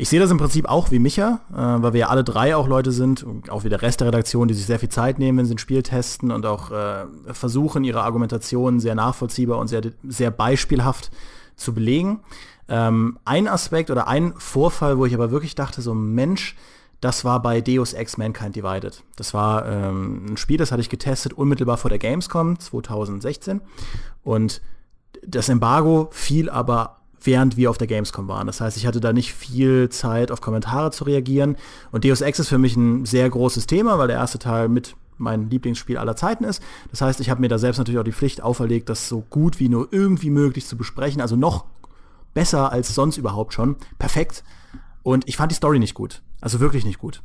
Ich 0.00 0.08
sehe 0.08 0.18
das 0.18 0.30
im 0.30 0.38
Prinzip 0.38 0.66
auch 0.66 0.90
wie 0.90 0.98
Micha, 0.98 1.40
äh, 1.52 1.56
weil 1.56 1.92
wir 1.92 2.00
ja 2.00 2.08
alle 2.08 2.24
drei 2.24 2.56
auch 2.56 2.66
Leute 2.66 2.90
sind, 2.90 3.26
auch 3.50 3.64
wie 3.64 3.68
der 3.68 3.82
Rest 3.82 4.00
der 4.00 4.06
Redaktion, 4.06 4.48
die 4.48 4.54
sich 4.54 4.64
sehr 4.64 4.78
viel 4.78 4.88
Zeit 4.88 5.18
nehmen, 5.18 5.36
wenn 5.36 5.44
sie 5.44 5.52
ein 5.52 5.58
Spiel 5.58 5.82
testen 5.82 6.30
und 6.30 6.46
auch 6.46 6.70
äh, 6.70 7.04
versuchen, 7.34 7.84
ihre 7.84 8.00
Argumentation 8.02 8.80
sehr 8.80 8.94
nachvollziehbar 8.94 9.58
und 9.58 9.68
sehr, 9.68 9.82
sehr 10.08 10.30
beispielhaft 10.30 11.10
zu 11.54 11.74
belegen. 11.74 12.20
Ähm, 12.66 13.18
ein 13.26 13.46
Aspekt 13.46 13.90
oder 13.90 14.08
ein 14.08 14.32
Vorfall, 14.38 14.96
wo 14.96 15.04
ich 15.04 15.12
aber 15.12 15.32
wirklich 15.32 15.54
dachte, 15.54 15.82
so 15.82 15.92
Mensch, 15.92 16.56
das 17.02 17.26
war 17.26 17.42
bei 17.42 17.60
Deus 17.60 17.92
Ex 17.92 18.16
Mankind 18.16 18.56
Divided. 18.56 19.02
Das 19.16 19.34
war 19.34 19.66
ähm, 19.66 20.28
ein 20.30 20.36
Spiel, 20.38 20.56
das 20.56 20.72
hatte 20.72 20.80
ich 20.80 20.88
getestet 20.88 21.34
unmittelbar 21.34 21.76
vor 21.76 21.90
der 21.90 21.98
Gamescom 21.98 22.58
2016. 22.58 23.60
Und 24.22 24.62
das 25.26 25.50
Embargo 25.50 26.08
fiel 26.10 26.48
aber 26.48 26.99
während 27.22 27.56
wir 27.56 27.70
auf 27.70 27.78
der 27.78 27.86
Gamescom 27.86 28.28
waren. 28.28 28.46
Das 28.46 28.60
heißt, 28.60 28.76
ich 28.76 28.86
hatte 28.86 29.00
da 29.00 29.12
nicht 29.12 29.34
viel 29.34 29.88
Zeit, 29.88 30.30
auf 30.30 30.40
Kommentare 30.40 30.90
zu 30.90 31.04
reagieren. 31.04 31.56
Und 31.92 32.04
Deus 32.04 32.20
Ex 32.20 32.38
ist 32.38 32.48
für 32.48 32.58
mich 32.58 32.76
ein 32.76 33.04
sehr 33.04 33.28
großes 33.28 33.66
Thema, 33.66 33.98
weil 33.98 34.08
der 34.08 34.16
erste 34.16 34.38
Teil 34.38 34.68
mit 34.68 34.96
mein 35.18 35.50
Lieblingsspiel 35.50 35.98
aller 35.98 36.16
Zeiten 36.16 36.44
ist. 36.44 36.62
Das 36.90 37.02
heißt, 37.02 37.20
ich 37.20 37.30
habe 37.30 37.40
mir 37.40 37.48
da 37.48 37.58
selbst 37.58 37.78
natürlich 37.78 38.00
auch 38.00 38.04
die 38.04 38.12
Pflicht 38.12 38.42
auferlegt, 38.42 38.88
das 38.88 39.08
so 39.08 39.22
gut 39.28 39.60
wie 39.60 39.68
nur 39.68 39.88
irgendwie 39.90 40.30
möglich 40.30 40.66
zu 40.66 40.76
besprechen. 40.76 41.20
Also 41.20 41.36
noch 41.36 41.66
besser 42.32 42.72
als 42.72 42.94
sonst 42.94 43.18
überhaupt 43.18 43.52
schon. 43.52 43.76
Perfekt. 43.98 44.42
Und 45.02 45.28
ich 45.28 45.36
fand 45.36 45.52
die 45.52 45.56
Story 45.56 45.78
nicht 45.78 45.94
gut. 45.94 46.22
Also 46.40 46.60
wirklich 46.60 46.84
nicht 46.84 46.98
gut. 46.98 47.22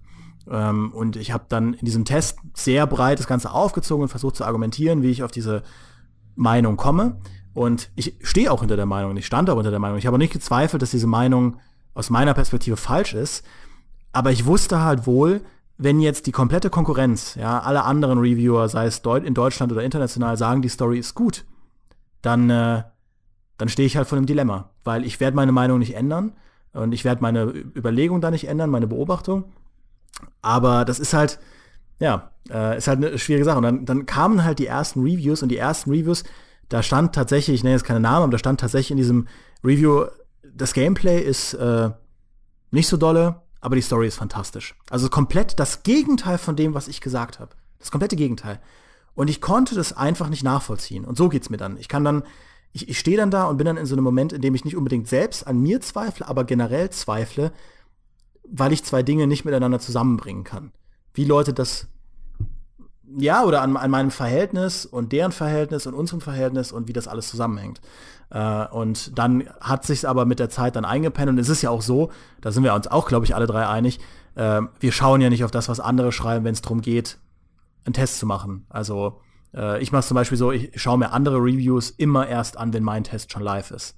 Ähm, 0.50 0.92
und 0.94 1.16
ich 1.16 1.32
habe 1.32 1.46
dann 1.50 1.74
in 1.74 1.86
diesem 1.86 2.06
Test 2.06 2.38
sehr 2.54 2.86
breit 2.86 3.20
das 3.20 3.28
Ganze 3.28 3.52
aufgezogen 3.52 4.04
und 4.04 4.10
versucht 4.10 4.36
zu 4.36 4.46
argumentieren, 4.46 5.02
wie 5.02 5.10
ich 5.10 5.24
auf 5.24 5.32
diese 5.32 5.64
Meinung 6.36 6.78
komme. 6.78 7.18
Und 7.56 7.90
ich 7.96 8.18
stehe 8.22 8.52
auch 8.52 8.60
hinter 8.60 8.76
der 8.76 8.86
Meinung, 8.86 9.16
ich 9.16 9.26
stand 9.26 9.50
auch 9.50 9.56
unter 9.56 9.72
der 9.72 9.80
Meinung. 9.80 9.98
Ich 9.98 10.06
habe 10.06 10.16
auch 10.16 10.20
nicht 10.20 10.34
gezweifelt, 10.34 10.82
dass 10.82 10.92
diese 10.92 11.08
Meinung 11.08 11.58
aus 11.94 12.10
meiner 12.10 12.34
Perspektive 12.34 12.76
falsch 12.76 13.14
ist. 13.14 13.46
Aber 14.12 14.32
ich 14.32 14.46
wusste 14.46 14.82
halt 14.82 15.08
wohl, 15.08 15.42
wenn 15.78 16.02
jetzt 16.02 16.28
die 16.28 16.34
komplette 16.34 16.70
Konkurrenz, 16.70 17.36
ja, 17.36 17.60
alle 17.60 17.86
anderen 17.86 18.20
Reviewer, 18.20 18.68
sei 18.68 18.88
es 18.88 19.02
in 19.24 19.34
Deutschland 19.34 19.72
oder 19.72 19.84
international, 19.84 20.36
sagen, 20.36 20.62
die 20.62 20.70
Story 20.70 21.00
ist 21.00 21.16
gut, 21.16 21.46
dann, 22.22 22.50
äh, 22.50 22.84
dann 23.58 23.70
stehe 23.70 23.86
ich 23.86 23.96
halt 23.96 24.08
vor 24.08 24.18
einem 24.18 24.28
Dilemma. 24.28 24.72
Weil 24.84 25.06
ich 25.06 25.22
werde 25.22 25.38
meine 25.38 25.54
Meinung 25.54 25.80
nicht 25.80 25.96
ändern. 25.96 26.34
Und 26.74 26.92
ich 26.92 27.06
werde 27.06 27.22
meine 27.22 27.46
Überlegung 27.46 28.20
da 28.20 28.32
nicht 28.32 28.50
ändern, 28.50 28.70
meine 28.70 28.88
Beobachtung. 28.88 29.46
Aber 30.42 30.84
das 30.84 31.00
ist 31.00 31.14
halt, 31.14 31.40
ja, 32.00 32.32
äh, 32.50 32.78
ist 32.78 32.90
halt 32.90 32.98
eine 32.98 33.18
schwierige 33.18 33.46
Sache. 33.46 33.58
Und 33.58 33.64
dann, 33.64 33.86
dann 33.86 34.06
kamen 34.06 34.44
halt 34.44 34.60
die 34.60 34.68
ersten 34.68 35.04
Reviews 35.04 35.42
und 35.42 35.48
die 35.48 35.58
ersten 35.58 35.92
Reviews, 35.92 36.26
da 36.70 36.84
stand 36.84 37.14
tatsächlich, 37.14 37.56
ich 37.56 37.64
nenne 37.64 37.76
jetzt 37.76 37.86
keine 37.86 38.00
Namen, 38.00 38.24
aber 38.24 38.32
da 38.32 38.38
stand 38.38 38.60
tatsächlich 38.60 38.92
in 38.92 38.98
diesem 38.98 39.28
Review, 39.64 40.06
das 40.44 40.74
Gameplay 40.74 41.22
ist 41.22 41.54
äh, 41.54 41.90
nicht 42.72 42.88
so 42.88 42.98
dolle, 42.98 43.42
aber 43.62 43.76
die 43.76 43.82
Story 43.82 44.08
ist 44.08 44.16
fantastisch. 44.16 44.76
Also 44.90 45.10
komplett 45.10 45.60
das 45.60 45.84
Gegenteil 45.84 46.38
von 46.38 46.56
dem, 46.56 46.74
was 46.74 46.88
ich 46.88 47.02
gesagt 47.02 47.40
habe. 47.40 47.56
Das 47.80 47.92
komplette 47.92 48.16
Gegenteil. 48.16 48.60
Und 49.16 49.30
ich 49.30 49.42
konnte 49.42 49.76
das 49.76 49.94
einfach 49.94 50.30
nicht 50.30 50.44
nachvollziehen. 50.44 51.06
Und 51.06 51.18
so 51.18 51.30
geht's 51.30 51.50
mir 51.50 51.58
dann. 51.58 51.78
Ich 51.78 51.88
kann 51.88 52.04
dann 52.04 52.24
ich, 52.76 52.90
ich 52.90 53.00
stehe 53.00 53.16
dann 53.16 53.32
da 53.32 53.46
und 53.46 53.56
bin 53.56 53.66
dann 53.66 53.78
in 53.78 53.86
so 53.86 53.96
einem 53.96 54.04
Moment, 54.04 54.34
in 54.34 54.42
dem 54.42 54.54
ich 54.54 54.66
nicht 54.66 54.76
unbedingt 54.76 55.08
selbst 55.08 55.48
an 55.48 55.62
mir 55.62 55.80
zweifle, 55.80 56.28
aber 56.28 56.44
generell 56.44 56.90
zweifle, 56.90 57.54
weil 58.44 58.74
ich 58.74 58.84
zwei 58.84 59.02
Dinge 59.02 59.28
nicht 59.28 59.46
miteinander 59.46 59.80
zusammenbringen 59.80 60.44
kann. 60.44 60.74
Wie 61.14 61.24
Leute 61.24 61.54
das, 61.54 61.88
ja, 63.18 63.44
oder 63.44 63.62
an, 63.62 63.78
an 63.78 63.92
meinem 63.92 64.12
Verhältnis 64.12 64.86
und 64.86 65.12
deren 65.12 65.32
Verhältnis 65.32 65.88
und 65.88 65.94
unserem 65.94 66.22
Verhältnis 66.22 66.72
und 66.72 66.88
wie 66.88 66.94
das 66.94 67.08
alles 67.08 67.30
zusammenhängt. 67.30 67.82
Äh, 68.30 68.68
und 68.68 69.18
dann 69.18 69.46
hat 69.62 69.86
sich 69.86 70.08
aber 70.08 70.26
mit 70.26 70.40
der 70.40 70.50
Zeit 70.50 70.76
dann 70.76 70.86
eingepennt 70.86 71.30
und 71.30 71.38
es 71.38 71.50
ist 71.50 71.62
ja 71.62 71.70
auch 71.70 71.82
so, 71.82 72.12
da 72.42 72.52
sind 72.52 72.64
wir 72.64 72.74
uns 72.74 72.88
auch, 72.88 73.08
glaube 73.08 73.26
ich, 73.26 73.36
alle 73.36 73.48
drei 73.48 73.68
einig, 73.68 74.00
äh, 74.36 74.62
wir 74.80 74.92
schauen 74.92 75.22
ja 75.22 75.30
nicht 75.30 75.44
auf 75.44 75.52
das, 75.52 75.70
was 75.70 75.80
andere 75.80 76.12
schreiben, 76.12 76.46
wenn 76.46 76.54
es 76.54 76.62
darum 76.62 76.82
geht, 76.82 77.18
einen 77.86 77.94
Test 77.94 78.20
zu 78.20 78.26
machen. 78.26 78.66
Also 78.70 79.22
äh, 79.54 79.82
ich 79.82 79.92
mache 79.92 80.02
es 80.02 80.08
zum 80.08 80.16
Beispiel 80.16 80.38
so, 80.38 80.52
ich 80.52 80.72
schaue 80.76 80.98
mir 80.98 81.12
andere 81.12 81.38
Reviews 81.38 81.92
immer 81.92 82.28
erst 82.28 82.58
an, 82.58 82.74
wenn 82.74 82.84
mein 82.84 83.04
Test 83.04 83.32
schon 83.32 83.44
live 83.44 83.72
ist. 83.72 83.96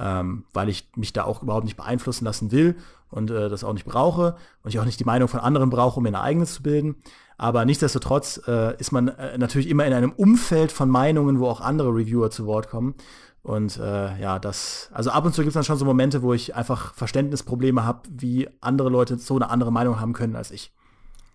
Ähm, 0.00 0.44
weil 0.52 0.68
ich 0.68 0.90
mich 0.94 1.12
da 1.12 1.24
auch 1.24 1.42
überhaupt 1.42 1.64
nicht 1.64 1.76
beeinflussen 1.76 2.24
lassen 2.24 2.52
will 2.52 2.76
und 3.10 3.32
äh, 3.32 3.48
das 3.48 3.64
auch 3.64 3.72
nicht 3.72 3.86
brauche 3.86 4.36
und 4.62 4.70
ich 4.72 4.78
auch 4.78 4.84
nicht 4.84 5.00
die 5.00 5.04
Meinung 5.04 5.26
von 5.26 5.40
anderen 5.40 5.70
brauche, 5.70 5.96
um 5.96 6.04
mir 6.04 6.10
eine 6.10 6.20
eigene 6.20 6.46
zu 6.46 6.62
bilden. 6.62 6.96
Aber 7.38 7.64
nichtsdestotrotz 7.64 8.40
äh, 8.48 8.76
ist 8.78 8.90
man 8.90 9.08
äh, 9.08 9.38
natürlich 9.38 9.70
immer 9.70 9.86
in 9.86 9.92
einem 9.92 10.12
Umfeld 10.12 10.72
von 10.72 10.90
Meinungen, 10.90 11.38
wo 11.38 11.46
auch 11.46 11.60
andere 11.60 11.90
Reviewer 11.90 12.30
zu 12.30 12.46
Wort 12.46 12.68
kommen. 12.68 12.94
Und 13.42 13.78
äh, 13.78 14.20
ja, 14.20 14.40
das, 14.40 14.90
also 14.92 15.10
ab 15.10 15.24
und 15.24 15.32
zu 15.32 15.42
gibt 15.42 15.50
es 15.50 15.54
dann 15.54 15.64
schon 15.64 15.78
so 15.78 15.84
Momente, 15.84 16.22
wo 16.22 16.34
ich 16.34 16.56
einfach 16.56 16.92
Verständnisprobleme 16.94 17.84
habe, 17.84 18.02
wie 18.10 18.48
andere 18.60 18.90
Leute 18.90 19.18
so 19.18 19.36
eine 19.36 19.50
andere 19.50 19.70
Meinung 19.70 20.00
haben 20.00 20.12
können 20.12 20.34
als 20.34 20.50
ich. 20.50 20.72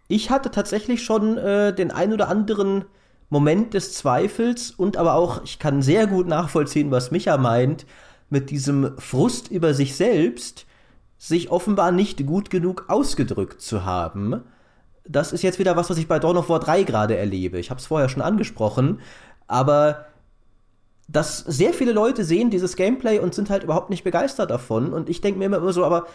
Ich 0.10 0.30
hatte 0.30 0.52
tatsächlich 0.52 1.04
schon 1.04 1.38
äh, 1.38 1.74
den 1.74 1.90
ein 1.90 2.12
oder 2.12 2.28
anderen 2.28 2.84
Moment 3.30 3.74
des 3.74 3.94
Zweifels 3.94 4.72
und 4.72 4.98
aber 4.98 5.14
auch, 5.14 5.44
ich 5.44 5.58
kann 5.58 5.82
sehr 5.82 6.06
gut 6.06 6.28
nachvollziehen, 6.28 6.92
was 6.92 7.12
Micha 7.12 7.38
meint, 7.38 7.86
mit 8.30 8.50
diesem 8.50 8.98
Frust 9.00 9.50
über 9.50 9.74
sich 9.74 9.96
selbst, 9.96 10.66
sich 11.18 11.50
offenbar 11.50 11.94
nicht 11.94 12.26
gut 12.28 12.50
genug 12.50 12.86
ausgedrückt 12.90 13.62
zu 13.62 13.86
haben. 13.86 14.44
Das 15.06 15.34
ist 15.34 15.44
jetzt 15.44 15.60
wieder 15.60 15.76
was, 15.76 15.90
was 15.90 15.98
ich 15.98 16.08
bei 16.08 16.20
Dawn 16.20 16.38
of 16.38 16.50
War 16.50 16.60
3 16.60 16.84
gerade 16.84 17.18
erlebe. 17.18 17.60
Ich 17.60 17.70
habe 17.70 17.80
es 17.80 17.88
vorher 17.88 18.10
schon 18.10 18.22
angesprochen, 18.22 19.00
aber 19.48 20.06
dass 21.08 21.40
sehr 21.40 21.74
viele 21.74 21.92
Leute 21.92 22.24
sehen 22.24 22.50
dieses 22.50 22.76
Gameplay 22.76 23.20
und 23.20 23.36
sind 23.36 23.50
halt 23.50 23.64
überhaupt 23.64 23.90
nicht 23.90 24.04
begeistert 24.04 24.50
davon. 24.50 24.94
Und 24.94 25.10
ich 25.10 25.22
denke 25.22 25.40
mir 25.40 25.46
immer 25.46 25.74
so, 25.74 25.84
aber 25.84 26.08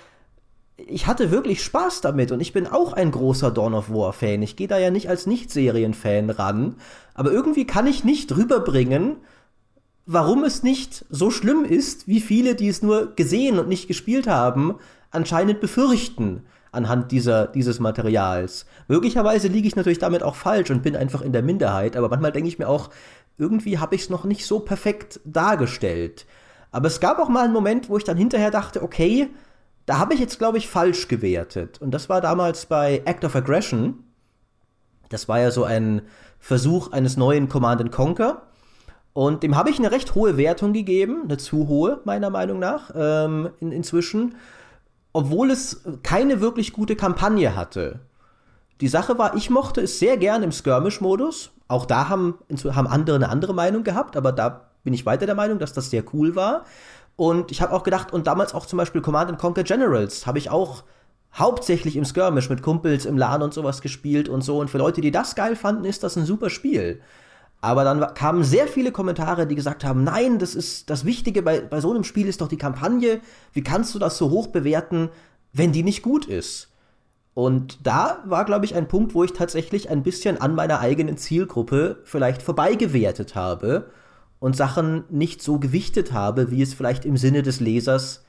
ich 0.76 1.07
hatte 1.07 1.30
wirklich 1.30 1.62
Spaß 1.62 2.01
damit 2.01 2.32
und 2.32 2.41
ich 2.41 2.53
bin 2.53 2.66
auch 2.66 2.93
ein 2.93 3.11
großer 3.11 3.51
Dawn 3.51 3.74
of 3.74 3.91
War 3.91 4.12
Fan. 4.12 4.43
Ich 4.43 4.57
gehe 4.57 4.68
da 4.68 4.78
ja 4.78 4.91
nicht 4.91 5.09
als 5.09 5.26
Nicht-Serien-Fan 5.26 6.30
ran, 6.30 6.76
aber 7.14 7.32
irgendwie 7.32 7.66
kann 7.66 7.86
ich 7.86 8.05
nicht 8.05 8.34
rüberbringen, 8.36 9.16
warum 10.07 10.45
es 10.45 10.62
nicht 10.62 11.05
so 11.11 11.30
schlimm 11.30 11.64
ist, 11.64 12.07
wie 12.07 12.20
viele, 12.20 12.55
die 12.55 12.68
es 12.68 12.82
nur 12.82 13.14
gesehen 13.14 13.59
und 13.59 13.68
nicht 13.68 13.89
gespielt 13.89 14.26
haben, 14.26 14.76
anscheinend 15.11 15.61
befürchten 15.61 16.45
anhand 16.73 17.12
dieser, 17.12 17.47
dieses 17.47 17.81
Materials. 17.81 18.66
Möglicherweise 18.89 19.49
liege 19.49 19.69
ich 19.69 19.77
natürlich 19.77 19.99
damit 19.99 20.23
auch 20.23 20.35
falsch 20.35 20.71
und 20.71 20.83
bin 20.83 20.97
einfach 20.97 21.23
in 21.23 21.33
der 21.33 21.43
Minderheit, 21.43 21.97
aber 21.97 22.09
manchmal 22.09 22.33
denke 22.33 22.49
ich 22.49 22.59
mir 22.59 22.69
auch, 22.69 22.91
irgendwie 23.39 23.79
habe 23.79 23.95
ich 23.95 24.03
es 24.03 24.11
noch 24.11 24.25
nicht 24.25 24.47
so 24.47 24.61
perfekt 24.61 25.21
dargestellt. 25.25 26.27
Aber 26.71 26.89
es 26.89 27.01
gab 27.01 27.19
auch 27.19 27.29
mal 27.29 27.45
einen 27.45 27.53
Moment, 27.53 27.89
wo 27.89 27.97
ich 27.97 28.05
dann 28.05 28.16
hinterher 28.16 28.51
dachte, 28.51 28.83
okay, 28.83 29.31
da 29.87 29.99
habe 29.99 30.12
ich 30.12 30.21
jetzt, 30.21 30.39
glaube 30.39 30.59
ich, 30.59 30.69
falsch 30.69 31.09
gewertet. 31.09 31.81
Und 31.81 31.93
das 31.93 32.09
war 32.09 32.21
damals 32.21 32.66
bei 32.66 33.01
Act 33.07 33.25
of 33.25 33.35
Aggression. 33.35 34.05
Das 35.09 35.29
war 35.29 35.41
ja 35.41 35.51
so 35.51 35.64
ein 35.64 36.03
Versuch 36.39 36.93
eines 36.93 37.16
neuen 37.16 37.49
Command 37.49 37.91
Conquer. 37.91 38.43
Und 39.14 39.43
dem 39.43 39.57
habe 39.57 39.71
ich 39.71 39.79
eine 39.79 39.91
recht 39.91 40.14
hohe 40.14 40.37
Wertung 40.37 40.73
gegeben, 40.73 41.23
eine 41.25 41.39
zu 41.39 41.69
hohe, 41.69 42.01
meiner 42.05 42.29
Meinung 42.31 42.59
nach, 42.59 42.91
ähm, 42.95 43.51
in, 43.61 43.73
inzwischen 43.73 44.35
obwohl 45.12 45.50
es 45.50 45.82
keine 46.02 46.40
wirklich 46.40 46.72
gute 46.72 46.96
Kampagne 46.96 47.56
hatte. 47.56 48.00
Die 48.80 48.88
Sache 48.88 49.18
war, 49.18 49.34
ich 49.34 49.50
mochte 49.50 49.80
es 49.80 49.98
sehr 49.98 50.16
gern 50.16 50.42
im 50.42 50.52
Skirmish-Modus. 50.52 51.50
Auch 51.66 51.84
da 51.84 52.09
haben, 52.09 52.34
haben 52.64 52.86
andere 52.86 53.16
eine 53.16 53.28
andere 53.28 53.54
Meinung 53.54 53.84
gehabt, 53.84 54.16
aber 54.16 54.32
da 54.32 54.70
bin 54.84 54.94
ich 54.94 55.04
weiter 55.04 55.26
der 55.26 55.34
Meinung, 55.34 55.59
dass 55.59 55.72
das 55.72 55.90
sehr 55.90 56.04
cool 56.14 56.36
war. 56.36 56.64
Und 57.16 57.50
ich 57.50 57.61
habe 57.61 57.72
auch 57.72 57.82
gedacht, 57.82 58.12
und 58.12 58.26
damals 58.26 58.54
auch 58.54 58.66
zum 58.66 58.76
Beispiel 58.76 59.00
Command 59.00 59.36
Conquer 59.38 59.64
Generals 59.64 60.26
habe 60.26 60.38
ich 60.38 60.50
auch 60.50 60.84
hauptsächlich 61.34 61.96
im 61.96 62.04
Skirmish 62.04 62.48
mit 62.48 62.62
Kumpels 62.62 63.04
im 63.04 63.18
LAN 63.18 63.42
und 63.42 63.52
sowas 63.52 63.82
gespielt 63.82 64.28
und 64.28 64.42
so. 64.42 64.59
Und 64.59 64.70
für 64.70 64.78
Leute, 64.78 65.00
die 65.00 65.11
das 65.11 65.34
geil 65.34 65.56
fanden, 65.56 65.84
ist 65.84 66.04
das 66.04 66.16
ein 66.16 66.24
super 66.24 66.48
Spiel. 66.48 67.00
Aber 67.61 67.82
dann 67.82 68.14
kamen 68.14 68.44
sehr 68.44 68.68
viele 68.68 68.92
Kommentare, 68.92 69.46
die 69.46 69.56
gesagt 69.56 69.84
haben, 69.84 70.04
nein, 70.04 70.38
das 70.38 70.54
ist 70.54 70.90
das 70.90 71.04
Wichtige 71.04 71.42
bei, 71.42 71.61
bei 71.61 71.80
so 71.80 71.90
einem 71.90 72.04
Spiel 72.04 72.28
ist 72.28 72.40
doch 72.40 72.48
die 72.48 72.56
Kampagne. 72.56 73.20
Wie 73.52 73.62
kannst 73.62 73.94
du 73.94 73.98
das 73.98 74.16
so 74.16 74.30
hoch 74.30 74.48
bewerten, 74.48 75.09
wenn 75.52 75.72
die 75.72 75.82
nicht 75.82 76.02
gut 76.02 76.26
ist? 76.26 76.68
Und 77.34 77.86
da 77.86 78.22
war, 78.24 78.44
glaube 78.44 78.64
ich, 78.64 78.74
ein 78.74 78.88
Punkt, 78.88 79.14
wo 79.14 79.24
ich 79.24 79.32
tatsächlich 79.32 79.90
ein 79.90 80.02
bisschen 80.02 80.40
an 80.40 80.54
meiner 80.54 80.80
eigenen 80.80 81.16
Zielgruppe 81.16 82.00
vielleicht 82.04 82.42
vorbeigewertet 82.42 83.34
habe 83.34 83.90
und 84.40 84.56
Sachen 84.56 85.04
nicht 85.09 85.42
so 85.42 85.59
gewichtet 85.59 86.12
habe, 86.12 86.50
wie 86.50 86.62
es 86.62 86.74
vielleicht 86.74 87.04
im 87.04 87.16
Sinne 87.16 87.42
des 87.42 87.61
Lesers 87.61 88.24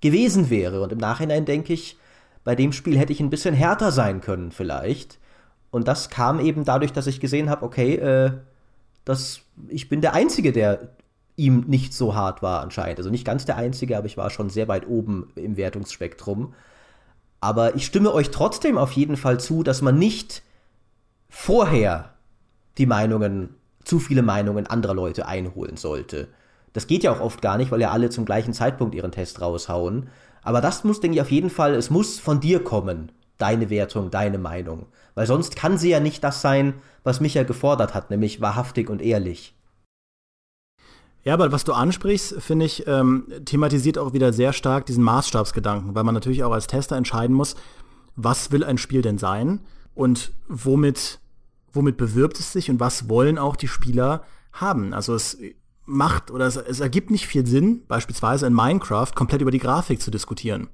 gewesen 0.00 0.50
wäre. 0.50 0.82
Und 0.82 0.92
im 0.92 0.98
Nachhinein 0.98 1.44
denke 1.44 1.72
ich, 1.72 1.98
bei 2.44 2.54
dem 2.54 2.72
Spiel 2.72 2.98
hätte 2.98 3.12
ich 3.12 3.20
ein 3.20 3.30
bisschen 3.30 3.54
härter 3.54 3.92
sein 3.92 4.20
können 4.20 4.52
vielleicht. 4.52 5.18
Und 5.70 5.86
das 5.86 6.10
kam 6.10 6.40
eben 6.40 6.64
dadurch, 6.64 6.92
dass 6.92 7.06
ich 7.06 7.20
gesehen 7.20 7.50
habe, 7.50 7.64
okay, 7.64 7.96
äh, 7.96 8.32
dass 9.08 9.40
ich 9.68 9.88
bin 9.88 10.02
der 10.02 10.12
Einzige, 10.12 10.52
der 10.52 10.90
ihm 11.36 11.64
nicht 11.66 11.94
so 11.94 12.14
hart 12.14 12.42
war 12.42 12.60
anscheinend. 12.60 12.98
Also 12.98 13.10
nicht 13.10 13.24
ganz 13.24 13.46
der 13.46 13.56
Einzige, 13.56 13.96
aber 13.96 14.06
ich 14.06 14.16
war 14.16 14.28
schon 14.28 14.50
sehr 14.50 14.68
weit 14.68 14.86
oben 14.86 15.32
im 15.34 15.56
Wertungsspektrum. 15.56 16.52
Aber 17.40 17.74
ich 17.76 17.86
stimme 17.86 18.12
euch 18.12 18.30
trotzdem 18.30 18.76
auf 18.76 18.92
jeden 18.92 19.16
Fall 19.16 19.40
zu, 19.40 19.62
dass 19.62 19.80
man 19.80 19.98
nicht 19.98 20.42
vorher 21.28 22.12
die 22.76 22.86
Meinungen, 22.86 23.54
zu 23.84 23.98
viele 23.98 24.22
Meinungen 24.22 24.66
anderer 24.66 24.94
Leute 24.94 25.26
einholen 25.26 25.76
sollte. 25.76 26.28
Das 26.74 26.86
geht 26.86 27.02
ja 27.02 27.12
auch 27.12 27.20
oft 27.20 27.40
gar 27.40 27.56
nicht, 27.56 27.70
weil 27.70 27.80
ja 27.80 27.90
alle 27.90 28.10
zum 28.10 28.26
gleichen 28.26 28.52
Zeitpunkt 28.52 28.94
ihren 28.94 29.12
Test 29.12 29.40
raushauen. 29.40 30.08
Aber 30.42 30.60
das 30.60 30.84
muss, 30.84 31.00
denke 31.00 31.16
ich, 31.16 31.22
auf 31.22 31.30
jeden 31.30 31.50
Fall, 31.50 31.74
es 31.74 31.88
muss 31.88 32.18
von 32.18 32.40
dir 32.40 32.62
kommen, 32.62 33.10
deine 33.38 33.70
Wertung, 33.70 34.10
deine 34.10 34.38
Meinung. 34.38 34.86
Weil 35.18 35.26
sonst 35.26 35.56
kann 35.56 35.78
sie 35.78 35.90
ja 35.90 35.98
nicht 35.98 36.22
das 36.22 36.42
sein, 36.42 36.74
was 37.02 37.18
Micha 37.18 37.42
gefordert 37.42 37.92
hat, 37.92 38.08
nämlich 38.08 38.40
wahrhaftig 38.40 38.88
und 38.88 39.02
ehrlich. 39.02 39.52
Ja, 41.24 41.34
aber 41.34 41.50
was 41.50 41.64
du 41.64 41.72
ansprichst, 41.72 42.40
finde 42.40 42.66
ich, 42.66 42.86
ähm, 42.86 43.26
thematisiert 43.44 43.98
auch 43.98 44.12
wieder 44.12 44.32
sehr 44.32 44.52
stark 44.52 44.86
diesen 44.86 45.02
Maßstabsgedanken, 45.02 45.96
weil 45.96 46.04
man 46.04 46.14
natürlich 46.14 46.44
auch 46.44 46.52
als 46.52 46.68
Tester 46.68 46.94
entscheiden 46.94 47.34
muss, 47.34 47.56
was 48.14 48.52
will 48.52 48.62
ein 48.62 48.78
Spiel 48.78 49.02
denn 49.02 49.18
sein 49.18 49.58
und 49.96 50.30
womit, 50.46 51.18
womit 51.72 51.96
bewirbt 51.96 52.38
es 52.38 52.52
sich 52.52 52.70
und 52.70 52.78
was 52.78 53.08
wollen 53.08 53.38
auch 53.38 53.56
die 53.56 53.66
Spieler 53.66 54.22
haben. 54.52 54.94
Also 54.94 55.16
es 55.16 55.36
macht 55.84 56.30
oder 56.30 56.46
es, 56.46 56.54
es 56.54 56.78
ergibt 56.78 57.10
nicht 57.10 57.26
viel 57.26 57.44
Sinn, 57.44 57.82
beispielsweise 57.88 58.46
in 58.46 58.54
Minecraft 58.54 59.10
komplett 59.16 59.42
über 59.42 59.50
die 59.50 59.58
Grafik 59.58 60.00
zu 60.00 60.12
diskutieren 60.12 60.68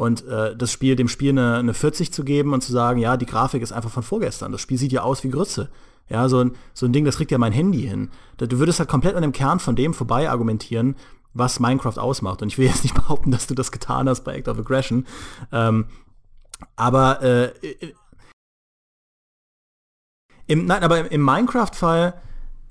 und 0.00 0.26
äh, 0.26 0.56
das 0.56 0.72
Spiel, 0.72 0.96
dem 0.96 1.08
Spiel 1.08 1.28
eine, 1.28 1.56
eine 1.56 1.74
40 1.74 2.10
zu 2.10 2.24
geben 2.24 2.54
und 2.54 2.62
zu 2.62 2.72
sagen, 2.72 2.98
ja, 2.98 3.18
die 3.18 3.26
Grafik 3.26 3.60
ist 3.62 3.70
einfach 3.70 3.90
von 3.90 4.02
vorgestern. 4.02 4.50
Das 4.50 4.62
Spiel 4.62 4.78
sieht 4.78 4.92
ja 4.92 5.02
aus 5.02 5.22
wie 5.24 5.28
Grütze. 5.28 5.68
Ja, 6.08 6.26
so 6.30 6.38
ein, 6.38 6.52
so 6.72 6.86
ein 6.86 6.94
Ding, 6.94 7.04
das 7.04 7.18
kriegt 7.18 7.30
ja 7.30 7.36
mein 7.36 7.52
Handy 7.52 7.82
hin. 7.82 8.08
Du 8.38 8.58
würdest 8.58 8.78
halt 8.78 8.88
komplett 8.88 9.14
an 9.14 9.20
dem 9.20 9.32
Kern 9.32 9.60
von 9.60 9.76
dem 9.76 9.92
vorbei 9.92 10.30
argumentieren, 10.30 10.96
was 11.34 11.60
Minecraft 11.60 11.98
ausmacht. 11.98 12.40
Und 12.40 12.48
ich 12.48 12.56
will 12.56 12.66
jetzt 12.66 12.82
nicht 12.82 12.94
behaupten, 13.02 13.30
dass 13.30 13.46
du 13.46 13.54
das 13.54 13.72
getan 13.72 14.08
hast 14.08 14.22
bei 14.24 14.36
Act 14.36 14.48
of 14.48 14.58
Aggression. 14.58 15.04
Ähm, 15.52 15.84
aber 16.76 17.20
äh, 17.20 17.52
im, 20.46 20.64
nein, 20.64 20.82
aber 20.82 21.12
im 21.12 21.22
Minecraft-Fall, 21.22 22.14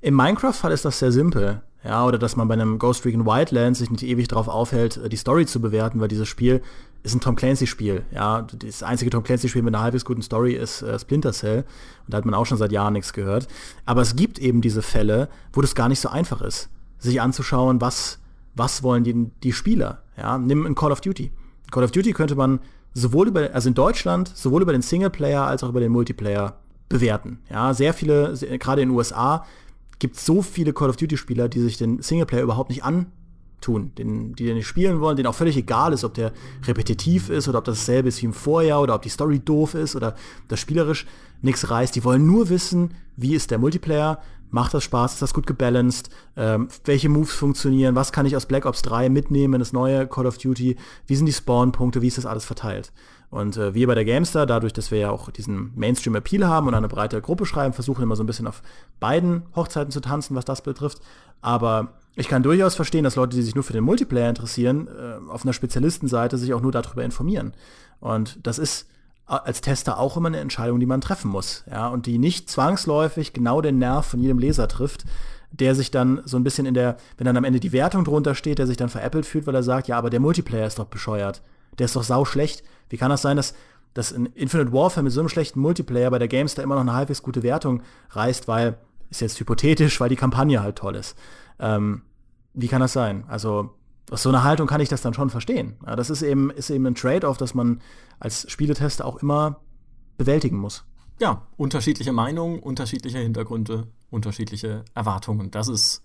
im 0.00 0.16
Minecraft-Fall 0.16 0.72
ist 0.72 0.84
das 0.84 0.98
sehr 0.98 1.12
simpel. 1.12 1.62
Ja, 1.84 2.04
oder 2.04 2.18
dass 2.18 2.34
man 2.34 2.48
bei 2.48 2.54
einem 2.54 2.80
Ghost 2.80 3.04
Recon 3.04 3.24
Wildlands 3.24 3.78
sich 3.78 3.90
nicht 3.90 4.02
ewig 4.02 4.26
darauf 4.26 4.48
aufhält, 4.48 5.00
die 5.10 5.16
Story 5.16 5.46
zu 5.46 5.60
bewerten, 5.60 6.00
weil 6.00 6.08
dieses 6.08 6.28
Spiel 6.28 6.60
ist 7.02 7.14
ein 7.14 7.20
Tom 7.20 7.36
Clancy-Spiel. 7.36 8.04
Ja, 8.12 8.42
das 8.42 8.82
einzige 8.82 9.10
Tom 9.10 9.22
Clancy-Spiel 9.22 9.62
mit 9.62 9.74
einer 9.74 9.82
halbwegs 9.82 10.04
guten 10.04 10.22
Story 10.22 10.52
ist 10.52 10.82
äh, 10.82 10.98
Splinter 10.98 11.32
Cell. 11.32 11.64
Und 12.06 12.12
da 12.12 12.18
hat 12.18 12.24
man 12.24 12.34
auch 12.34 12.46
schon 12.46 12.58
seit 12.58 12.72
Jahren 12.72 12.92
nichts 12.92 13.12
gehört. 13.12 13.48
Aber 13.86 14.02
es 14.02 14.16
gibt 14.16 14.38
eben 14.38 14.60
diese 14.60 14.82
Fälle, 14.82 15.28
wo 15.52 15.60
das 15.60 15.74
gar 15.74 15.88
nicht 15.88 16.00
so 16.00 16.08
einfach 16.08 16.42
ist, 16.42 16.68
sich 16.98 17.20
anzuschauen, 17.20 17.80
was, 17.80 18.18
was 18.54 18.82
wollen 18.82 19.04
die, 19.04 19.30
die 19.42 19.52
Spieler. 19.52 20.02
Ja, 20.16 20.36
nimm 20.36 20.66
ein 20.66 20.74
Call 20.74 20.92
of 20.92 21.00
Duty. 21.00 21.32
Call 21.70 21.84
of 21.84 21.92
Duty 21.92 22.12
könnte 22.12 22.34
man 22.34 22.60
sowohl 22.92 23.28
über, 23.28 23.50
also 23.54 23.68
in 23.68 23.74
Deutschland, 23.74 24.30
sowohl 24.34 24.62
über 24.62 24.72
den 24.72 24.82
Singleplayer 24.82 25.46
als 25.46 25.62
auch 25.64 25.68
über 25.70 25.80
den 25.80 25.92
Multiplayer 25.92 26.58
bewerten. 26.88 27.38
Ja, 27.48 27.72
sehr 27.72 27.94
viele, 27.94 28.34
gerade 28.58 28.82
in 28.82 28.88
den 28.90 28.96
USA, 28.96 29.46
gibt 29.98 30.16
es 30.16 30.26
so 30.26 30.42
viele 30.42 30.72
Call 30.72 30.90
of 30.90 30.96
Duty-Spieler, 30.96 31.48
die 31.48 31.60
sich 31.60 31.78
den 31.78 32.02
Singleplayer 32.02 32.42
überhaupt 32.42 32.70
nicht 32.70 32.84
an 32.84 33.06
tun, 33.60 33.92
den, 33.96 34.34
die 34.34 34.44
den 34.44 34.56
nicht 34.56 34.66
spielen 34.66 35.00
wollen, 35.00 35.16
denen 35.16 35.26
auch 35.26 35.34
völlig 35.34 35.56
egal 35.56 35.92
ist, 35.92 36.04
ob 36.04 36.14
der 36.14 36.32
repetitiv 36.66 37.30
ist 37.30 37.48
oder 37.48 37.58
ob 37.58 37.64
das 37.64 37.78
dasselbe 37.78 38.08
ist 38.08 38.20
wie 38.22 38.26
im 38.26 38.32
Vorjahr 38.32 38.80
oder 38.80 38.94
ob 38.94 39.02
die 39.02 39.08
Story 39.08 39.38
doof 39.38 39.74
ist 39.74 39.96
oder 39.96 40.14
das 40.48 40.60
spielerisch 40.60 41.06
nichts 41.42 41.70
reißt. 41.70 41.94
Die 41.94 42.04
wollen 42.04 42.26
nur 42.26 42.48
wissen, 42.48 42.94
wie 43.16 43.34
ist 43.34 43.50
der 43.50 43.58
Multiplayer, 43.58 44.20
macht 44.50 44.74
das 44.74 44.84
Spaß, 44.84 45.14
ist 45.14 45.22
das 45.22 45.34
gut 45.34 45.46
gebalanced, 45.46 46.10
ähm, 46.36 46.68
welche 46.84 47.08
Moves 47.08 47.32
funktionieren, 47.32 47.94
was 47.94 48.12
kann 48.12 48.26
ich 48.26 48.36
aus 48.36 48.46
Black 48.46 48.66
Ops 48.66 48.82
3 48.82 49.08
mitnehmen 49.08 49.54
in 49.54 49.60
das 49.60 49.72
neue 49.72 50.06
Call 50.06 50.26
of 50.26 50.38
Duty, 50.38 50.76
wie 51.06 51.16
sind 51.16 51.26
die 51.26 51.32
Spawn-Punkte, 51.32 52.02
wie 52.02 52.08
ist 52.08 52.18
das 52.18 52.26
alles 52.26 52.44
verteilt. 52.44 52.92
Und 53.30 53.56
äh, 53.56 53.74
wir 53.74 53.86
bei 53.86 53.94
der 53.94 54.04
Gamestar, 54.04 54.44
dadurch, 54.44 54.72
dass 54.72 54.90
wir 54.90 54.98
ja 54.98 55.10
auch 55.10 55.30
diesen 55.30 55.72
Mainstream-Appeal 55.76 56.46
haben 56.48 56.66
und 56.66 56.74
eine 56.74 56.88
breite 56.88 57.20
Gruppe 57.22 57.46
schreiben, 57.46 57.72
versuchen 57.72 58.02
immer 58.02 58.16
so 58.16 58.24
ein 58.24 58.26
bisschen 58.26 58.48
auf 58.48 58.60
beiden 58.98 59.44
Hochzeiten 59.54 59.92
zu 59.92 60.00
tanzen, 60.00 60.34
was 60.34 60.44
das 60.44 60.62
betrifft. 60.62 61.00
Aber 61.40 61.99
ich 62.16 62.28
kann 62.28 62.42
durchaus 62.42 62.74
verstehen, 62.74 63.04
dass 63.04 63.16
Leute, 63.16 63.36
die 63.36 63.42
sich 63.42 63.54
nur 63.54 63.64
für 63.64 63.72
den 63.72 63.84
Multiplayer 63.84 64.28
interessieren, 64.28 64.88
äh, 64.88 65.30
auf 65.30 65.44
einer 65.44 65.52
Spezialistenseite 65.52 66.38
sich 66.38 66.52
auch 66.54 66.60
nur 66.60 66.72
darüber 66.72 67.04
informieren. 67.04 67.52
Und 68.00 68.38
das 68.42 68.58
ist 68.58 68.86
als 69.26 69.60
Tester 69.60 69.98
auch 69.98 70.16
immer 70.16 70.26
eine 70.26 70.40
Entscheidung, 70.40 70.80
die 70.80 70.86
man 70.86 71.00
treffen 71.00 71.30
muss, 71.30 71.64
ja, 71.70 71.86
und 71.86 72.06
die 72.06 72.18
nicht 72.18 72.50
zwangsläufig 72.50 73.32
genau 73.32 73.60
den 73.60 73.78
Nerv 73.78 74.06
von 74.06 74.20
jedem 74.20 74.40
Leser 74.40 74.66
trifft, 74.66 75.04
der 75.52 75.74
sich 75.74 75.90
dann 75.90 76.20
so 76.24 76.36
ein 76.36 76.44
bisschen 76.44 76.66
in 76.66 76.74
der, 76.74 76.96
wenn 77.16 77.26
dann 77.26 77.36
am 77.36 77.44
Ende 77.44 77.60
die 77.60 77.72
Wertung 77.72 78.04
drunter 78.04 78.34
steht, 78.34 78.58
der 78.58 78.66
sich 78.66 78.76
dann 78.76 78.88
veräppelt 78.88 79.26
fühlt, 79.26 79.46
weil 79.46 79.54
er 79.54 79.62
sagt, 79.62 79.88
ja, 79.88 79.96
aber 79.96 80.10
der 80.10 80.20
Multiplayer 80.20 80.66
ist 80.66 80.78
doch 80.78 80.86
bescheuert, 80.86 81.42
der 81.78 81.84
ist 81.84 81.96
doch 81.96 82.02
sau 82.02 82.24
schlecht. 82.24 82.64
Wie 82.88 82.96
kann 82.96 83.10
das 83.10 83.22
sein, 83.22 83.36
dass, 83.36 83.54
dass 83.94 84.10
in 84.10 84.26
Infinite 84.26 84.72
Warfare 84.72 85.04
mit 85.04 85.12
so 85.12 85.20
einem 85.20 85.28
schlechten 85.28 85.60
Multiplayer 85.60 86.10
bei 86.10 86.18
der 86.18 86.28
Gamestar 86.28 86.64
immer 86.64 86.74
noch 86.74 86.82
eine 86.82 86.94
halbwegs 86.94 87.22
gute 87.22 87.42
Wertung 87.42 87.82
reißt, 88.10 88.48
weil, 88.48 88.78
ist 89.10 89.20
jetzt 89.20 89.38
hypothetisch, 89.38 90.00
weil 90.00 90.08
die 90.08 90.16
Kampagne 90.16 90.62
halt 90.62 90.76
toll 90.76 90.96
ist. 90.96 91.16
Ähm, 91.60 92.02
wie 92.54 92.68
kann 92.68 92.80
das 92.80 92.92
sein? 92.92 93.24
Also 93.28 93.70
aus 94.10 94.22
so 94.22 94.28
einer 94.28 94.42
Haltung 94.42 94.66
kann 94.66 94.80
ich 94.80 94.88
das 94.88 95.02
dann 95.02 95.14
schon 95.14 95.30
verstehen. 95.30 95.76
Ja, 95.86 95.94
das 95.94 96.10
ist 96.10 96.22
eben, 96.22 96.50
ist 96.50 96.70
eben 96.70 96.86
ein 96.86 96.94
Trade-off, 96.94 97.36
das 97.36 97.54
man 97.54 97.80
als 98.18 98.50
Spieletester 98.50 99.04
auch 99.04 99.22
immer 99.22 99.60
bewältigen 100.18 100.58
muss. 100.58 100.84
Ja, 101.20 101.46
unterschiedliche 101.56 102.12
Meinungen, 102.12 102.58
unterschiedliche 102.58 103.18
Hintergründe, 103.18 103.86
unterschiedliche 104.10 104.84
Erwartungen. 104.94 105.50
Das 105.50 105.68
ist, 105.68 106.02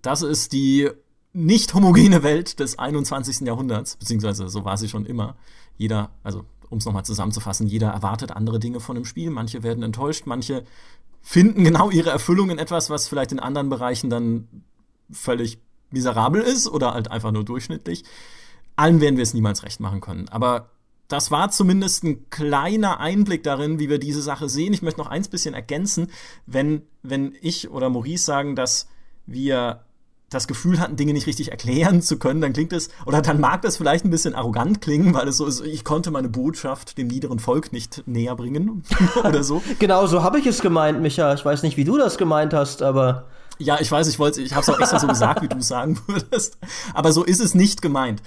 das 0.00 0.22
ist 0.22 0.52
die 0.52 0.90
nicht 1.32 1.74
homogene 1.74 2.22
Welt 2.22 2.60
des 2.60 2.78
21. 2.78 3.46
Jahrhunderts, 3.46 3.96
beziehungsweise 3.96 4.48
so 4.48 4.64
war 4.64 4.76
sie 4.76 4.88
schon 4.88 5.06
immer. 5.06 5.36
Jeder, 5.76 6.10
also 6.22 6.44
um 6.68 6.78
es 6.78 6.84
nochmal 6.86 7.04
zusammenzufassen, 7.04 7.66
jeder 7.66 7.90
erwartet 7.90 8.32
andere 8.32 8.58
Dinge 8.58 8.80
von 8.80 8.94
dem 8.96 9.04
Spiel. 9.04 9.30
Manche 9.30 9.62
werden 9.62 9.82
enttäuscht, 9.82 10.24
manche 10.26 10.64
finden 11.22 11.64
genau 11.64 11.90
ihre 11.90 12.10
Erfüllung 12.10 12.50
in 12.50 12.58
etwas, 12.58 12.90
was 12.90 13.08
vielleicht 13.08 13.32
in 13.32 13.40
anderen 13.40 13.68
Bereichen 13.68 14.10
dann 14.10 14.48
völlig 15.10 15.58
miserabel 15.90 16.42
ist 16.42 16.68
oder 16.68 16.94
halt 16.94 17.10
einfach 17.10 17.32
nur 17.32 17.44
durchschnittlich. 17.44 18.04
Allen 18.76 19.00
werden 19.00 19.16
wir 19.16 19.22
es 19.22 19.34
niemals 19.34 19.62
recht 19.62 19.80
machen 19.80 20.00
können. 20.00 20.28
Aber 20.28 20.70
das 21.08 21.30
war 21.30 21.50
zumindest 21.50 22.04
ein 22.04 22.30
kleiner 22.30 22.98
Einblick 22.98 23.42
darin, 23.42 23.78
wie 23.78 23.90
wir 23.90 23.98
diese 23.98 24.22
Sache 24.22 24.48
sehen. 24.48 24.72
Ich 24.72 24.82
möchte 24.82 25.00
noch 25.00 25.10
eins 25.10 25.28
bisschen 25.28 25.54
ergänzen. 25.54 26.10
Wenn, 26.46 26.82
wenn 27.02 27.36
ich 27.40 27.70
oder 27.70 27.90
Maurice 27.90 28.24
sagen, 28.24 28.56
dass 28.56 28.88
wir 29.26 29.84
das 30.32 30.48
Gefühl 30.48 30.80
hatten, 30.80 30.96
Dinge 30.96 31.12
nicht 31.12 31.26
richtig 31.26 31.50
erklären 31.50 32.02
zu 32.02 32.18
können, 32.18 32.40
dann 32.40 32.52
klingt 32.52 32.72
es, 32.72 32.88
oder 33.06 33.22
dann 33.22 33.40
mag 33.40 33.62
das 33.62 33.76
vielleicht 33.76 34.04
ein 34.04 34.10
bisschen 34.10 34.34
arrogant 34.34 34.80
klingen, 34.80 35.14
weil 35.14 35.28
es 35.28 35.36
so 35.36 35.46
ist, 35.46 35.60
ich 35.64 35.84
konnte 35.84 36.10
meine 36.10 36.28
Botschaft 36.28 36.98
dem 36.98 37.08
niederen 37.08 37.38
Volk 37.38 37.72
nicht 37.72 38.02
näher 38.06 38.36
bringen 38.36 38.82
oder 39.24 39.44
so. 39.44 39.62
genau 39.78 40.06
so 40.06 40.22
habe 40.22 40.38
ich 40.38 40.46
es 40.46 40.60
gemeint, 40.60 41.00
Micha. 41.00 41.34
Ich 41.34 41.44
weiß 41.44 41.62
nicht, 41.62 41.76
wie 41.76 41.84
du 41.84 41.96
das 41.98 42.18
gemeint 42.18 42.54
hast, 42.54 42.82
aber. 42.82 43.26
Ja, 43.58 43.78
ich 43.80 43.92
weiß, 43.92 44.08
ich 44.08 44.18
wollte, 44.18 44.40
ich 44.40 44.52
habe 44.52 44.62
es 44.62 44.68
auch 44.70 44.80
extra 44.80 44.98
so 44.98 45.06
gesagt, 45.06 45.42
wie 45.42 45.48
du 45.48 45.58
es 45.58 45.68
sagen 45.68 46.00
würdest. 46.06 46.58
Aber 46.94 47.12
so 47.12 47.22
ist 47.22 47.40
es 47.40 47.54
nicht 47.54 47.82
gemeint. 47.82 48.22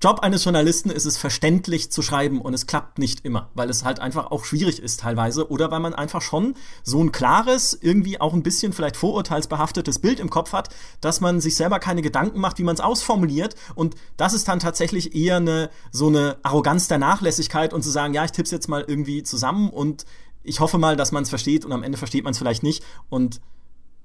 Job 0.00 0.20
eines 0.20 0.44
Journalisten 0.44 0.90
ist 0.90 1.06
es 1.06 1.16
verständlich 1.16 1.90
zu 1.90 2.02
schreiben 2.02 2.40
und 2.40 2.54
es 2.54 2.68
klappt 2.68 2.98
nicht 2.98 3.24
immer, 3.24 3.50
weil 3.54 3.68
es 3.68 3.84
halt 3.84 3.98
einfach 3.98 4.30
auch 4.30 4.44
schwierig 4.44 4.80
ist 4.80 5.00
teilweise 5.00 5.50
oder 5.50 5.72
weil 5.72 5.80
man 5.80 5.92
einfach 5.92 6.22
schon 6.22 6.54
so 6.84 7.02
ein 7.02 7.10
klares, 7.10 7.76
irgendwie 7.80 8.20
auch 8.20 8.32
ein 8.32 8.44
bisschen 8.44 8.72
vielleicht 8.72 8.96
vorurteilsbehaftetes 8.96 9.98
Bild 9.98 10.20
im 10.20 10.30
Kopf 10.30 10.52
hat, 10.52 10.68
dass 11.00 11.20
man 11.20 11.40
sich 11.40 11.56
selber 11.56 11.80
keine 11.80 12.00
Gedanken 12.00 12.38
macht, 12.38 12.58
wie 12.58 12.62
man 12.62 12.76
es 12.76 12.80
ausformuliert. 12.80 13.56
Und 13.74 13.96
das 14.16 14.34
ist 14.34 14.46
dann 14.46 14.60
tatsächlich 14.60 15.16
eher 15.16 15.38
eine 15.38 15.68
so 15.90 16.06
eine 16.06 16.36
Arroganz 16.44 16.86
der 16.86 16.98
Nachlässigkeit 16.98 17.74
und 17.74 17.82
zu 17.82 17.90
sagen, 17.90 18.14
ja, 18.14 18.24
ich 18.24 18.30
tipp's 18.30 18.52
jetzt 18.52 18.68
mal 18.68 18.84
irgendwie 18.86 19.24
zusammen 19.24 19.68
und 19.68 20.04
ich 20.44 20.60
hoffe 20.60 20.78
mal, 20.78 20.96
dass 20.96 21.10
man 21.10 21.24
es 21.24 21.28
versteht 21.28 21.64
und 21.64 21.72
am 21.72 21.82
Ende 21.82 21.98
versteht 21.98 22.22
man 22.22 22.30
es 22.30 22.38
vielleicht 22.38 22.62
nicht. 22.62 22.84
Und 23.10 23.40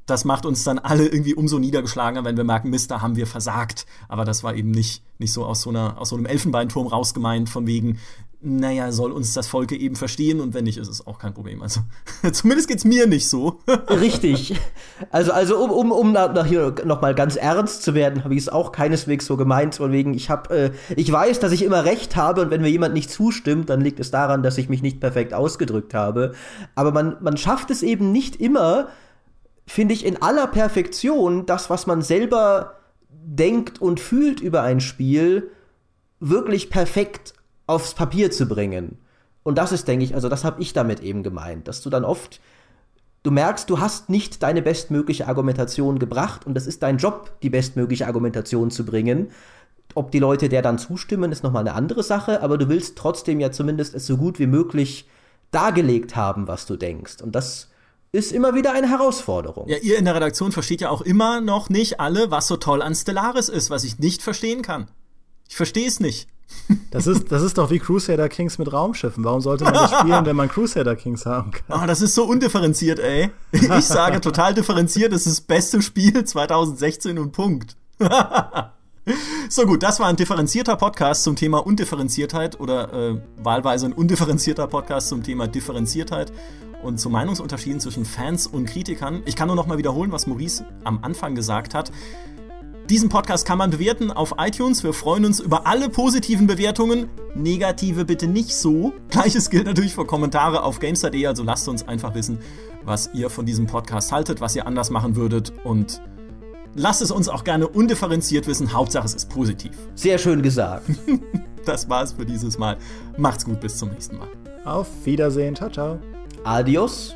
das 0.05 0.25
macht 0.25 0.45
uns 0.45 0.63
dann 0.63 0.79
alle 0.79 1.07
irgendwie 1.07 1.33
umso 1.33 1.59
niedergeschlagener, 1.59 2.25
wenn 2.25 2.37
wir 2.37 2.43
merken, 2.43 2.69
Mist, 2.69 2.91
da 2.91 3.01
haben 3.01 3.15
wir 3.15 3.27
versagt. 3.27 3.85
Aber 4.09 4.25
das 4.25 4.43
war 4.43 4.55
eben 4.55 4.71
nicht, 4.71 5.03
nicht 5.17 5.31
so 5.31 5.45
aus 5.45 5.61
so, 5.61 5.69
einer, 5.69 5.99
aus 5.99 6.09
so 6.09 6.15
einem 6.15 6.25
Elfenbeinturm 6.25 6.87
rausgemeint, 6.87 7.49
von 7.49 7.67
wegen, 7.67 7.99
naja, 8.45 8.91
soll 8.91 9.13
uns 9.13 9.33
das 9.33 9.47
Volk 9.47 9.71
eben 9.71 9.95
verstehen 9.95 10.41
und 10.41 10.53
wenn 10.53 10.65
nicht, 10.65 10.77
ist 10.77 10.89
es 10.89 11.07
auch 11.07 11.17
kein 11.17 11.33
Problem. 11.33 11.61
Also 11.61 11.79
zumindest 12.33 12.67
geht's 12.67 12.83
mir 12.83 13.07
nicht 13.07 13.29
so. 13.29 13.59
Richtig. 13.89 14.59
Also, 15.11 15.31
also 15.31 15.63
um, 15.63 15.71
um, 15.71 15.91
um 15.93 16.11
nach 16.11 16.45
hier 16.45 16.75
noch 16.83 17.01
mal 17.01 17.15
ganz 17.15 17.37
ernst 17.37 17.83
zu 17.83 17.93
werden, 17.93 18.25
habe 18.25 18.33
ich 18.33 18.41
es 18.41 18.49
auch 18.49 18.73
keineswegs 18.73 19.25
so 19.25 19.37
gemeint, 19.37 19.75
von 19.75 19.93
wegen, 19.93 20.13
ich 20.13 20.29
habe, 20.29 20.53
äh, 20.53 20.71
ich 20.97 21.09
weiß, 21.09 21.39
dass 21.39 21.53
ich 21.53 21.63
immer 21.63 21.85
recht 21.85 22.17
habe 22.17 22.41
und 22.41 22.51
wenn 22.51 22.61
mir 22.61 22.69
jemand 22.69 22.93
nicht 22.93 23.09
zustimmt, 23.09 23.69
dann 23.69 23.79
liegt 23.79 24.01
es 24.01 24.11
daran, 24.11 24.43
dass 24.43 24.57
ich 24.57 24.67
mich 24.67 24.81
nicht 24.81 24.99
perfekt 24.99 25.33
ausgedrückt 25.33 25.93
habe. 25.93 26.33
Aber 26.75 26.91
man, 26.91 27.15
man 27.21 27.37
schafft 27.37 27.71
es 27.71 27.81
eben 27.81 28.11
nicht 28.11 28.35
immer, 28.35 28.89
finde 29.65 29.93
ich, 29.93 30.05
in 30.05 30.21
aller 30.21 30.47
Perfektion 30.47 31.45
das, 31.45 31.69
was 31.69 31.87
man 31.87 32.01
selber 32.01 32.75
denkt 33.09 33.81
und 33.81 33.99
fühlt 33.99 34.41
über 34.41 34.63
ein 34.63 34.81
Spiel, 34.81 35.51
wirklich 36.19 36.69
perfekt 36.69 37.33
aufs 37.67 37.93
Papier 37.93 38.31
zu 38.31 38.47
bringen. 38.47 38.97
Und 39.43 39.57
das 39.57 39.71
ist, 39.71 39.87
denke 39.87 40.05
ich, 40.05 40.15
also 40.15 40.29
das 40.29 40.43
habe 40.43 40.61
ich 40.61 40.73
damit 40.73 41.01
eben 41.01 41.23
gemeint, 41.23 41.67
dass 41.67 41.81
du 41.81 41.89
dann 41.89 42.05
oft, 42.05 42.39
du 43.23 43.31
merkst, 43.31 43.69
du 43.69 43.79
hast 43.79 44.09
nicht 44.09 44.41
deine 44.41 44.61
bestmögliche 44.61 45.27
Argumentation 45.27 45.99
gebracht 45.99 46.45
und 46.45 46.55
das 46.55 46.67
ist 46.67 46.83
dein 46.83 46.97
Job, 46.97 47.31
die 47.41 47.49
bestmögliche 47.49 48.07
Argumentation 48.07 48.71
zu 48.71 48.85
bringen. 48.85 49.31
Ob 49.95 50.11
die 50.11 50.19
Leute 50.19 50.49
der 50.49 50.61
dann 50.61 50.79
zustimmen, 50.79 51.31
ist 51.31 51.43
nochmal 51.43 51.61
eine 51.61 51.75
andere 51.75 52.03
Sache, 52.03 52.41
aber 52.41 52.57
du 52.57 52.69
willst 52.69 52.97
trotzdem 52.97 53.39
ja 53.39 53.51
zumindest 53.51 53.93
es 53.93 54.07
so 54.07 54.17
gut 54.17 54.39
wie 54.39 54.47
möglich 54.47 55.07
dargelegt 55.51 56.15
haben, 56.15 56.47
was 56.47 56.65
du 56.65 56.77
denkst. 56.77 57.21
Und 57.21 57.35
das 57.35 57.69
ist 58.13 58.31
immer 58.31 58.53
wieder 58.53 58.71
eine 58.73 58.87
Herausforderung. 58.87 59.67
Ja, 59.67 59.77
ihr 59.77 59.97
in 59.97 60.05
der 60.05 60.15
Redaktion 60.15 60.51
versteht 60.51 60.81
ja 60.81 60.89
auch 60.91 61.01
immer 61.01 61.41
noch 61.41 61.69
nicht 61.69 61.99
alle, 61.99 62.29
was 62.31 62.47
so 62.47 62.57
toll 62.57 62.81
an 62.81 62.93
Stellaris 62.95 63.49
ist, 63.49 63.71
was 63.71 63.83
ich 63.83 63.97
nicht 63.99 64.21
verstehen 64.21 64.61
kann. 64.61 64.87
Ich 65.49 65.55
verstehe 65.57 65.87
es 65.87 65.99
nicht. 65.99 66.29
Das 66.91 67.07
ist, 67.07 67.31
das 67.31 67.41
ist 67.41 67.57
doch 67.57 67.71
wie 67.71 67.79
Crusader 67.79 68.29
Kings 68.29 68.59
mit 68.59 68.71
Raumschiffen. 68.71 69.23
Warum 69.23 69.41
sollte 69.41 69.63
man 69.63 69.73
das 69.73 69.91
spielen, 69.91 70.23
wenn 70.27 70.35
man 70.35 70.49
Crusader 70.49 70.95
Kings 70.95 71.25
haben 71.25 71.49
kann? 71.49 71.81
Oh, 71.81 71.87
das 71.87 72.01
ist 72.01 72.13
so 72.13 72.25
undifferenziert, 72.25 72.99
ey. 72.99 73.31
Ich 73.51 73.85
sage 73.85 74.21
total 74.21 74.53
differenziert, 74.53 75.11
das 75.11 75.25
ist 75.25 75.39
das 75.39 75.41
beste 75.41 75.81
Spiel 75.81 76.23
2016 76.25 77.17
und 77.17 77.31
Punkt. 77.31 77.75
so 79.49 79.65
gut, 79.65 79.83
das 79.83 79.99
war 79.99 80.07
ein 80.07 80.15
differenzierter 80.15 80.77
Podcast 80.77 81.23
zum 81.23 81.35
Thema 81.35 81.65
Undifferenziertheit 81.65 82.59
oder 82.59 82.93
äh, 82.93 83.21
wahlweise 83.37 83.87
ein 83.87 83.93
undifferenzierter 83.93 84.67
Podcast 84.67 85.09
zum 85.09 85.23
Thema 85.23 85.47
Differenziertheit 85.47 86.31
und 86.83 86.99
zu 86.99 87.09
Meinungsunterschieden 87.09 87.79
zwischen 87.79 88.05
Fans 88.05 88.47
und 88.47 88.65
Kritikern. 88.65 89.21
Ich 89.25 89.35
kann 89.35 89.47
nur 89.47 89.55
noch 89.55 89.67
mal 89.67 89.77
wiederholen, 89.77 90.11
was 90.11 90.27
Maurice 90.27 90.65
am 90.83 90.99
Anfang 91.03 91.35
gesagt 91.35 91.73
hat. 91.73 91.91
Diesen 92.89 93.07
Podcast 93.07 93.47
kann 93.47 93.57
man 93.57 93.71
bewerten 93.71 94.11
auf 94.11 94.35
iTunes. 94.37 94.83
Wir 94.83 94.93
freuen 94.93 95.23
uns 95.23 95.39
über 95.39 95.67
alle 95.67 95.89
positiven 95.89 96.47
Bewertungen. 96.47 97.09
Negative 97.33 98.03
bitte 98.03 98.27
nicht 98.27 98.53
so. 98.53 98.93
Gleiches 99.09 99.49
gilt 99.49 99.65
natürlich 99.65 99.95
für 99.95 100.05
Kommentare 100.05 100.63
auf 100.63 100.79
Gamestar.de. 100.79 101.25
Also 101.25 101.43
lasst 101.43 101.67
uns 101.69 101.87
einfach 101.87 102.13
wissen, 102.13 102.39
was 102.83 103.09
ihr 103.13 103.29
von 103.29 103.45
diesem 103.45 103.67
Podcast 103.67 104.11
haltet, 104.11 104.41
was 104.41 104.55
ihr 104.55 104.67
anders 104.67 104.89
machen 104.89 105.15
würdet 105.15 105.53
und 105.63 106.01
lasst 106.75 107.01
es 107.01 107.11
uns 107.11 107.29
auch 107.29 107.43
gerne 107.43 107.67
undifferenziert 107.67 108.47
wissen. 108.47 108.73
Hauptsache 108.73 109.05
es 109.05 109.13
ist 109.13 109.29
positiv. 109.29 109.71
Sehr 109.95 110.17
schön 110.17 110.41
gesagt. 110.41 110.85
das 111.65 111.89
war's 111.89 112.13
für 112.13 112.25
dieses 112.25 112.57
Mal. 112.57 112.77
Macht's 113.17 113.45
gut, 113.45 113.59
bis 113.59 113.77
zum 113.77 113.89
nächsten 113.89 114.17
Mal. 114.17 114.27
Auf 114.65 114.87
Wiedersehen. 115.05 115.55
Ciao, 115.55 115.69
ciao. 115.69 115.99
Adios. 116.43 117.15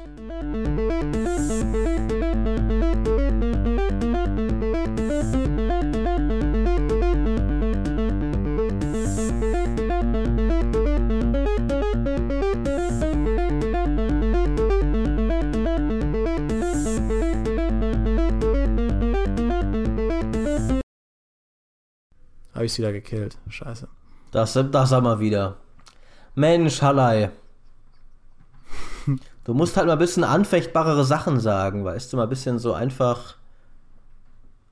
Habe 22.57 22.65
ich 22.65 22.75
wieder 22.75 22.91
gekillt. 22.91 23.37
Scheiße. 23.49 23.87
Das, 24.31 24.53
das 24.53 24.91
haben 24.91 25.05
wir 25.05 25.19
wieder. 25.19 25.57
Mensch, 26.33 26.81
Hallei. 26.81 27.29
Du 29.43 29.53
musst 29.53 29.77
halt 29.77 29.85
mal 29.85 29.93
ein 29.93 29.99
bisschen 29.99 30.23
anfechtbarere 30.23 31.05
Sachen 31.05 31.39
sagen, 31.39 31.85
weißt 31.85 32.11
du, 32.11 32.17
mal 32.17 32.23
ein 32.23 32.29
bisschen 32.29 32.57
so 32.57 32.73
einfach. 32.73 33.35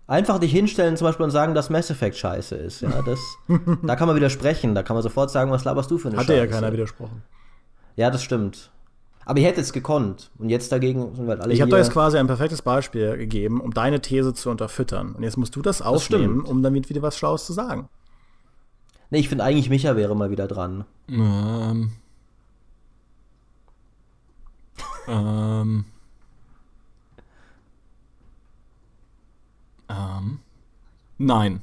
Einfach 0.08 0.40
dich 0.40 0.52
hinstellen 0.52 0.98
zum 0.98 1.06
Beispiel 1.06 1.26
und 1.26 1.30
sagen, 1.32 1.54
dass 1.54 1.70
Mass 1.70 1.92
Effect 1.92 2.16
scheiße 2.18 2.56
ist. 2.56 2.82
Ja, 2.82 3.04
das, 3.04 3.20
da 3.84 3.96
kann 3.96 4.08
man 4.08 4.16
widersprechen. 4.16 4.74
Da 4.74 4.82
kann 4.82 4.96
man 4.96 5.04
sofort 5.04 5.30
sagen, 5.30 5.52
was 5.52 5.64
laberst 5.64 5.92
du 5.92 6.00
für 6.00 6.08
eine 6.08 6.18
Hatte 6.18 6.34
Scheiße. 6.34 6.40
ja 6.40 6.48
keiner 6.48 6.74
widersprochen. 6.74 7.22
Ja, 7.96 8.10
das 8.10 8.24
stimmt. 8.24 8.72
Aber 9.26 9.39
ihr 9.39 9.47
hättet 9.47 9.63
es 9.63 9.73
gekonnt. 9.73 10.30
Und 10.38 10.49
jetzt 10.49 10.71
dagegen 10.71 11.15
sind 11.15 11.26
wir 11.26 11.32
halt 11.32 11.41
alle 11.41 11.53
Ich 11.53 11.61
habe 11.61 11.71
dir 11.71 11.78
jetzt 11.78 11.91
quasi 11.91 12.17
ein 12.17 12.28
perfektes 12.28 12.61
Beispiel 12.61 13.17
gegeben, 13.17 13.59
um 13.59 13.73
deine 13.73 13.99
These 13.99 14.36
zu 14.36 14.51
unterfüttern. 14.51 15.13
Und 15.15 15.23
jetzt 15.23 15.38
musst 15.38 15.55
du 15.55 15.63
das 15.63 15.82
aufnehmen, 15.82 16.41
stimmt. 16.41 16.47
um 16.47 16.61
damit 16.61 16.89
wieder 16.89 17.01
was 17.01 17.17
Schlaues 17.17 17.45
zu 17.45 17.53
sagen. 17.53 17.89
Nee, 19.09 19.19
ich 19.19 19.30
finde 19.30 19.43
eigentlich, 19.43 19.69
Micha 19.69 19.95
wäre 19.95 20.15
mal 20.15 20.30
wieder 20.30 20.47
dran. 20.47 20.86
Ähm. 21.09 21.91
ähm. 25.07 25.86
Ähm. 29.89 30.39
Nein. 31.17 31.61